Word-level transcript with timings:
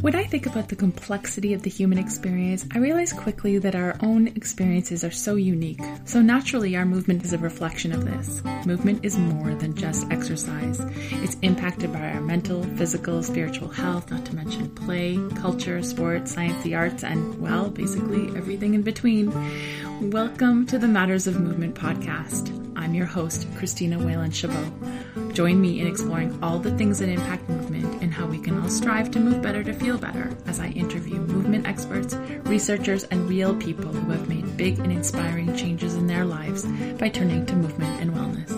When 0.00 0.14
I 0.14 0.22
think 0.22 0.46
about 0.46 0.68
the 0.68 0.76
complexity 0.76 1.54
of 1.54 1.62
the 1.62 1.70
human 1.70 1.98
experience, 1.98 2.64
I 2.72 2.78
realize 2.78 3.12
quickly 3.12 3.58
that 3.58 3.74
our 3.74 3.96
own 4.00 4.28
experiences 4.28 5.02
are 5.02 5.10
so 5.10 5.34
unique. 5.34 5.80
So 6.04 6.22
naturally, 6.22 6.76
our 6.76 6.84
movement 6.84 7.24
is 7.24 7.32
a 7.32 7.38
reflection 7.38 7.90
of 7.90 8.04
this. 8.04 8.40
Movement 8.64 9.04
is 9.04 9.18
more 9.18 9.56
than 9.56 9.74
just 9.74 10.08
exercise. 10.12 10.78
It's 11.10 11.36
impacted 11.42 11.92
by 11.92 12.12
our 12.12 12.20
mental, 12.20 12.62
physical, 12.76 13.24
spiritual 13.24 13.70
health, 13.70 14.08
not 14.12 14.24
to 14.26 14.36
mention 14.36 14.70
play, 14.70 15.18
culture, 15.34 15.82
sports, 15.82 16.32
science, 16.32 16.62
the 16.62 16.76
arts, 16.76 17.02
and, 17.02 17.40
well, 17.40 17.68
basically 17.68 18.28
everything 18.36 18.74
in 18.74 18.82
between. 18.82 19.32
Welcome 20.12 20.64
to 20.66 20.78
the 20.78 20.86
Matters 20.86 21.26
of 21.26 21.40
Movement 21.40 21.74
podcast. 21.74 22.54
I'm 22.76 22.94
your 22.94 23.06
host, 23.06 23.48
Christina 23.56 23.98
Whalen 23.98 24.30
Chabot. 24.30 24.72
Join 25.38 25.60
me 25.60 25.78
in 25.80 25.86
exploring 25.86 26.36
all 26.42 26.58
the 26.58 26.76
things 26.76 26.98
that 26.98 27.08
impact 27.08 27.48
movement 27.48 28.02
and 28.02 28.12
how 28.12 28.26
we 28.26 28.40
can 28.40 28.60
all 28.60 28.68
strive 28.68 29.08
to 29.12 29.20
move 29.20 29.40
better 29.40 29.62
to 29.62 29.72
feel 29.72 29.96
better 29.96 30.36
as 30.46 30.58
I 30.58 30.66
interview 30.70 31.14
movement 31.14 31.64
experts, 31.64 32.14
researchers, 32.42 33.04
and 33.04 33.28
real 33.28 33.54
people 33.54 33.86
who 33.86 34.10
have 34.10 34.28
made 34.28 34.56
big 34.56 34.80
and 34.80 34.90
inspiring 34.90 35.56
changes 35.56 35.94
in 35.94 36.08
their 36.08 36.24
lives 36.24 36.66
by 36.94 37.08
turning 37.08 37.46
to 37.46 37.54
movement 37.54 38.00
and 38.00 38.10
wellness. 38.14 38.50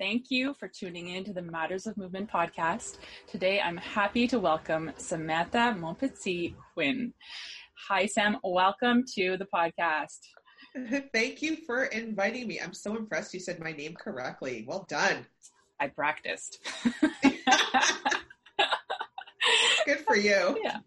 Thank 0.00 0.24
you 0.32 0.54
for 0.58 0.66
tuning 0.66 1.10
in 1.10 1.22
to 1.22 1.32
the 1.32 1.42
Matters 1.42 1.86
of 1.86 1.96
Movement 1.96 2.28
podcast. 2.28 2.98
Today 3.28 3.60
I'm 3.60 3.76
happy 3.76 4.26
to 4.26 4.40
welcome 4.40 4.90
Samantha 4.96 5.76
Montpetit 5.78 6.56
Huynh. 6.76 7.12
Hi, 7.88 8.06
Sam. 8.06 8.38
Welcome 8.42 9.04
to 9.14 9.36
the 9.36 9.46
podcast. 9.54 10.18
Thank 11.12 11.42
you 11.42 11.56
for 11.66 11.84
inviting 11.84 12.46
me. 12.46 12.60
I'm 12.60 12.74
so 12.74 12.96
impressed 12.96 13.34
you 13.34 13.40
said 13.40 13.60
my 13.60 13.72
name 13.72 13.94
correctly. 13.94 14.64
Well 14.66 14.86
done. 14.88 15.26
I 15.80 15.88
practiced. 15.88 16.58
Good 19.84 19.98
for 20.06 20.16
you. 20.16 20.58
Yeah. 20.64 20.78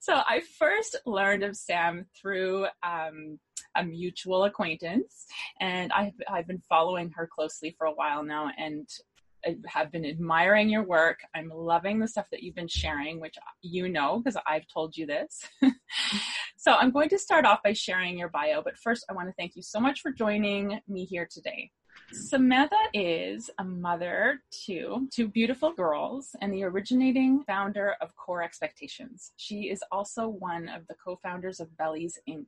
So 0.00 0.14
I 0.14 0.40
first 0.58 0.96
learned 1.04 1.42
of 1.42 1.54
Sam 1.54 2.06
through 2.18 2.66
um, 2.82 3.38
a 3.76 3.84
mutual 3.84 4.44
acquaintance, 4.44 5.26
and 5.60 5.92
I've, 5.92 6.14
I've 6.30 6.46
been 6.46 6.62
following 6.66 7.10
her 7.10 7.28
closely 7.30 7.74
for 7.76 7.86
a 7.86 7.92
while 7.92 8.22
now. 8.22 8.50
And 8.56 8.88
Have 9.66 9.92
been 9.92 10.04
admiring 10.04 10.68
your 10.68 10.84
work. 10.84 11.20
I'm 11.34 11.50
loving 11.54 11.98
the 11.98 12.08
stuff 12.08 12.26
that 12.30 12.42
you've 12.42 12.54
been 12.54 12.68
sharing, 12.68 13.20
which 13.20 13.36
you 13.62 13.88
know 13.88 14.18
because 14.18 14.40
I've 14.46 14.66
told 14.66 14.96
you 14.96 15.06
this. 15.06 15.46
so 16.56 16.72
I'm 16.72 16.90
going 16.90 17.08
to 17.10 17.18
start 17.18 17.44
off 17.44 17.60
by 17.62 17.72
sharing 17.72 18.18
your 18.18 18.28
bio, 18.28 18.62
but 18.62 18.76
first 18.76 19.04
I 19.08 19.14
want 19.14 19.28
to 19.28 19.34
thank 19.38 19.56
you 19.56 19.62
so 19.62 19.80
much 19.80 20.00
for 20.00 20.10
joining 20.10 20.80
me 20.88 21.04
here 21.04 21.28
today. 21.30 21.70
Samantha 22.12 22.76
is 22.94 23.50
a 23.58 23.64
mother 23.64 24.40
to 24.66 25.08
two 25.12 25.28
beautiful 25.28 25.72
girls 25.72 26.34
and 26.40 26.52
the 26.52 26.64
originating 26.64 27.42
founder 27.42 27.96
of 28.00 28.16
Core 28.16 28.42
Expectations. 28.42 29.32
She 29.36 29.70
is 29.70 29.82
also 29.92 30.26
one 30.28 30.68
of 30.68 30.86
the 30.86 30.94
co-founders 31.04 31.60
of 31.60 31.76
Bellies 31.76 32.18
Inc. 32.28 32.46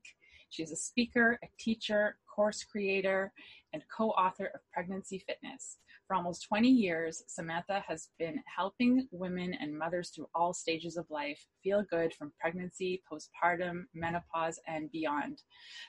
She 0.48 0.62
is 0.62 0.72
a 0.72 0.77
speaker, 0.77 1.38
a 1.44 1.48
teacher, 1.58 2.16
course 2.34 2.64
creator, 2.64 3.32
and 3.72 3.82
co-author 3.94 4.50
of 4.54 4.60
Pregnancy 4.72 5.19
Fitness. 5.19 5.77
For 6.11 6.16
almost 6.16 6.48
20 6.48 6.69
years, 6.69 7.22
Samantha 7.28 7.84
has 7.86 8.08
been 8.19 8.42
helping 8.44 9.06
women 9.12 9.55
and 9.55 9.78
mothers 9.78 10.11
through 10.11 10.27
all 10.34 10.53
stages 10.53 10.97
of 10.97 11.08
life 11.08 11.47
feel 11.62 11.84
good 11.89 12.12
from 12.12 12.33
pregnancy, 12.41 13.00
postpartum, 13.08 13.84
menopause, 13.94 14.58
and 14.66 14.91
beyond. 14.91 15.42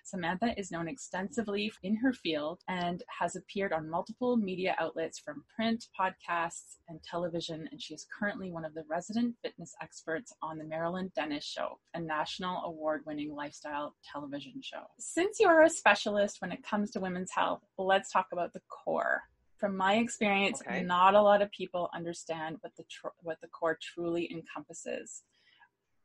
Samantha 0.04 0.54
is 0.60 0.70
known 0.70 0.88
extensively 0.88 1.74
in 1.82 1.96
her 1.96 2.14
field 2.14 2.60
and 2.68 3.02
has 3.20 3.36
appeared 3.36 3.74
on 3.74 3.90
multiple 3.90 4.38
media 4.38 4.76
outlets 4.78 5.18
from 5.18 5.44
print, 5.56 5.88
podcasts, 6.00 6.76
and 6.88 7.02
television, 7.02 7.68
and 7.72 7.82
she 7.82 7.96
is 7.96 8.06
currently 8.20 8.52
one 8.52 8.64
of 8.64 8.76
the 8.76 8.84
resident 8.88 9.34
fitness 9.42 9.74
experts 9.82 10.36
on 10.44 10.60
The 10.60 10.66
Marilyn 10.66 11.12
Denis 11.16 11.46
Show, 11.46 11.80
a 11.96 12.00
national 12.00 12.62
award 12.66 13.02
winning 13.08 13.34
lifestyle 13.34 13.96
television 14.04 14.62
show. 14.62 14.84
Since 15.00 15.40
you're 15.40 15.64
a 15.64 15.70
specialist 15.70 16.42
when 16.42 16.52
it 16.52 16.62
comes 16.62 16.92
to 16.92 17.00
women's 17.00 17.32
health, 17.32 17.64
let's 17.80 18.12
talk 18.12 18.28
about 18.32 18.54
the 18.54 18.62
core 18.70 19.24
from 19.62 19.78
my 19.78 19.96
experience, 19.98 20.62
okay. 20.68 20.82
not 20.82 21.14
a 21.14 21.22
lot 21.22 21.42
of 21.42 21.52
people 21.52 21.90
understand 21.94 22.58
what 22.62 22.76
the 22.76 22.84
tr- 22.90 23.16
what 23.22 23.40
the 23.42 23.48
core 23.48 23.78
truly 23.82 24.30
encompasses. 24.30 25.22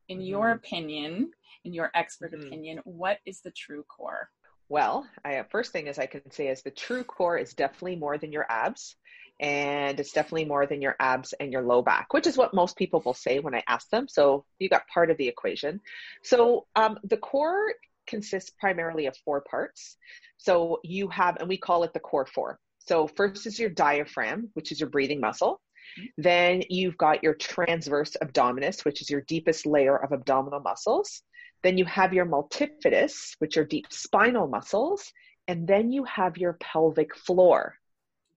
In 0.08 0.18
mm-hmm. 0.18 0.26
your 0.26 0.50
opinion, 0.50 1.30
in 1.64 1.72
your 1.72 1.90
expert 1.94 2.32
mm-hmm. 2.32 2.46
opinion, 2.46 2.80
what 2.84 3.18
is 3.24 3.40
the 3.40 3.50
true 3.50 3.82
core? 3.88 4.30
Well, 4.68 5.08
I, 5.24 5.42
first 5.50 5.72
thing 5.72 5.86
is 5.86 5.98
I 5.98 6.06
can 6.06 6.30
say 6.30 6.48
is 6.48 6.62
the 6.62 6.70
true 6.70 7.02
core 7.02 7.38
is 7.38 7.54
definitely 7.54 7.96
more 7.96 8.18
than 8.18 8.30
your 8.30 8.46
abs, 8.50 8.96
and 9.40 9.98
it's 9.98 10.12
definitely 10.12 10.44
more 10.44 10.66
than 10.66 10.82
your 10.82 10.96
abs 11.00 11.32
and 11.40 11.50
your 11.50 11.62
low 11.62 11.80
back, 11.82 12.12
which 12.12 12.26
is 12.26 12.36
what 12.36 12.52
most 12.52 12.76
people 12.76 13.02
will 13.04 13.14
say 13.14 13.38
when 13.38 13.54
I 13.54 13.62
ask 13.66 13.88
them. 13.88 14.06
So 14.06 14.44
you 14.58 14.68
got 14.68 14.86
part 14.92 15.10
of 15.10 15.16
the 15.16 15.28
equation. 15.28 15.80
So 16.22 16.66
um, 16.76 16.98
the 17.04 17.16
core 17.16 17.72
consists 18.06 18.50
primarily 18.60 19.06
of 19.06 19.16
four 19.24 19.40
parts. 19.40 19.96
So 20.36 20.80
you 20.84 21.08
have, 21.08 21.38
and 21.38 21.48
we 21.48 21.56
call 21.56 21.82
it 21.84 21.92
the 21.94 22.00
core 22.00 22.26
four. 22.26 22.58
So 22.86 23.06
first 23.06 23.46
is 23.46 23.58
your 23.58 23.70
diaphragm, 23.70 24.50
which 24.54 24.72
is 24.72 24.80
your 24.80 24.88
breathing 24.88 25.20
muscle. 25.20 25.60
Mm-hmm. 25.98 26.22
Then 26.22 26.62
you've 26.68 26.96
got 26.98 27.22
your 27.22 27.34
transverse 27.34 28.16
abdominis, 28.22 28.84
which 28.84 29.02
is 29.02 29.10
your 29.10 29.22
deepest 29.22 29.66
layer 29.66 29.96
of 29.96 30.12
abdominal 30.12 30.60
muscles. 30.60 31.22
Then 31.62 31.78
you 31.78 31.84
have 31.86 32.12
your 32.12 32.26
multifidus, 32.26 33.34
which 33.38 33.56
are 33.56 33.64
deep 33.64 33.86
spinal 33.90 34.46
muscles. 34.46 35.12
And 35.48 35.66
then 35.66 35.90
you 35.90 36.04
have 36.04 36.36
your 36.36 36.54
pelvic 36.54 37.16
floor. 37.16 37.76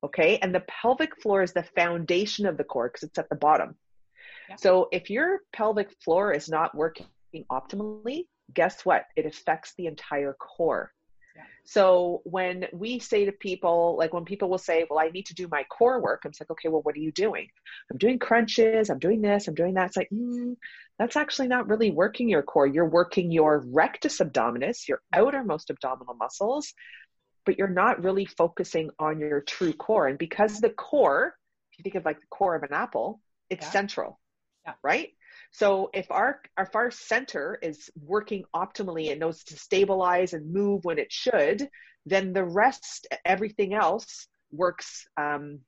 Okay. 0.04 0.38
And 0.42 0.54
the 0.54 0.62
pelvic 0.62 1.22
floor 1.22 1.44
is 1.44 1.54
the 1.54 1.64
foundation 1.76 2.46
of 2.46 2.58
the 2.58 2.64
core 2.64 2.90
because 2.90 3.08
it's 3.08 3.20
at 3.20 3.30
the 3.30 3.36
bottom. 3.36 3.76
Yeah. 4.50 4.56
So 4.56 4.88
if 4.92 5.10
your 5.10 5.42
pelvic 5.54 5.92
floor 6.04 6.34
is 6.34 6.50
not 6.50 6.76
working 6.76 7.06
optimally, 7.52 8.26
guess 8.54 8.86
what? 8.86 9.06
It 9.16 9.26
affects 9.26 9.74
the 9.78 9.88
entire 9.88 10.34
core. 10.34 10.92
So 11.66 12.22
when 12.24 12.66
we 12.74 13.00
say 13.00 13.26
to 13.26 13.32
people, 13.32 13.96
like 13.98 14.14
when 14.14 14.26
people 14.26 14.50
will 14.50 14.58
say, 14.58 14.86
well, 14.90 15.00
I 15.00 15.10
need 15.10 15.28
to 15.28 15.36
do 15.36 15.48
my 15.48 15.64
core 15.66 16.02
work, 16.02 16.24
I'm 16.26 16.32
like, 16.40 16.50
okay, 16.50 16.70
well, 16.70 16.82
what 16.82 16.96
are 16.96 17.00
you 17.00 17.12
doing? 17.12 17.48
I'm 17.92 17.98
doing 17.98 18.18
crunches, 18.18 18.90
I'm 18.90 19.00
doing 19.00 19.22
this, 19.22 19.48
I'm 19.48 19.54
doing 19.54 19.76
that. 19.76 19.88
It's 19.88 19.98
like, 19.98 20.10
mm, 20.12 20.56
that's 20.98 21.16
actually 21.16 21.48
not 21.48 21.68
really 21.68 21.92
working 21.92 22.28
your 22.28 22.42
core. 22.42 22.66
You're 22.66 22.90
working 22.90 23.32
your 23.32 23.64
rectus 23.68 24.18
abdominis, 24.20 24.88
your 24.88 25.02
outermost 25.14 25.70
abdominal 25.70 26.16
muscles, 26.16 26.74
but 27.46 27.58
you're 27.58 27.68
not 27.68 28.04
really 28.04 28.26
focusing 28.26 28.90
on 28.98 29.20
your 29.20 29.42
true 29.42 29.74
core. 29.74 30.08
And 30.08 30.18
because 30.18 30.60
the 30.60 30.70
core, 30.72 31.36
if 31.72 31.80
you 31.80 31.84
think 31.84 31.96
of 31.96 32.06
like 32.06 32.20
the 32.20 32.28
core 32.32 32.56
of 32.56 32.64
an 32.64 32.74
apple, 32.74 33.22
it's 33.50 33.66
yeah. 33.66 33.72
central, 33.72 34.20
yeah. 34.66 34.74
right? 34.84 35.10
So 35.52 35.90
if 35.94 36.12
our 36.12 36.42
if 36.58 36.76
our 36.76 36.92
center 36.92 37.58
is 37.62 37.90
working 38.02 38.44
optimally 38.56 39.12
and 39.12 39.20
knows 39.20 39.44
to 39.46 39.58
stabilize 39.58 40.34
and 40.34 40.54
move 40.54 40.86
when 40.86 41.00
it 41.00 41.12
should, 41.12 41.68
then 42.06 42.34
the 42.34 42.44
rest, 42.44 43.08
everything 43.26 43.74
else 43.74 44.28
works 44.52 45.08
um, 45.18 45.60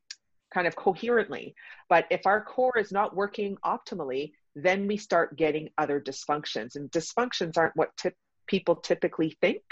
kind 0.53 0.67
of 0.67 0.75
coherently. 0.75 1.55
But 1.89 2.05
if 2.11 2.25
our 2.25 2.43
core 2.43 2.77
is 2.77 2.91
not 2.91 3.15
working 3.15 3.57
optimally, 3.65 4.33
then 4.55 4.87
we 4.87 4.97
start 4.97 5.37
getting 5.37 5.69
other 5.77 5.99
dysfunctions, 5.99 6.75
and 6.75 6.91
dysfunctions 6.91 7.57
aren't 7.57 7.75
what 7.75 7.95
tip, 7.97 8.15
people 8.47 8.75
typically 8.75 9.37
think. 9.41 9.63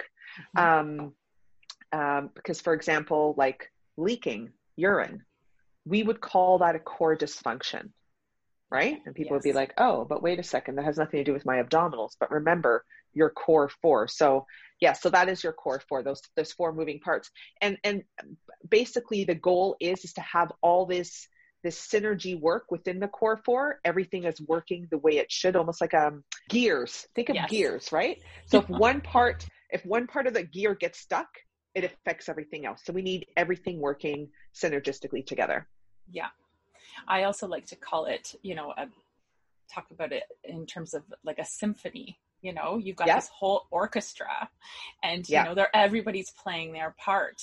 Mm-hmm. 0.57 0.99
Um, 1.01 1.13
um, 1.91 2.29
because, 2.35 2.61
for 2.61 2.73
example, 2.73 3.33
like 3.37 3.71
leaking 3.97 4.51
urine, 4.75 5.23
we 5.85 6.03
would 6.03 6.21
call 6.21 6.59
that 6.59 6.75
a 6.75 6.79
core 6.79 7.17
dysfunction 7.17 7.89
right? 8.71 9.01
And 9.05 9.15
people 9.15 9.35
yes. 9.35 9.43
would 9.43 9.49
be 9.49 9.53
like, 9.53 9.73
oh, 9.77 10.05
but 10.05 10.21
wait 10.21 10.39
a 10.39 10.43
second, 10.43 10.75
that 10.75 10.85
has 10.85 10.97
nothing 10.97 11.19
to 11.19 11.23
do 11.23 11.33
with 11.33 11.45
my 11.45 11.61
abdominals. 11.61 12.11
But 12.19 12.31
remember 12.31 12.83
your 13.13 13.29
core 13.29 13.69
four. 13.81 14.07
So 14.07 14.45
yeah, 14.79 14.93
so 14.93 15.09
that 15.09 15.29
is 15.29 15.43
your 15.43 15.53
core 15.53 15.81
four, 15.87 16.03
those 16.03 16.21
those 16.35 16.51
four 16.51 16.73
moving 16.73 16.99
parts. 16.99 17.31
And 17.61 17.77
and 17.83 18.03
basically 18.67 19.23
the 19.23 19.35
goal 19.35 19.75
is 19.79 20.05
is 20.05 20.13
to 20.13 20.21
have 20.21 20.51
all 20.61 20.85
this 20.85 21.27
this 21.63 21.87
synergy 21.87 22.39
work 22.39 22.65
within 22.69 22.99
the 22.99 23.07
core 23.07 23.41
four. 23.43 23.79
Everything 23.83 24.23
is 24.23 24.39
working 24.41 24.87
the 24.91 24.97
way 24.97 25.17
it 25.17 25.31
should, 25.31 25.55
almost 25.55 25.81
like 25.81 25.93
um 25.93 26.23
gears. 26.49 27.07
Think 27.15 27.29
of 27.29 27.35
yes. 27.35 27.49
gears, 27.49 27.91
right? 27.91 28.21
So 28.45 28.59
if 28.59 28.69
one 28.69 29.01
part 29.01 29.45
if 29.69 29.85
one 29.85 30.07
part 30.07 30.27
of 30.27 30.33
the 30.33 30.43
gear 30.43 30.75
gets 30.75 30.99
stuck, 30.99 31.27
it 31.75 31.83
affects 31.83 32.29
everything 32.29 32.65
else. 32.65 32.81
So 32.85 32.93
we 32.93 33.01
need 33.01 33.27
everything 33.35 33.79
working 33.79 34.29
synergistically 34.55 35.25
together. 35.25 35.67
Yeah. 36.11 36.27
I 37.07 37.23
also 37.23 37.47
like 37.47 37.65
to 37.67 37.75
call 37.75 38.05
it, 38.05 38.35
you 38.41 38.55
know, 38.55 38.73
a, 38.77 38.87
talk 39.73 39.87
about 39.91 40.11
it 40.11 40.23
in 40.43 40.65
terms 40.65 40.93
of 40.93 41.03
like 41.23 41.39
a 41.39 41.45
symphony. 41.45 42.19
You 42.41 42.53
know, 42.53 42.77
you've 42.77 42.95
got 42.95 43.07
this 43.07 43.27
whole 43.27 43.67
orchestra, 43.69 44.49
and 45.03 45.27
you 45.27 45.43
know, 45.43 45.53
they're 45.53 45.75
everybody's 45.75 46.31
playing 46.31 46.71
their 46.71 46.95
part 46.97 47.41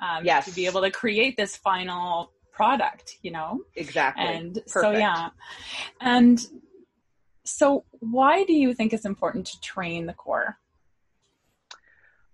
um, 0.00 0.24
yes. 0.24 0.44
to 0.44 0.54
be 0.54 0.66
able 0.66 0.82
to 0.82 0.92
create 0.92 1.36
this 1.36 1.56
final 1.56 2.30
product. 2.52 3.18
You 3.22 3.32
know, 3.32 3.62
exactly. 3.74 4.24
And 4.24 4.54
Perfect. 4.54 4.70
so 4.70 4.90
yeah, 4.92 5.30
and 6.00 6.40
so 7.44 7.84
why 7.98 8.44
do 8.44 8.52
you 8.52 8.74
think 8.74 8.92
it's 8.92 9.04
important 9.04 9.46
to 9.46 9.60
train 9.60 10.06
the 10.06 10.12
core? 10.12 10.56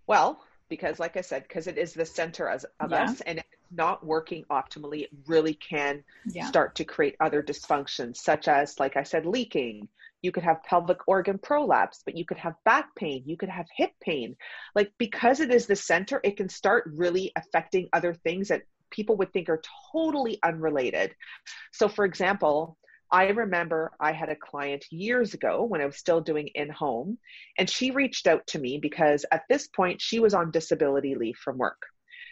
Well, 0.07 0.41
because 0.69 0.99
like 0.99 1.17
I 1.17 1.21
said, 1.21 1.45
because 1.45 1.67
it 1.67 1.79
is 1.79 1.95
the 1.95 2.05
center 2.05 2.49
of, 2.49 2.65
of 2.81 2.91
yeah. 2.91 3.05
us 3.05 3.21
and 3.23 3.43
not 3.75 4.05
working 4.05 4.45
optimally, 4.51 5.03
it 5.03 5.11
really 5.27 5.55
can 5.55 6.05
Yeah. 6.27 6.49
start 6.49 6.75
to 6.77 6.85
create 6.85 7.17
other 7.21 7.43
dysfunctions, 7.43 8.17
such 8.17 8.49
as, 8.49 8.79
like 8.79 8.97
I 8.97 9.03
said, 9.03 9.27
leaking. 9.27 9.89
You 10.23 10.33
could 10.33 10.45
have 10.45 10.63
pelvic 10.63 11.07
organ 11.07 11.39
prolapse, 11.39 12.03
but 12.05 12.17
you 12.17 12.25
could 12.25 12.39
have 12.39 12.55
back 12.65 12.95
pain. 12.95 13.23
You 13.27 13.37
could 13.37 13.51
have 13.51 13.67
hip 13.77 13.93
pain. 14.01 14.37
Like, 14.75 14.93
because 14.99 15.41
it 15.41 15.51
is 15.51 15.67
the 15.67 15.77
center, 15.77 16.21
it 16.25 16.37
can 16.37 16.49
start 16.49 16.91
really 16.95 17.33
affecting 17.37 17.89
other 17.93 18.15
things 18.15 18.49
that 18.49 18.63
people 18.91 19.17
would 19.17 19.33
think 19.33 19.49
are 19.49 19.61
totally 19.93 20.39
unrelated. 20.43 21.15
So, 21.73 21.89
for 21.89 22.05
example, 22.05 22.79
I 23.11 23.29
remember 23.29 23.93
I 24.01 24.13
had 24.13 24.29
a 24.29 24.37
client 24.37 24.87
years 24.91 25.35
ago 25.35 25.65
when 25.65 25.81
I 25.81 25.87
was 25.87 25.97
still 25.97 26.21
doing 26.21 26.49
in 26.55 26.71
home, 26.71 27.19
and 27.59 27.69
she 27.69 27.91
reached 27.91 28.27
out 28.27 28.47
to 28.49 28.59
me 28.59 28.79
because 28.79 29.25
at 29.31 29.43
this 29.49 29.69
point 29.69 30.01
she 30.01 30.21
was 30.21 30.35
on 30.35 30.51
disability 30.51 31.15
leave 31.15 31.37
from 31.37 31.59
work. 31.59 31.83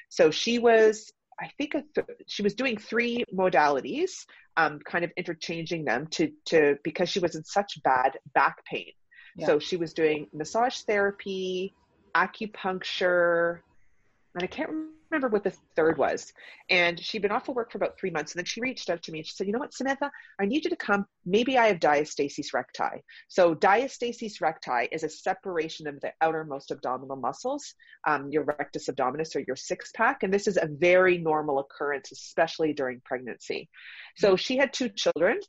So 0.08 0.30
she 0.30 0.58
was, 0.58 1.12
I 1.40 1.50
think, 1.58 1.74
a 1.74 1.82
th- 1.94 2.06
she 2.26 2.42
was 2.42 2.54
doing 2.54 2.76
three 2.76 3.24
modalities, 3.34 4.26
um, 4.56 4.78
kind 4.80 5.04
of 5.04 5.10
interchanging 5.16 5.84
them 5.84 6.06
to 6.08 6.30
to 6.46 6.76
because 6.84 7.08
she 7.08 7.20
was 7.20 7.34
in 7.36 7.44
such 7.44 7.82
bad 7.82 8.18
back 8.34 8.64
pain. 8.64 8.92
Yeah. 9.36 9.46
So 9.46 9.58
she 9.58 9.76
was 9.76 9.92
doing 9.94 10.28
massage 10.32 10.80
therapy, 10.80 11.74
acupuncture, 12.14 13.60
and 14.34 14.44
I 14.44 14.46
can't 14.46 14.70
remember 15.12 15.28
what 15.28 15.44
the 15.44 15.54
third 15.76 15.98
was. 15.98 16.32
And 16.70 16.98
she'd 16.98 17.22
been 17.22 17.30
off 17.30 17.48
of 17.48 17.54
work 17.54 17.70
for 17.70 17.78
about 17.78 17.98
three 17.98 18.10
months. 18.10 18.32
And 18.32 18.38
then 18.38 18.46
she 18.46 18.60
reached 18.60 18.88
out 18.90 19.02
to 19.02 19.12
me 19.12 19.18
and 19.18 19.26
she 19.26 19.34
said, 19.34 19.46
You 19.46 19.52
know 19.52 19.58
what, 19.58 19.74
Samantha, 19.74 20.10
I 20.40 20.46
need 20.46 20.64
you 20.64 20.70
to 20.70 20.76
come. 20.76 21.06
Maybe 21.24 21.58
I 21.58 21.68
have 21.68 21.78
diastasis 21.78 22.52
recti. 22.54 23.02
So, 23.28 23.54
diastasis 23.54 24.40
recti 24.40 24.88
is 24.90 25.04
a 25.04 25.08
separation 25.08 25.86
of 25.86 26.00
the 26.00 26.12
outermost 26.20 26.70
abdominal 26.70 27.16
muscles, 27.16 27.74
um, 28.06 28.30
your 28.30 28.44
rectus 28.44 28.88
abdominis 28.88 29.36
or 29.36 29.40
your 29.46 29.56
six 29.56 29.90
pack. 29.94 30.22
And 30.22 30.32
this 30.32 30.46
is 30.46 30.56
a 30.56 30.66
very 30.66 31.18
normal 31.18 31.58
occurrence, 31.58 32.10
especially 32.12 32.72
during 32.72 33.00
pregnancy. 33.04 33.68
So, 34.16 34.36
she 34.36 34.56
had 34.56 34.72
two 34.72 34.88
children. 34.88 35.40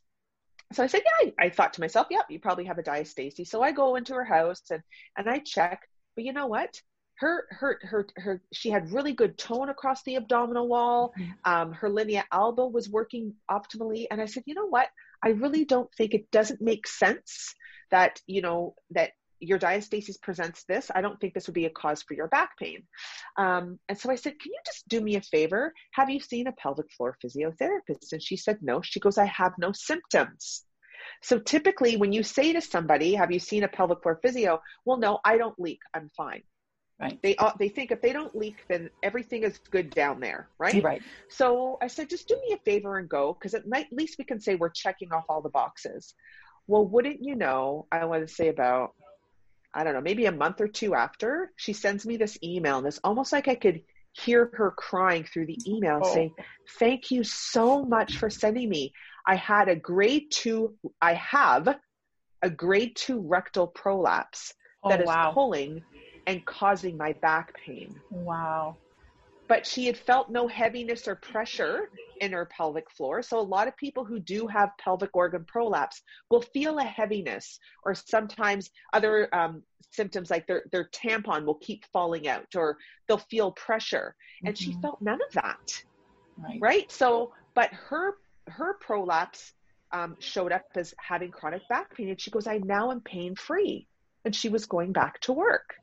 So 0.72 0.84
I 0.84 0.88
said, 0.88 1.02
yeah, 1.06 1.30
I, 1.40 1.46
I 1.46 1.50
thought 1.50 1.74
to 1.74 1.82
myself, 1.82 2.08
yep, 2.10 2.26
you 2.30 2.40
probably 2.40 2.66
have 2.66 2.80
a 2.80 2.84
diastasis. 2.84 3.48
So 3.48 3.62
I 3.62 3.72
go 3.72 3.96
into 3.96 4.16
her 4.16 4.26
house 4.26 4.64
and, 4.72 4.82
and 5.16 5.30
I 5.30 5.38
check, 5.38 5.88
but 6.16 6.24
you 6.24 6.34
know 6.34 6.48
what? 6.48 6.82
Her 7.24 7.48
her 7.52 7.80
her 7.84 8.08
her 8.18 8.42
she 8.52 8.70
had 8.70 8.92
really 8.92 9.14
good 9.14 9.38
tone 9.38 9.70
across 9.70 10.04
the 10.04 10.18
abdominal 10.18 10.68
wall. 10.68 11.14
Um, 11.46 11.72
her 11.72 11.90
linea 11.90 12.26
alba 12.32 12.68
was 12.68 12.90
working 12.90 13.34
optimally. 13.50 14.08
And 14.12 14.22
i 14.22 14.26
said 14.26 14.44
you 14.46 14.56
know 14.56 14.68
what? 14.68 14.90
I 15.24 15.30
really 15.30 15.64
don't 15.64 15.90
think 15.98 16.14
it 16.14 16.30
doesn't 16.32 16.62
make 16.62 16.86
sense 16.86 17.56
that 17.92 18.20
you 18.28 18.42
know 18.42 18.76
that 18.92 19.12
your 19.40 19.60
diastasis 19.60 20.22
presents 20.22 20.64
this. 20.66 20.92
I 20.94 21.02
don't 21.02 21.20
think 21.20 21.34
this 21.34 21.48
would 21.48 21.54
be 21.54 21.66
a 21.66 21.70
cause 21.70 22.02
for 22.02 22.14
your 22.14 22.28
back 22.28 22.58
pain. 22.58 22.84
Um, 23.38 23.80
and 23.88 23.98
so 23.98 24.12
i 24.12 24.16
said 24.16 24.40
can 24.42 24.52
you 24.52 24.62
just 24.66 24.88
do 24.90 25.00
me 25.00 25.16
a 25.16 25.22
favor? 25.22 25.74
Have 25.94 26.10
you 26.10 26.20
seen 26.20 26.48
a 26.48 26.52
pelvic 26.64 26.92
floor 26.92 27.18
physiotherapist? 27.24 28.12
And 28.12 28.22
she 28.22 28.36
said 28.36 28.58
no. 28.62 28.82
She 28.82 29.00
goes 29.00 29.18
i 29.18 29.26
have 29.26 29.54
no 29.58 29.72
symptoms. 29.72 30.66
So 31.22 31.40
typically 31.40 31.96
when 31.96 32.12
you 32.12 32.24
say 32.24 32.52
to 32.52 32.62
somebody 32.62 33.14
have 33.14 33.32
you 33.32 33.40
seen 33.40 33.64
a 33.64 33.70
pelvic 33.78 34.02
floor 34.04 34.20
physio? 34.22 34.62
Well 34.84 34.98
no 34.98 35.20
i 35.24 35.38
don't 35.38 35.58
leak. 35.58 35.80
I'm 35.94 36.10
fine 36.18 36.44
Right. 37.00 37.20
they 37.22 37.36
uh, 37.38 37.52
they 37.60 37.70
think 37.70 37.92
if 37.92 38.02
they 38.02 38.14
don't 38.14 38.36
leak, 38.36 38.64
then 38.70 38.90
everything 39.02 39.44
is 39.44 39.58
good 39.72 39.90
down 39.90 40.20
there, 40.20 40.50
right? 40.60 40.82
Right. 40.84 41.02
So 41.28 41.78
I 41.82 41.88
said, 41.88 42.10
just 42.10 42.28
do 42.28 42.36
me 42.48 42.54
a 42.54 42.58
favor 42.60 42.98
and 42.98 43.10
go, 43.10 43.34
because 43.34 43.54
at 43.56 43.68
night, 43.68 43.88
at 43.92 43.98
least 43.98 44.18
we 44.20 44.26
can 44.26 44.40
say 44.40 44.56
we're 44.56 44.70
checking 44.70 45.12
off 45.12 45.26
all 45.28 45.42
the 45.42 45.50
boxes. 45.50 46.14
Well, 46.68 46.86
wouldn't 46.86 47.22
you 47.22 47.36
know? 47.36 47.88
I 47.92 48.06
want 48.06 48.26
to 48.26 48.34
say 48.34 48.48
about, 48.48 48.94
I 49.74 49.84
don't 49.84 49.94
know, 49.94 50.02
maybe 50.02 50.28
a 50.28 50.32
month 50.32 50.62
or 50.62 50.68
two 50.68 50.94
after, 50.96 51.52
she 51.58 51.74
sends 51.74 52.06
me 52.06 52.16
this 52.16 52.38
email, 52.44 52.78
and 52.78 52.88
it's 52.88 53.00
almost 53.04 53.34
like 53.34 53.48
I 53.48 53.56
could 53.56 53.82
hear 54.14 54.52
her 54.54 54.72
crying 54.72 55.24
through 55.26 55.48
the 55.48 55.60
email, 55.68 56.00
Oh. 56.04 56.14
saying, 56.14 56.32
"Thank 56.80 57.10
you 57.10 57.24
so 57.24 57.84
much 57.84 58.18
for 58.18 58.30
sending 58.30 58.70
me. 58.70 58.94
I 59.28 59.36
had 59.36 59.68
a 59.68 59.76
grade 59.76 60.28
two. 60.32 60.78
I 61.02 61.16
have 61.16 61.76
a 62.44 62.50
grade 62.50 62.96
two 62.96 63.20
rectal 63.22 63.68
prolapse 63.68 64.54
Oh, 64.84 64.90
that 64.90 65.02
is 65.02 65.08
wow. 65.08 65.32
pulling 65.34 65.82
and 66.28 66.46
causing 66.46 66.98
my 66.98 67.14
back 67.22 67.54
pain." 67.66 68.02
Wow. 68.10 68.78
but 69.50 69.66
she 69.68 69.86
had 69.86 69.98
felt 69.98 70.30
no 70.30 70.48
heaviness 70.48 71.08
or 71.08 71.16
pressure 71.18 71.90
in 72.22 72.32
her 72.32 72.46
pelvic 72.46 72.90
floor. 72.92 73.22
So 73.22 73.40
a 73.40 73.42
lot 73.42 73.68
of 73.68 73.76
people 73.78 74.06
who 74.06 74.20
do 74.20 74.48
have 74.48 74.72
pelvic 74.80 75.10
organ 75.14 75.46
prolapse 75.46 76.02
will 76.32 76.42
feel 76.42 76.80
a 76.80 76.84
heaviness 76.84 77.60
or 77.84 77.94
sometimes 77.94 78.72
other 78.94 79.28
um, 79.36 79.62
symptoms 79.92 80.32
like 80.32 80.48
their, 80.48 80.64
their 80.72 80.90
tampon 80.90 81.46
will 81.46 81.56
keep 81.60 81.86
falling 81.92 82.28
out 82.28 82.48
or 82.56 82.78
they'll 83.08 83.18
feel 83.18 83.52
pressure. 83.52 84.16
And 84.46 84.58
she 84.58 84.74
Mhm. 84.74 84.82
felt 84.82 85.02
none 85.02 85.20
of 85.22 85.34
that, 85.34 85.84
Right. 86.38 86.60
right? 86.62 86.92
So, 86.92 87.34
but 87.54 87.72
her, 87.74 88.16
her 88.48 88.76
prolapse 88.80 89.54
um, 89.92 90.16
showed 90.20 90.52
up 90.54 90.64
as 90.76 90.94
having 91.00 91.32
chronic 91.32 91.68
back 91.68 91.94
pain. 91.96 92.10
And 92.10 92.20
she 92.20 92.32
goes, 92.32 92.48
I 92.48 92.60
now 92.60 92.92
am 92.92 93.02
pain 93.02 93.36
free. 93.36 93.88
And 94.26 94.36
she 94.36 94.50
was 94.50 94.66
going 94.66 94.94
back 94.94 95.20
to 95.22 95.34
work, 95.34 95.76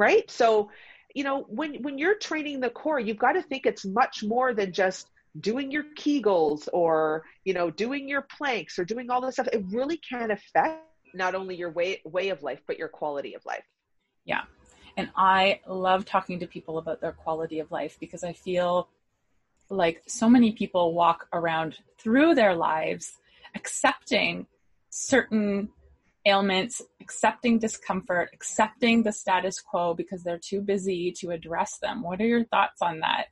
right? 0.00 0.28
So, 0.30 0.70
you 1.14 1.24
know, 1.24 1.42
when 1.48 1.82
when 1.82 1.98
you're 1.98 2.18
training 2.18 2.60
the 2.60 2.70
core, 2.70 2.98
you've 2.98 3.18
got 3.18 3.32
to 3.32 3.42
think 3.42 3.66
it's 3.66 3.84
much 3.84 4.24
more 4.24 4.54
than 4.54 4.72
just 4.72 5.08
doing 5.38 5.70
your 5.70 5.84
Kegels 5.96 6.68
or 6.72 7.24
you 7.44 7.54
know 7.54 7.70
doing 7.70 8.08
your 8.08 8.22
planks 8.22 8.78
or 8.78 8.84
doing 8.84 9.10
all 9.10 9.20
this 9.20 9.34
stuff. 9.34 9.48
It 9.52 9.64
really 9.68 9.98
can 9.98 10.30
affect 10.30 10.82
not 11.14 11.34
only 11.34 11.54
your 11.56 11.70
way 11.70 12.00
way 12.04 12.30
of 12.30 12.42
life 12.42 12.60
but 12.66 12.78
your 12.78 12.88
quality 12.88 13.34
of 13.34 13.44
life. 13.44 13.64
Yeah 14.24 14.42
and 14.96 15.10
I 15.16 15.60
love 15.66 16.04
talking 16.04 16.38
to 16.40 16.46
people 16.46 16.78
about 16.78 17.00
their 17.00 17.12
quality 17.12 17.58
of 17.60 17.70
life 17.70 17.96
because 18.00 18.24
I 18.24 18.32
feel 18.32 18.88
like 19.68 20.02
so 20.06 20.28
many 20.28 20.52
people 20.52 20.94
walk 20.94 21.26
around 21.32 21.78
through 21.98 22.34
their 22.34 22.54
lives 22.54 23.18
accepting 23.54 24.46
certain 24.90 25.70
ailments, 26.26 26.82
accepting 27.00 27.58
discomfort, 27.58 28.30
accepting 28.32 29.02
the 29.02 29.12
status 29.12 29.60
quo 29.60 29.94
because 29.94 30.22
they're 30.22 30.40
too 30.42 30.60
busy 30.60 31.12
to 31.18 31.30
address 31.30 31.78
them. 31.80 32.02
What 32.02 32.20
are 32.20 32.26
your 32.26 32.44
thoughts 32.44 32.82
on 32.82 33.00
that? 33.00 33.26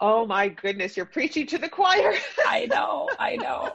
Oh 0.00 0.26
my 0.26 0.48
goodness, 0.48 0.96
you're 0.96 1.06
preaching 1.06 1.46
to 1.48 1.58
the 1.58 1.68
choir. 1.68 2.14
I 2.46 2.66
know, 2.66 3.08
I 3.18 3.36
know. 3.36 3.72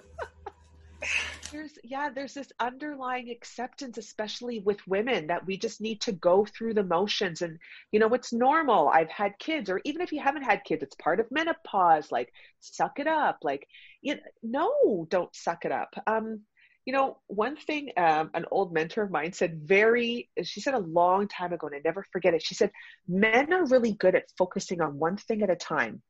there's 1.52 1.72
yeah 1.84 2.10
there's 2.10 2.34
this 2.34 2.52
underlying 2.60 3.30
acceptance 3.30 3.98
especially 3.98 4.60
with 4.60 4.86
women 4.88 5.28
that 5.28 5.46
we 5.46 5.58
just 5.58 5.82
need 5.82 6.00
to 6.00 6.12
go 6.12 6.46
through 6.46 6.74
the 6.74 6.84
motions 6.84 7.42
and 7.42 7.58
you 7.92 8.00
know 8.00 8.14
it's 8.14 8.32
normal 8.32 8.88
i've 8.90 9.10
had 9.10 9.34
kids 9.40 9.70
or 9.70 9.82
even 9.84 10.02
if 10.02 10.12
you 10.12 10.20
haven't 10.22 10.44
had 10.44 10.64
kids 10.64 10.84
it's 10.84 10.96
part 10.96 11.20
of 11.20 11.26
menopause 11.32 12.12
like 12.12 12.32
suck 12.60 13.00
it 13.00 13.08
up 13.08 13.40
like 13.44 13.68
you 14.02 14.16
know, 14.16 14.22
no 14.44 15.08
don't 15.10 15.36
suck 15.36 15.66
it 15.66 15.72
up 15.72 15.94
um 16.08 16.42
you 16.86 16.94
know 16.94 17.18
one 17.28 17.56
thing 17.56 17.92
um, 17.98 18.30
an 18.34 18.46
old 18.52 18.74
mentor 18.74 19.04
of 19.04 19.12
mine 19.12 19.34
said 19.34 19.62
very 19.64 20.30
she 20.44 20.62
said 20.62 20.74
a 20.74 20.80
long 20.80 21.28
time 21.28 21.54
ago 21.54 21.68
and 21.68 21.76
i 21.76 21.82
never 21.84 22.06
forget 22.12 22.34
it 22.34 22.44
she 22.44 22.56
said 22.56 22.72
men 23.08 23.54
are 23.54 23.66
really 23.66 23.94
good 23.94 24.16
at 24.16 24.26
focusing 24.38 24.82
on 24.82 24.98
one 24.98 25.18
thing 25.18 25.42
at 25.42 25.50
a 25.50 25.56
time 25.56 26.02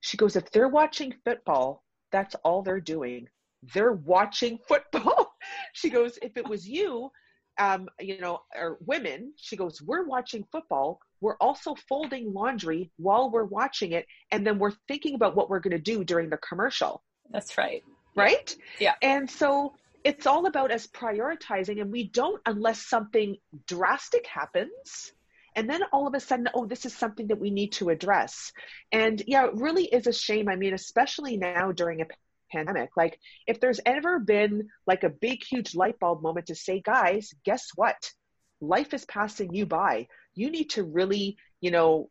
she 0.00 0.16
goes 0.16 0.36
if 0.36 0.50
they're 0.50 0.68
watching 0.68 1.14
football 1.24 1.82
that's 2.10 2.34
all 2.44 2.62
they're 2.62 2.80
doing 2.80 3.28
they're 3.74 3.92
watching 3.92 4.58
football. 4.68 5.32
she 5.72 5.90
goes, 5.90 6.18
if 6.22 6.36
it 6.36 6.48
was 6.48 6.68
you, 6.68 7.10
um, 7.58 7.88
you 8.00 8.20
know, 8.20 8.40
or 8.56 8.78
women, 8.86 9.32
she 9.36 9.56
goes, 9.56 9.82
we're 9.82 10.06
watching 10.06 10.46
football. 10.50 11.00
We're 11.20 11.36
also 11.36 11.74
folding 11.88 12.32
laundry 12.32 12.90
while 12.96 13.30
we're 13.30 13.44
watching 13.44 13.92
it. 13.92 14.06
And 14.30 14.46
then 14.46 14.58
we're 14.58 14.72
thinking 14.88 15.14
about 15.14 15.36
what 15.36 15.50
we're 15.50 15.60
going 15.60 15.72
to 15.72 15.78
do 15.78 16.04
during 16.04 16.30
the 16.30 16.38
commercial. 16.38 17.02
That's 17.30 17.58
right. 17.58 17.82
Right. 18.16 18.54
Yeah. 18.78 18.94
And 19.02 19.30
so 19.30 19.74
it's 20.04 20.26
all 20.26 20.46
about 20.46 20.72
us 20.72 20.86
prioritizing, 20.86 21.80
and 21.80 21.92
we 21.92 22.08
don't 22.08 22.40
unless 22.46 22.86
something 22.86 23.36
drastic 23.66 24.26
happens. 24.26 25.12
And 25.56 25.68
then 25.68 25.82
all 25.92 26.06
of 26.06 26.14
a 26.14 26.20
sudden, 26.20 26.48
oh, 26.54 26.66
this 26.66 26.86
is 26.86 26.94
something 26.96 27.26
that 27.26 27.40
we 27.40 27.50
need 27.50 27.72
to 27.72 27.88
address. 27.88 28.52
And 28.92 29.20
yeah, 29.26 29.46
it 29.46 29.54
really 29.54 29.84
is 29.84 30.06
a 30.06 30.12
shame. 30.12 30.48
I 30.48 30.56
mean, 30.56 30.74
especially 30.74 31.36
now 31.36 31.72
during 31.72 32.00
a 32.00 32.06
pandemic. 32.52 32.90
Like, 32.96 33.18
if 33.46 33.60
there's 33.60 33.80
ever 33.84 34.18
been 34.18 34.68
like 34.86 35.04
a 35.04 35.10
big, 35.10 35.42
huge 35.44 35.74
light 35.74 35.98
bulb 35.98 36.22
moment 36.22 36.46
to 36.46 36.54
say, 36.54 36.80
guys, 36.80 37.32
guess 37.44 37.68
what? 37.74 38.10
Life 38.60 38.94
is 38.94 39.04
passing 39.04 39.54
you 39.54 39.66
by. 39.66 40.06
You 40.34 40.50
need 40.50 40.70
to 40.70 40.84
really, 40.84 41.36
you 41.60 41.70
know, 41.70 42.10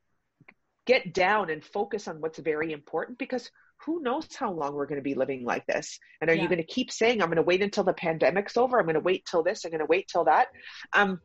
get 0.85 1.13
down 1.13 1.49
and 1.49 1.63
focus 1.63 2.07
on 2.07 2.19
what's 2.19 2.39
very 2.39 2.73
important 2.73 3.17
because 3.17 3.49
who 3.85 4.01
knows 4.01 4.27
how 4.35 4.51
long 4.51 4.73
we're 4.73 4.85
going 4.85 4.97
to 4.99 5.01
be 5.01 5.15
living 5.15 5.43
like 5.45 5.65
this? 5.65 5.99
And 6.21 6.29
are 6.29 6.33
Yeah. 6.35 6.43
you 6.43 6.49
going 6.49 6.57
to 6.65 6.73
keep 6.73 6.91
saying, 6.91 7.21
I'm 7.21 7.29
going 7.29 7.37
to 7.37 7.43
wait 7.43 7.61
until 7.61 7.83
the 7.83 7.93
pandemic's 7.93 8.57
over? 8.57 8.77
I'm 8.77 8.85
going 8.85 8.95
to 8.95 8.99
wait 8.99 9.25
till 9.25 9.43
this. 9.43 9.63
I'm 9.65 9.71
going 9.71 9.79
to 9.79 9.85
wait 9.85 10.07
till 10.07 10.25
that. 10.25 10.47
Um, 10.93 11.19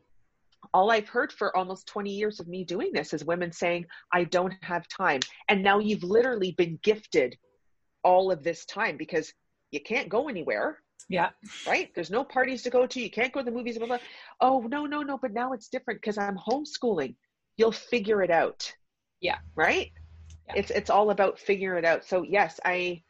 all 0.73 0.89
I've 0.89 1.09
heard 1.09 1.31
for 1.31 1.55
almost 1.55 1.87
20 1.87 2.11
years 2.11 2.39
of 2.39 2.47
me 2.47 2.63
doing 2.63 2.91
this 2.93 3.13
is 3.13 3.23
women 3.23 3.51
saying, 3.51 3.85
I 4.11 4.23
don't 4.23 4.53
have 4.63 4.87
time. 4.87 5.19
And 5.47 5.63
now 5.63 5.79
you've 5.79 6.03
literally 6.03 6.53
been 6.53 6.79
gifted 6.81 7.37
all 8.03 8.31
of 8.31 8.43
this 8.43 8.65
time 8.65 8.97
because 8.97 9.31
you 9.71 9.79
can't 9.81 10.09
go 10.09 10.27
anywhere, 10.29 10.79
Yeah. 11.09 11.31
right? 11.67 11.91
There's 11.93 12.09
no 12.09 12.23
parties 12.23 12.63
to 12.63 12.69
go 12.69 12.87
to. 12.87 13.01
You 13.01 13.11
can't 13.11 13.33
go 13.33 13.41
to 13.41 13.45
the 13.45 13.51
movies. 13.51 13.77
Blah, 13.77 13.87
blah. 13.87 13.97
Oh, 14.41 14.61
no, 14.61 14.85
no, 14.85 15.01
no. 15.01 15.17
But 15.17 15.33
now 15.33 15.53
it's 15.53 15.67
different 15.67 16.01
because 16.01 16.17
I'm 16.17 16.37
homeschooling. 16.37 17.15
You'll 17.57 17.71
figure 17.71 18.21
it 18.23 18.31
out. 18.31 18.73
Yeah. 19.19 19.37
Right? 19.55 19.91
Yeah. 20.47 20.53
it's 20.57 20.71
it's 20.71 20.89
all 20.89 21.09
about 21.09 21.39
figuring 21.39 21.83
it 21.83 21.85
out. 21.85 22.05
So 22.05 22.23
yes 22.23 22.59
i 22.63 23.01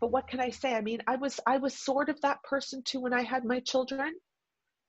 but 0.00 0.12
what 0.12 0.28
can 0.28 0.40
i 0.40 0.50
say? 0.50 0.74
I 0.74 0.80
mean 0.80 1.00
i 1.06 1.16
was 1.16 1.40
i 1.46 1.58
was 1.58 1.76
sort 1.76 2.08
of 2.08 2.20
that 2.22 2.42
person 2.42 2.82
too 2.82 3.00
when 3.00 3.12
i 3.12 3.22
had 3.22 3.44
my 3.44 3.60
children. 3.60 4.14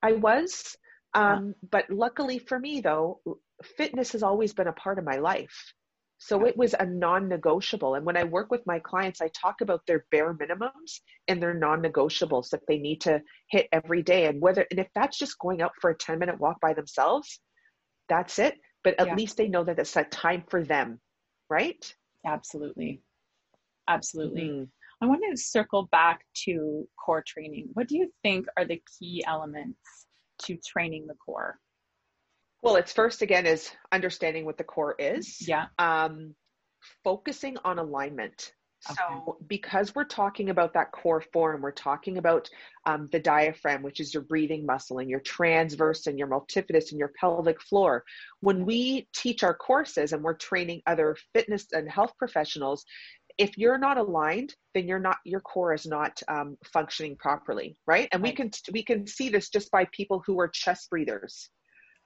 I 0.02 0.14
was 0.14 0.76
um, 1.14 1.48
yeah. 1.48 1.68
but 1.72 1.90
luckily 1.90 2.40
for 2.40 2.60
me 2.60 2.82
though 2.82 3.20
fitness 3.78 4.12
has 4.14 4.24
always 4.24 4.54
been 4.54 4.68
a 4.68 4.74
part 4.74 5.00
of 5.00 5.06
my 5.06 5.18
life. 5.18 5.74
So 6.22 6.46
it 6.46 6.58
was 6.58 6.76
a 6.78 6.86
non-negotiable. 6.86 7.96
And 7.96 8.06
when 8.06 8.18
i 8.18 8.24
work 8.24 8.52
with 8.52 8.66
my 8.66 8.80
clients 8.80 9.22
i 9.22 9.30
talk 9.30 9.62
about 9.62 9.82
their 9.88 10.06
bare 10.12 10.34
minimums 10.34 11.00
and 11.28 11.42
their 11.42 11.54
non-negotiables 11.54 12.50
that 12.50 12.62
they 12.68 12.78
need 12.78 13.02
to 13.02 13.22
hit 13.50 13.68
every 13.72 14.04
day. 14.04 14.26
And 14.28 14.42
whether 14.42 14.66
and 14.70 14.80
if 14.80 14.88
that's 14.96 15.18
just 15.18 15.40
going 15.40 15.62
out 15.62 15.72
for 15.82 15.90
a 15.90 15.98
10 15.98 16.20
minute 16.20 16.40
walk 16.40 16.62
by 16.62 16.74
themselves 16.74 17.40
that's 18.08 18.40
it. 18.40 18.56
But 18.84 19.00
at 19.00 19.08
yeah. 19.08 19.16
least 19.16 19.38
they 19.38 19.48
know 19.48 19.64
that 19.64 19.78
it's 19.78 19.96
a 19.96 20.04
time 20.04 20.44
for 20.50 20.64
them 20.64 21.00
right? 21.50 21.96
Absolutely. 22.26 23.02
Absolutely. 23.88 24.42
Mm-hmm. 24.44 24.64
i 25.02 25.08
want 25.08 25.22
to 25.30 25.38
circle 25.38 25.88
back 25.92 26.26
to 26.46 26.88
core 27.04 27.24
training. 27.26 27.70
What 27.74 27.88
do 27.88 27.98
you 27.98 28.12
think 28.24 28.46
are 28.58 28.66
the 28.66 28.82
key 28.98 29.24
elements 29.26 30.06
to 30.44 30.58
training 30.58 31.08
the 31.08 31.16
core? 31.16 31.58
Well 32.62 32.76
it's 32.76 32.94
first 32.94 33.22
again 33.22 33.46
is 33.46 33.72
understanding 33.92 34.46
what 34.46 34.58
the 34.58 34.64
core 34.64 34.96
is. 35.00 35.48
Yeah. 35.48 35.68
Um 35.78 36.36
focusing 37.04 37.58
on 37.66 37.80
alignment. 37.80 38.54
So, 38.82 39.38
because 39.48 39.94
we're 39.94 40.06
talking 40.06 40.50
about 40.50 40.74
that 40.74 40.92
core 40.92 41.22
four, 41.34 41.58
we're 41.58 41.72
talking 41.72 42.18
about 42.18 42.50
um, 42.86 43.10
the 43.12 43.20
diaphragm, 43.20 43.84
which 43.84 44.00
is 44.00 44.14
your 44.14 44.24
breathing 44.24 44.66
muscle, 44.66 45.00
and 45.00 45.10
your 45.10 45.20
transverse 45.20 46.08
and 46.08 46.18
your 46.18 46.28
multifidus 46.28 46.92
and 46.92 47.00
your 47.00 47.12
pelvic 47.20 47.62
floor. 47.62 48.06
When 48.40 48.66
we 48.66 49.08
teach 49.14 49.44
our 49.44 49.54
courses 49.54 50.14
and 50.14 50.24
we're 50.24 50.36
training 50.36 50.82
other 50.88 51.18
fitness 51.34 51.68
and 51.74 51.90
health 51.90 52.14
professionals, 52.18 52.86
if 53.38 53.58
you're 53.58 53.78
not 53.78 53.98
aligned, 53.98 54.56
then 54.74 54.88
you're 54.88 55.00
not 55.00 55.18
your 55.26 55.42
core 55.42 55.74
is 55.74 55.86
not 55.86 56.22
um, 56.28 56.58
functioning 56.72 57.16
properly, 57.18 57.78
right? 57.86 58.08
And 58.12 58.24
right. 58.24 58.32
we 58.32 58.36
can 58.36 58.52
we 58.72 58.84
can 58.84 59.08
see 59.08 59.30
this 59.30 59.50
just 59.50 59.72
by 59.72 59.88
people 59.92 60.24
who 60.26 60.40
are 60.40 60.48
chest 60.48 60.90
breathers. 60.90 61.50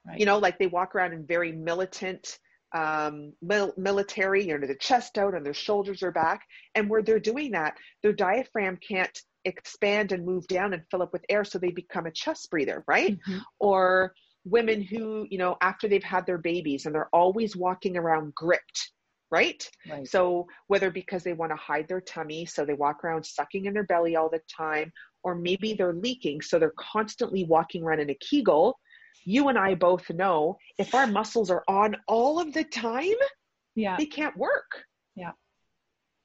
Right. 0.06 0.18
You 0.18 0.26
know, 0.26 0.38
like 0.38 0.58
they 0.58 0.66
walk 0.66 0.94
around 0.94 1.12
in 1.12 1.26
very 1.26 1.52
militant 1.52 2.38
um, 2.74 3.32
mil- 3.40 3.72
military, 3.76 4.46
you 4.46 4.58
know, 4.58 4.66
the 4.66 4.74
chest 4.74 5.16
out 5.16 5.34
and 5.34 5.46
their 5.46 5.54
shoulders 5.54 6.02
are 6.02 6.12
back. 6.12 6.42
And 6.74 6.90
where 6.90 7.02
they're 7.02 7.20
doing 7.20 7.52
that, 7.52 7.76
their 8.02 8.12
diaphragm 8.12 8.78
can't 8.86 9.16
expand 9.44 10.12
and 10.12 10.26
move 10.26 10.46
down 10.48 10.72
and 10.74 10.82
fill 10.90 11.02
up 11.02 11.12
with 11.12 11.24
air, 11.28 11.44
so 11.44 11.58
they 11.58 11.70
become 11.70 12.06
a 12.06 12.10
chest 12.10 12.50
breather, 12.50 12.84
right? 12.88 13.12
Mm-hmm. 13.12 13.38
Or 13.60 14.14
women 14.44 14.82
who, 14.82 15.26
you 15.30 15.38
know, 15.38 15.56
after 15.60 15.88
they've 15.88 16.02
had 16.02 16.26
their 16.26 16.38
babies 16.38 16.84
and 16.84 16.94
they're 16.94 17.14
always 17.14 17.56
walking 17.56 17.96
around 17.96 18.34
gripped, 18.34 18.90
right? 19.30 19.68
right. 19.88 20.06
So 20.06 20.46
whether 20.66 20.90
because 20.90 21.22
they 21.22 21.32
want 21.32 21.52
to 21.52 21.56
hide 21.56 21.88
their 21.88 22.00
tummy, 22.00 22.44
so 22.46 22.64
they 22.64 22.74
walk 22.74 23.04
around 23.04 23.24
sucking 23.24 23.66
in 23.66 23.74
their 23.74 23.84
belly 23.84 24.16
all 24.16 24.28
the 24.28 24.40
time, 24.54 24.92
or 25.22 25.34
maybe 25.34 25.74
they're 25.74 25.94
leaking, 25.94 26.42
so 26.42 26.58
they're 26.58 26.74
constantly 26.76 27.44
walking 27.44 27.82
around 27.82 28.00
in 28.00 28.10
a 28.10 28.14
Kegel 28.14 28.78
you 29.24 29.48
and 29.48 29.58
I 29.58 29.74
both 29.74 30.08
know 30.10 30.58
if 30.78 30.94
our 30.94 31.06
muscles 31.06 31.50
are 31.50 31.64
on 31.68 31.96
all 32.06 32.40
of 32.40 32.52
the 32.52 32.64
time, 32.64 33.14
yeah, 33.74 33.96
they 33.96 34.06
can't 34.06 34.36
work. 34.36 34.84
Yeah. 35.16 35.32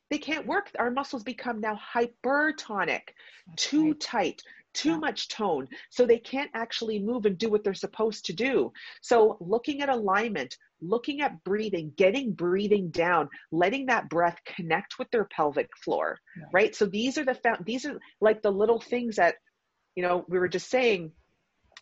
They 0.09 0.17
can't 0.17 0.47
work. 0.47 0.71
Our 0.79 0.89
muscles 0.89 1.23
become 1.23 1.61
now 1.61 1.79
hypertonic, 1.95 3.01
That's 3.47 3.63
too 3.63 3.91
right. 3.91 3.99
tight, 3.99 4.41
too 4.73 4.91
yeah. 4.91 4.97
much 4.97 5.27
tone. 5.27 5.67
So 5.91 6.05
they 6.05 6.17
can't 6.17 6.49
actually 6.53 6.99
move 6.99 7.25
and 7.25 7.37
do 7.37 7.49
what 7.49 7.63
they're 7.63 7.73
supposed 7.73 8.25
to 8.25 8.33
do. 8.33 8.71
So 9.01 9.37
looking 9.39 9.81
at 9.81 9.89
alignment, 9.89 10.57
looking 10.81 11.21
at 11.21 11.43
breathing, 11.43 11.93
getting 11.95 12.33
breathing 12.33 12.89
down, 12.89 13.29
letting 13.51 13.87
that 13.87 14.09
breath 14.09 14.39
connect 14.45 14.97
with 14.97 15.09
their 15.11 15.25
pelvic 15.25 15.69
floor, 15.77 16.17
right? 16.37 16.53
right? 16.53 16.75
So 16.75 16.85
these 16.85 17.17
are 17.17 17.25
the 17.25 17.37
these 17.63 17.85
are 17.85 17.99
like 18.19 18.41
the 18.41 18.51
little 18.51 18.79
things 18.79 19.17
that 19.17 19.35
you 19.95 20.03
know 20.03 20.25
we 20.27 20.39
were 20.39 20.47
just 20.47 20.69
saying 20.69 21.11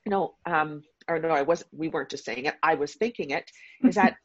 you 0.06 0.10
know 0.10 0.36
um 0.46 0.82
or 1.08 1.20
no, 1.20 1.30
I 1.30 1.42
wasn't, 1.42 1.70
we 1.72 1.88
weren't 1.88 2.10
just 2.10 2.26
saying 2.26 2.46
it, 2.46 2.56
I 2.62 2.76
was 2.76 2.94
thinking 2.96 3.32
it, 3.32 3.50
is 3.84 3.96
that 3.96 4.16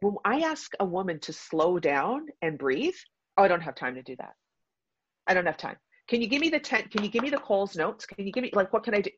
when 0.00 0.16
I 0.24 0.40
ask 0.40 0.72
a 0.80 0.84
woman 0.84 1.20
to 1.20 1.32
slow 1.32 1.78
down 1.78 2.26
and 2.42 2.58
breathe, 2.58 2.94
oh, 3.36 3.44
I 3.44 3.48
don't 3.48 3.62
have 3.62 3.74
time 3.74 3.94
to 3.94 4.02
do 4.02 4.16
that. 4.16 4.32
I 5.26 5.34
don't 5.34 5.46
have 5.46 5.56
time. 5.56 5.76
Can 6.08 6.20
you 6.20 6.26
give 6.26 6.40
me 6.40 6.48
the 6.48 6.58
tent? 6.58 6.90
Can 6.90 7.04
you 7.04 7.10
give 7.10 7.22
me 7.22 7.30
the 7.30 7.38
Coles 7.38 7.76
notes? 7.76 8.06
Can 8.06 8.26
you 8.26 8.32
give 8.32 8.42
me, 8.42 8.50
like, 8.52 8.72
what 8.72 8.82
can 8.82 8.94
I 8.94 9.00
do? 9.00 9.10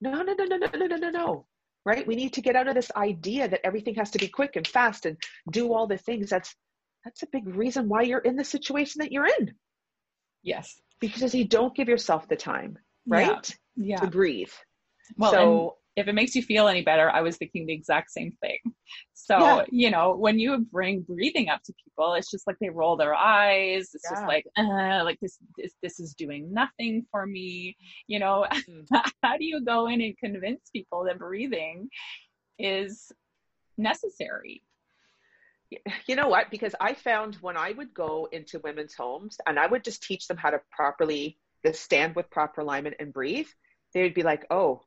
No, 0.00 0.22
no, 0.22 0.34
no, 0.34 0.44
no, 0.44 0.56
no, 0.56 0.68
no, 0.74 0.86
no, 0.86 0.96
no, 0.96 1.10
no. 1.10 1.46
Right? 1.84 2.06
We 2.06 2.16
need 2.16 2.32
to 2.34 2.40
get 2.40 2.56
out 2.56 2.68
of 2.68 2.74
this 2.74 2.90
idea 2.96 3.48
that 3.48 3.64
everything 3.64 3.94
has 3.96 4.10
to 4.12 4.18
be 4.18 4.28
quick 4.28 4.56
and 4.56 4.66
fast 4.66 5.06
and 5.06 5.16
do 5.50 5.72
all 5.72 5.86
the 5.86 5.98
things. 5.98 6.30
That's, 6.30 6.54
that's 7.04 7.22
a 7.22 7.28
big 7.32 7.46
reason 7.46 7.88
why 7.88 8.02
you're 8.02 8.18
in 8.18 8.36
the 8.36 8.44
situation 8.44 9.00
that 9.00 9.12
you're 9.12 9.26
in. 9.26 9.54
Yes. 10.42 10.80
Because 11.00 11.34
you 11.34 11.44
don't 11.44 11.74
give 11.74 11.88
yourself 11.88 12.28
the 12.28 12.36
time, 12.36 12.78
right? 13.06 13.56
Yeah. 13.76 13.96
yeah. 13.96 14.00
To 14.00 14.06
breathe. 14.06 14.52
Well, 15.16 15.32
so 15.32 15.76
if 15.98 16.06
it 16.06 16.14
makes 16.14 16.36
you 16.36 16.42
feel 16.42 16.68
any 16.68 16.82
better, 16.82 17.10
I 17.10 17.22
was 17.22 17.36
thinking 17.36 17.66
the 17.66 17.72
exact 17.72 18.12
same 18.12 18.30
thing. 18.40 18.58
So, 19.14 19.36
yeah. 19.36 19.64
you 19.70 19.90
know, 19.90 20.14
when 20.14 20.38
you 20.38 20.64
bring 20.70 21.00
breathing 21.00 21.48
up 21.48 21.60
to 21.64 21.74
people, 21.84 22.14
it's 22.14 22.30
just 22.30 22.46
like 22.46 22.56
they 22.60 22.68
roll 22.70 22.96
their 22.96 23.14
eyes. 23.14 23.90
It's 23.92 24.04
yeah. 24.04 24.16
just 24.16 24.26
like, 24.28 24.46
uh, 24.56 25.02
like 25.04 25.18
this, 25.20 25.38
this, 25.58 25.72
this 25.82 25.98
is 25.98 26.14
doing 26.14 26.52
nothing 26.52 27.04
for 27.10 27.26
me. 27.26 27.76
You 28.06 28.20
know, 28.20 28.46
mm. 28.52 28.86
how 29.24 29.36
do 29.36 29.44
you 29.44 29.64
go 29.64 29.88
in 29.88 30.00
and 30.00 30.16
convince 30.18 30.70
people 30.72 31.04
that 31.04 31.18
breathing 31.18 31.88
is 32.60 33.10
necessary? 33.76 34.62
You 36.06 36.14
know 36.14 36.28
what? 36.28 36.48
Because 36.50 36.76
I 36.80 36.94
found 36.94 37.34
when 37.40 37.56
I 37.56 37.72
would 37.72 37.92
go 37.92 38.28
into 38.30 38.60
women's 38.60 38.94
homes 38.94 39.36
and 39.46 39.58
I 39.58 39.66
would 39.66 39.82
just 39.82 40.04
teach 40.04 40.28
them 40.28 40.36
how 40.36 40.50
to 40.50 40.60
properly 40.70 41.38
stand 41.72 42.14
with 42.14 42.30
proper 42.30 42.60
alignment 42.60 42.96
and 43.00 43.12
breathe, 43.12 43.48
they 43.92 44.02
would 44.02 44.14
be 44.14 44.22
like, 44.22 44.46
oh, 44.48 44.82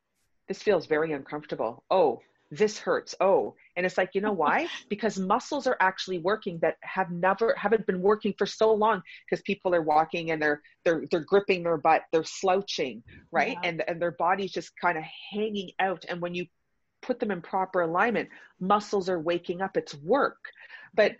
this 0.52 0.62
feels 0.62 0.84
very 0.84 1.12
uncomfortable. 1.12 1.82
Oh, 1.90 2.20
this 2.50 2.78
hurts. 2.78 3.14
Oh, 3.20 3.54
and 3.74 3.86
it's 3.86 3.96
like, 3.96 4.10
you 4.12 4.20
know 4.20 4.34
why? 4.34 4.68
because 4.90 5.18
muscles 5.18 5.66
are 5.66 5.78
actually 5.80 6.18
working 6.18 6.58
that 6.58 6.76
have 6.82 7.10
never 7.10 7.54
haven't 7.56 7.86
been 7.86 8.02
working 8.02 8.34
for 8.36 8.44
so 8.44 8.74
long 8.74 9.00
because 9.24 9.40
people 9.44 9.74
are 9.74 9.80
walking 9.80 10.30
and 10.30 10.42
they're 10.42 10.60
they're 10.84 11.04
they're 11.10 11.20
gripping 11.20 11.62
their 11.62 11.78
butt, 11.78 12.02
they're 12.12 12.22
slouching, 12.22 13.02
right? 13.30 13.56
Yeah. 13.62 13.68
And 13.70 13.84
and 13.88 14.02
their 14.02 14.10
body's 14.10 14.52
just 14.52 14.78
kind 14.78 14.98
of 14.98 15.04
hanging 15.32 15.70
out. 15.78 16.04
And 16.06 16.20
when 16.20 16.34
you 16.34 16.44
put 17.00 17.18
them 17.18 17.30
in 17.30 17.40
proper 17.40 17.80
alignment, 17.80 18.28
muscles 18.60 19.08
are 19.08 19.18
waking 19.18 19.62
up. 19.62 19.78
It's 19.78 19.94
work. 19.94 20.36
But 20.92 21.16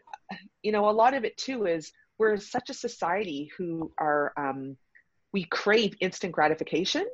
you 0.62 0.72
know, 0.72 0.90
a 0.90 0.92
lot 0.92 1.14
of 1.14 1.24
it 1.24 1.38
too 1.38 1.64
is 1.64 1.90
we're 2.18 2.36
such 2.36 2.68
a 2.68 2.74
society 2.74 3.50
who 3.56 3.92
are 3.96 4.34
um, 4.36 4.76
we 5.32 5.44
crave 5.44 5.94
instant 6.00 6.34
gratification 6.34 7.06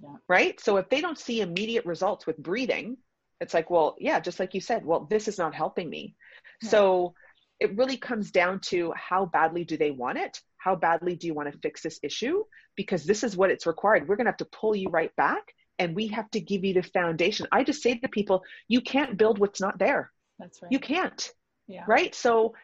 yeah. 0.00 0.16
right? 0.28 0.60
So 0.60 0.76
if 0.76 0.88
they 0.88 1.00
don't 1.00 1.18
see 1.18 1.40
immediate 1.40 1.86
results 1.86 2.26
with 2.26 2.36
breathing, 2.38 2.96
it's 3.40 3.54
like, 3.54 3.70
well, 3.70 3.96
yeah, 3.98 4.20
just 4.20 4.38
like 4.38 4.54
you 4.54 4.60
said, 4.60 4.84
well, 4.84 5.06
this 5.10 5.28
is 5.28 5.38
not 5.38 5.54
helping 5.54 5.90
me. 5.90 6.14
Yeah. 6.62 6.68
So 6.70 7.14
it 7.60 7.76
really 7.76 7.96
comes 7.96 8.30
down 8.30 8.60
to 8.60 8.92
how 8.96 9.26
badly 9.26 9.64
do 9.64 9.76
they 9.76 9.90
want 9.90 10.18
it? 10.18 10.40
How 10.58 10.76
badly 10.76 11.16
do 11.16 11.26
you 11.26 11.34
want 11.34 11.52
to 11.52 11.58
fix 11.58 11.82
this 11.82 11.98
issue? 12.02 12.44
Because 12.76 13.04
this 13.04 13.24
is 13.24 13.36
what 13.36 13.50
it's 13.50 13.66
required. 13.66 14.08
We're 14.08 14.16
going 14.16 14.26
to 14.26 14.30
have 14.30 14.36
to 14.38 14.44
pull 14.46 14.76
you 14.76 14.88
right 14.88 15.14
back 15.16 15.42
and 15.78 15.94
we 15.94 16.08
have 16.08 16.30
to 16.30 16.40
give 16.40 16.64
you 16.64 16.74
the 16.74 16.82
foundation. 16.82 17.46
I 17.50 17.64
just 17.64 17.82
say 17.82 17.98
to 17.98 18.08
people, 18.08 18.42
you 18.68 18.80
can't 18.80 19.16
build 19.16 19.38
what's 19.38 19.60
not 19.60 19.78
there. 19.78 20.12
That's 20.38 20.62
right. 20.62 20.70
You 20.70 20.78
can't. 20.78 21.30
Yeah. 21.66 21.84
Right? 21.86 22.14
So 22.14 22.54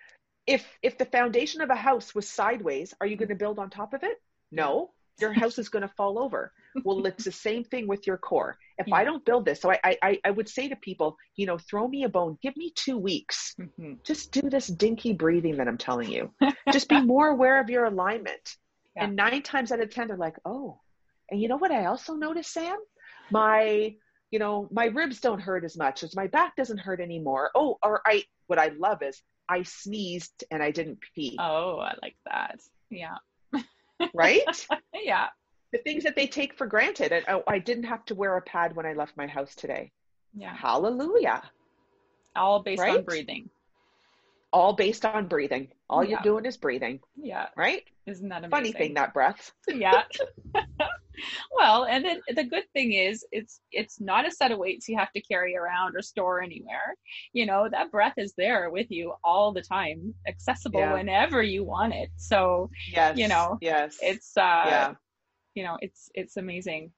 if 0.47 0.67
if 0.83 0.99
the 0.99 1.05
foundation 1.05 1.61
of 1.61 1.71
a 1.71 1.77
house 1.77 2.15
was 2.15 2.29
sideways, 2.29 2.95
are 3.01 3.07
you 3.07 3.17
going 3.17 3.29
to 3.29 3.35
build 3.35 3.59
on 3.59 3.71
top 3.71 3.95
of 3.95 4.03
it? 4.03 4.17
No 4.51 4.91
your 5.21 5.33
house 5.33 5.59
is 5.59 5.69
going 5.69 5.83
to 5.83 5.89
fall 5.89 6.19
over. 6.19 6.53
Well, 6.85 7.05
it's 7.07 7.25
the 7.25 7.33
same 7.33 7.65
thing 7.65 7.87
with 7.87 8.07
your 8.07 8.17
core. 8.17 8.57
If 8.79 8.89
yeah. 8.89 8.97
I 8.97 9.05
don't 9.05 9.25
build 9.25 9.45
this, 9.45 9.61
so 9.61 9.71
I, 9.71 9.97
I, 10.03 10.21
I 10.25 10.31
would 10.31 10.49
say 10.49 10.69
to 10.69 10.77
people, 10.77 11.17
you 11.37 11.47
know, 11.47 11.59
throw 11.59 11.89
me 11.89 12.05
a 12.05 12.09
bone, 12.09 12.39
give 12.43 12.57
me 12.57 12.73
two 12.75 12.99
weeks. 12.99 13.55
Mm-hmm. 13.61 13.95
Just 14.05 14.33
do 14.33 14.49
this 14.49 14.69
dinky 14.69 15.13
breathing 15.13 15.57
that 15.57 15.69
I'm 15.69 15.79
telling 15.79 16.11
you. 16.11 16.33
Just 16.73 16.89
be 16.89 17.01
more 17.01 17.29
aware 17.29 17.61
of 17.61 17.71
your 17.71 17.85
alignment. 17.85 18.57
Yeah. 18.97 19.05
And 19.05 19.17
nine 19.17 19.43
times 19.43 19.73
out 19.73 19.81
of 19.81 19.91
10, 19.91 20.09
they're 20.09 20.17
like, 20.17 20.37
oh, 20.45 20.81
and 21.31 21.41
you 21.41 21.49
know 21.49 21.57
what 21.57 21.73
I 21.73 21.87
also 21.87 22.15
noticed, 22.15 22.53
Sam? 22.53 22.79
My, 23.31 23.95
you 24.31 24.39
know, 24.39 24.69
my 24.71 24.87
ribs 24.87 25.21
don't 25.21 25.41
hurt 25.41 25.65
as 25.65 25.77
much 25.77 26.03
as 26.03 26.17
my 26.17 26.27
back 26.27 26.57
doesn't 26.57 26.79
hurt 26.79 27.01
anymore. 27.01 27.51
Oh, 27.55 27.79
or 27.83 28.01
I, 28.07 28.25
what 28.47 28.59
I 28.59 28.69
love 28.79 29.03
is 29.03 29.21
I 29.49 29.63
sneezed 29.63 30.45
and 30.51 30.63
I 30.63 30.71
didn't 30.71 30.99
pee. 31.15 31.37
Oh, 31.39 31.79
I 31.79 31.95
like 32.03 32.17
that. 32.27 32.61
Yeah 32.91 33.17
right? 34.15 34.43
yeah. 34.95 35.27
The 35.73 35.79
things 35.79 36.05
that 36.05 36.17
they 36.17 36.27
take 36.27 36.55
for 36.55 36.67
granted. 36.67 37.13
And 37.13 37.25
oh, 37.29 37.43
I 37.47 37.59
didn't 37.59 37.85
have 37.85 38.05
to 38.07 38.15
wear 38.15 38.37
a 38.37 38.43
pad 38.43 38.75
when 38.75 38.87
I 38.87 38.95
left 38.95 39.17
my 39.17 39.27
house 39.27 39.55
today. 39.55 39.93
Yeah. 40.35 40.55
Hallelujah. 40.55 41.43
All 42.37 42.63
based 42.63 42.81
right? 42.81 42.99
on 42.99 43.03
breathing. 43.05 43.51
All 44.53 44.73
based 44.73 45.05
on 45.05 45.27
breathing. 45.27 45.69
All 45.91 46.03
yeah. 46.03 46.11
you're 46.11 46.21
doing 46.21 46.47
is 46.47 46.57
breathing. 46.57 47.01
Yeah. 47.17 47.47
Right? 47.57 47.85
Isn't 48.07 48.29
that 48.31 48.39
amazing? 48.39 48.51
Funny 48.51 48.73
thing, 48.73 48.95
that 48.95 49.13
breath. 49.13 49.53
yeah. 49.69 50.05
well, 51.53 51.85
and 51.85 52.05
then 52.05 52.21
the 52.35 52.45
good 52.45 52.65
thing 52.73 52.93
is 52.93 53.25
it's 53.33 53.61
it's 53.73 54.01
not 54.01 54.27
a 54.27 54.31
set 54.31 54.53
of 54.53 54.59
weights 54.59 54.89
you 54.89 54.97
have 54.97 55.13
to 55.13 55.21
carry 55.21 55.57
around 55.57 55.97
or 55.97 56.03
store 56.03 56.41
anywhere. 56.43 56.95
You 57.33 57.47
know, 57.47 57.69
that 57.71 57.91
breath 57.91 58.15
is 58.17 58.33
there 58.37 58.71
with 58.71 58.91
you 58.91 59.15
all 59.23 59.53
the 59.53 59.63
time, 59.63 60.15
accessible 60.27 60.81
yeah. 60.81 60.95
whenever 60.95 61.43
you 61.43 61.65
want 61.65 61.95
it. 61.95 62.11
So, 62.17 62.71
yes. 62.91 63.19
you 63.19 63.29
know, 63.29 63.59
yes. 63.61 63.99
It's 64.01 64.37
uh 64.37 64.41
yeah. 64.41 64.95
You 65.59 65.65
know, 65.65 65.77
it's 65.81 66.09
it's 66.15 66.37
amazing. 66.37 66.93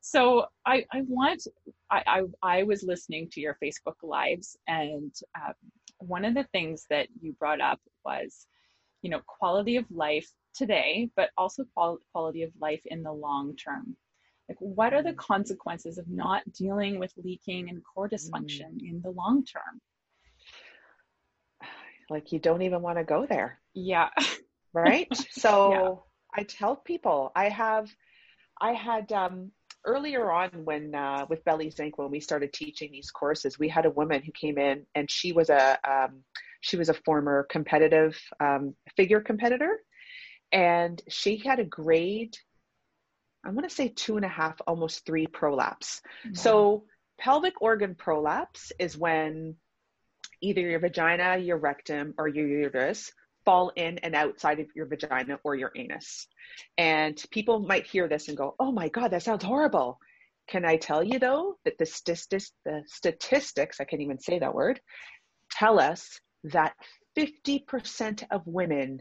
So 0.00 0.46
I 0.64 0.86
I 0.92 1.02
want 1.08 1.48
I 1.90 2.02
I, 2.06 2.22
I 2.58 2.62
was 2.62 2.84
listening 2.84 3.28
to 3.30 3.40
your 3.40 3.58
Facebook 3.62 3.96
lives 4.04 4.56
and 4.68 5.12
um, 5.34 5.54
one 5.98 6.24
of 6.24 6.34
the 6.34 6.46
things 6.52 6.86
that 6.90 7.08
you 7.20 7.32
brought 7.32 7.60
up 7.60 7.80
was 8.04 8.46
you 9.02 9.10
know 9.10 9.20
quality 9.26 9.76
of 9.78 9.84
life 9.90 10.30
today, 10.54 11.10
but 11.16 11.30
also 11.36 11.64
quality 12.12 12.44
of 12.44 12.52
life 12.60 12.82
in 12.86 13.02
the 13.02 13.12
long 13.12 13.56
term. 13.56 13.96
Like, 14.48 14.58
what 14.60 14.94
are 14.94 15.02
the 15.02 15.12
mm. 15.12 15.16
consequences 15.16 15.98
of 15.98 16.06
not 16.08 16.42
dealing 16.52 17.00
with 17.00 17.12
leaking 17.16 17.68
and 17.68 17.82
core 17.82 18.08
dysfunction 18.08 18.74
mm. 18.74 18.90
in 18.90 19.00
the 19.02 19.10
long 19.10 19.44
term? 19.44 19.80
Like, 22.10 22.30
you 22.30 22.38
don't 22.38 22.62
even 22.62 22.82
want 22.82 22.98
to 22.98 23.04
go 23.04 23.26
there. 23.26 23.58
Yeah. 23.74 24.10
Right. 24.72 25.08
So. 25.30 26.04
I 26.36 26.42
tell 26.42 26.76
people 26.76 27.32
I 27.34 27.48
have, 27.48 27.94
I 28.60 28.72
had, 28.72 29.12
um, 29.12 29.52
earlier 29.84 30.30
on 30.30 30.50
when 30.64 30.94
uh, 30.94 31.26
with 31.28 31.44
Bellies 31.44 31.76
Inc 31.76 31.92
when 31.96 32.10
we 32.10 32.20
started 32.20 32.52
teaching 32.52 32.90
these 32.90 33.10
courses 33.10 33.58
we 33.58 33.68
had 33.68 33.86
a 33.86 33.90
woman 33.90 34.22
who 34.22 34.32
came 34.32 34.58
in 34.58 34.86
and 34.94 35.10
she 35.10 35.32
was 35.32 35.50
a 35.50 35.78
um, 35.84 36.22
she 36.60 36.76
was 36.76 36.88
a 36.88 36.94
former 36.94 37.46
competitive 37.50 38.18
um, 38.40 38.74
figure 38.96 39.20
competitor 39.20 39.78
and 40.52 41.02
she 41.08 41.36
had 41.36 41.58
a 41.58 41.64
grade 41.64 42.36
i'm 43.44 43.54
going 43.54 43.68
to 43.68 43.74
say 43.74 43.88
two 43.88 44.16
and 44.16 44.24
a 44.24 44.28
half 44.28 44.60
almost 44.66 45.04
three 45.04 45.26
prolapse 45.26 46.00
mm-hmm. 46.24 46.34
so 46.34 46.84
pelvic 47.18 47.60
organ 47.60 47.94
prolapse 47.94 48.72
is 48.78 48.96
when 48.96 49.56
either 50.40 50.60
your 50.60 50.80
vagina 50.80 51.36
your 51.38 51.58
rectum 51.58 52.14
or 52.18 52.28
your 52.28 52.46
uterus 52.46 53.12
fall 53.44 53.72
in 53.76 53.98
and 53.98 54.14
outside 54.14 54.60
of 54.60 54.66
your 54.74 54.86
vagina 54.86 55.38
or 55.44 55.54
your 55.54 55.72
anus. 55.76 56.26
And 56.78 57.22
people 57.30 57.60
might 57.60 57.86
hear 57.86 58.08
this 58.08 58.28
and 58.28 58.36
go 58.36 58.54
oh 58.58 58.72
my 58.72 58.88
god 58.88 59.10
that 59.12 59.22
sounds 59.22 59.44
horrible. 59.44 59.98
Can 60.48 60.64
i 60.64 60.76
tell 60.76 61.02
you 61.02 61.18
though 61.18 61.58
that 61.64 61.78
the, 61.78 61.86
st- 61.86 62.50
the 62.64 62.82
statistics 62.86 63.80
i 63.80 63.84
can't 63.84 64.02
even 64.02 64.18
say 64.18 64.38
that 64.38 64.54
word 64.54 64.80
tell 65.50 65.80
us 65.80 66.20
that 66.44 66.74
50% 67.16 68.24
of 68.30 68.42
women 68.46 69.00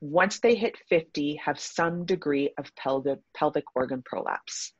once 0.00 0.40
they 0.40 0.54
hit 0.54 0.76
50 0.88 1.36
have 1.36 1.60
some 1.60 2.04
degree 2.04 2.52
of 2.58 2.74
pelvic 2.74 3.20
pelvic 3.36 3.64
organ 3.74 4.02
prolapse. 4.04 4.72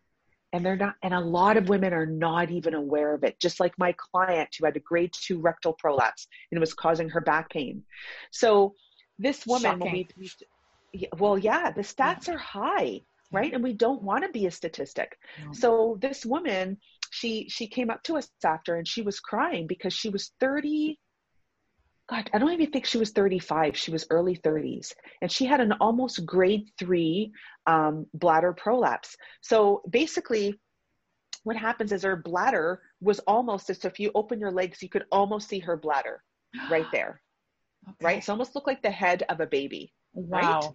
And 0.52 0.66
they're 0.66 0.76
not 0.76 0.97
and 1.02 1.14
a 1.14 1.21
lot 1.21 1.57
of 1.57 1.69
women 1.69 1.95
are 1.95 2.07
not 2.07 2.50
even 2.50 2.75
aware 2.75 3.14
of 3.14 3.25
it. 3.25 3.40
Just 3.40 3.61
like 3.61 3.73
my 3.78 3.95
client 3.97 4.49
who 4.59 4.66
had 4.66 4.76
a 4.76 4.81
grade 4.81 5.12
2 5.12 5.40
rectal 5.40 5.75
prolapse 5.78 6.26
and 6.50 6.59
it 6.59 6.61
was 6.61 6.75
causing 6.75 7.09
her 7.09 7.21
back 7.21 7.50
pain. 7.50 7.85
So 8.33 8.75
this 9.19 9.47
woman 9.47 9.78
we, 9.81 10.09
we, 10.92 11.09
well 11.19 11.38
yeah 11.38 11.71
the 11.71 11.83
stats 11.83 12.28
are 12.28 12.38
high 12.38 13.00
right 13.33 13.54
and 13.54 13.62
we 13.62 13.73
don't 13.73 14.02
want 14.02 14.25
to 14.25 14.31
be 14.31 14.47
a 14.47 14.50
statistic 14.50 15.19
no. 15.45 15.52
so 15.52 15.99
this 16.00 16.25
woman 16.26 16.76
she 17.11 17.49
she 17.49 17.66
came 17.66 17.90
up 17.90 18.02
to 18.02 18.16
us 18.16 18.28
after 18.45 18.75
and 18.76 18.87
she 18.87 19.02
was 19.02 19.21
crying 19.21 19.66
because 19.66 19.92
she 19.92 20.09
was 20.09 20.33
30 20.40 20.99
God, 22.11 22.28
I 22.35 22.38
don't 22.38 22.52
even 22.52 22.71
think 22.71 22.85
she 22.85 22.99
was 22.99 23.11
35. 23.11 23.76
She 23.76 23.90
was 23.90 24.07
early 24.11 24.37
30s. 24.37 24.92
And 25.23 25.33
she 25.33 25.47
had 25.47 25.61
an 25.61 25.73
almost 25.81 26.26
grade 26.26 26.69
three 26.78 27.33
um, 27.66 28.07
bladder 28.12 28.52
prolapse. 28.52 29.16
So 29.40 29.83
basically, 29.88 30.61
what 31.45 31.57
happens 31.57 31.90
is 31.90 32.02
her 32.02 32.16
bladder 32.16 32.83
was 33.00 33.21
almost 33.21 33.71
as 33.71 33.85
if 33.87 33.99
you 33.99 34.11
open 34.14 34.40
your 34.40 34.50
legs, 34.50 34.83
you 34.83 34.90
could 34.90 35.07
almost 35.11 35.49
see 35.49 35.61
her 35.61 35.76
bladder 35.76 36.23
right 36.71 36.87
there. 36.92 37.22
Okay. 37.88 37.96
Right? 38.00 38.18
It's 38.18 38.28
almost 38.28 38.54
looked 38.54 38.66
like 38.66 38.82
the 38.82 38.90
head 38.90 39.24
of 39.28 39.40
a 39.40 39.46
baby. 39.46 39.92
Wow. 40.14 40.60
Right? 40.60 40.70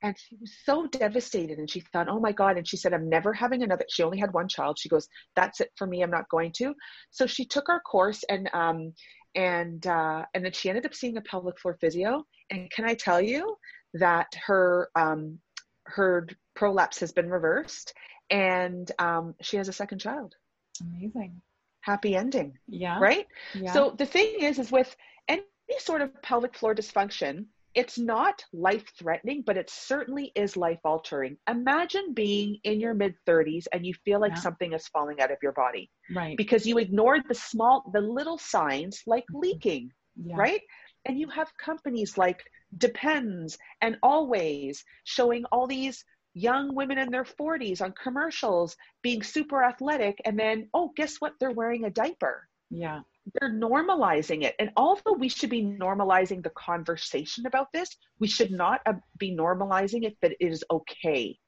And 0.00 0.16
she 0.16 0.36
was 0.40 0.52
so 0.64 0.86
devastated. 0.86 1.58
And 1.58 1.68
she 1.68 1.80
thought, 1.80 2.08
oh 2.08 2.20
my 2.20 2.32
God. 2.32 2.56
And 2.56 2.66
she 2.66 2.76
said, 2.76 2.94
I'm 2.94 3.08
never 3.08 3.32
having 3.32 3.62
another. 3.62 3.84
She 3.88 4.02
only 4.02 4.18
had 4.18 4.32
one 4.32 4.48
child. 4.48 4.78
She 4.78 4.88
goes, 4.88 5.08
that's 5.34 5.60
it 5.60 5.70
for 5.76 5.86
me. 5.86 6.02
I'm 6.02 6.10
not 6.10 6.28
going 6.28 6.52
to. 6.58 6.74
So 7.10 7.26
she 7.26 7.44
took 7.44 7.68
our 7.68 7.80
course 7.80 8.22
and 8.28 8.48
um, 8.52 8.92
and 9.34 9.86
uh, 9.86 10.24
and 10.34 10.44
then 10.44 10.52
she 10.52 10.68
ended 10.68 10.86
up 10.86 10.94
seeing 10.94 11.16
a 11.16 11.20
pelvic 11.22 11.58
floor 11.58 11.76
physio. 11.80 12.24
And 12.50 12.70
can 12.70 12.84
I 12.84 12.94
tell 12.94 13.20
you 13.20 13.56
that 13.94 14.28
her 14.46 14.88
um, 14.94 15.38
her 15.86 16.28
prolapse 16.54 17.00
has 17.00 17.12
been 17.12 17.30
reversed, 17.30 17.92
and 18.30 18.90
um, 18.98 19.34
she 19.42 19.56
has 19.56 19.68
a 19.68 19.72
second 19.72 19.98
child. 20.00 20.34
Amazing. 20.80 21.40
Happy 21.80 22.16
ending. 22.16 22.58
Yeah. 22.66 22.98
Right. 23.00 23.26
Yeah. 23.54 23.72
So 23.72 23.94
the 23.96 24.06
thing 24.06 24.40
is, 24.40 24.58
is 24.58 24.70
with 24.70 24.94
any 25.28 25.42
sort 25.78 26.02
of 26.02 26.22
pelvic 26.22 26.56
floor 26.56 26.74
dysfunction, 26.74 27.46
it's 27.74 27.98
not 27.98 28.44
life 28.52 28.84
threatening, 28.98 29.42
but 29.46 29.56
it 29.56 29.70
certainly 29.70 30.32
is 30.34 30.56
life 30.56 30.80
altering. 30.84 31.36
Imagine 31.48 32.14
being 32.14 32.58
in 32.64 32.80
your 32.80 32.94
mid 32.94 33.14
30s 33.26 33.66
and 33.72 33.86
you 33.86 33.94
feel 34.04 34.20
like 34.20 34.32
yeah. 34.32 34.40
something 34.40 34.72
is 34.72 34.88
falling 34.88 35.20
out 35.20 35.30
of 35.30 35.38
your 35.42 35.52
body. 35.52 35.90
Right. 36.14 36.36
Because 36.36 36.66
you 36.66 36.78
ignored 36.78 37.22
the 37.28 37.34
small, 37.34 37.88
the 37.92 38.00
little 38.00 38.38
signs 38.38 39.02
like 39.06 39.24
mm-hmm. 39.24 39.40
leaking, 39.40 39.92
yeah. 40.16 40.36
right? 40.36 40.60
And 41.04 41.18
you 41.18 41.28
have 41.28 41.56
companies 41.56 42.18
like 42.18 42.42
Depends 42.76 43.56
and 43.80 43.96
Always 44.02 44.84
showing 45.04 45.44
all 45.52 45.66
these 45.66 46.04
young 46.34 46.74
women 46.74 46.98
in 46.98 47.10
their 47.10 47.24
40s 47.24 47.80
on 47.80 47.92
commercials 48.02 48.76
being 49.02 49.22
super 49.22 49.62
athletic. 49.62 50.18
And 50.24 50.38
then, 50.38 50.68
oh, 50.74 50.92
guess 50.96 51.16
what? 51.18 51.34
They're 51.38 51.50
wearing 51.50 51.84
a 51.84 51.90
diaper. 51.90 52.48
Yeah 52.70 53.00
they're 53.34 53.52
normalizing 53.52 54.42
it. 54.42 54.54
And 54.58 54.70
although 54.76 55.12
we 55.12 55.28
should 55.28 55.50
be 55.50 55.62
normalizing 55.62 56.42
the 56.42 56.50
conversation 56.50 57.46
about 57.46 57.68
this, 57.72 57.88
we 58.18 58.28
should 58.28 58.50
not 58.50 58.80
uh, 58.86 58.94
be 59.18 59.34
normalizing 59.34 60.04
it 60.04 60.16
that 60.22 60.32
it 60.32 60.52
is 60.52 60.64
okay. 60.70 61.38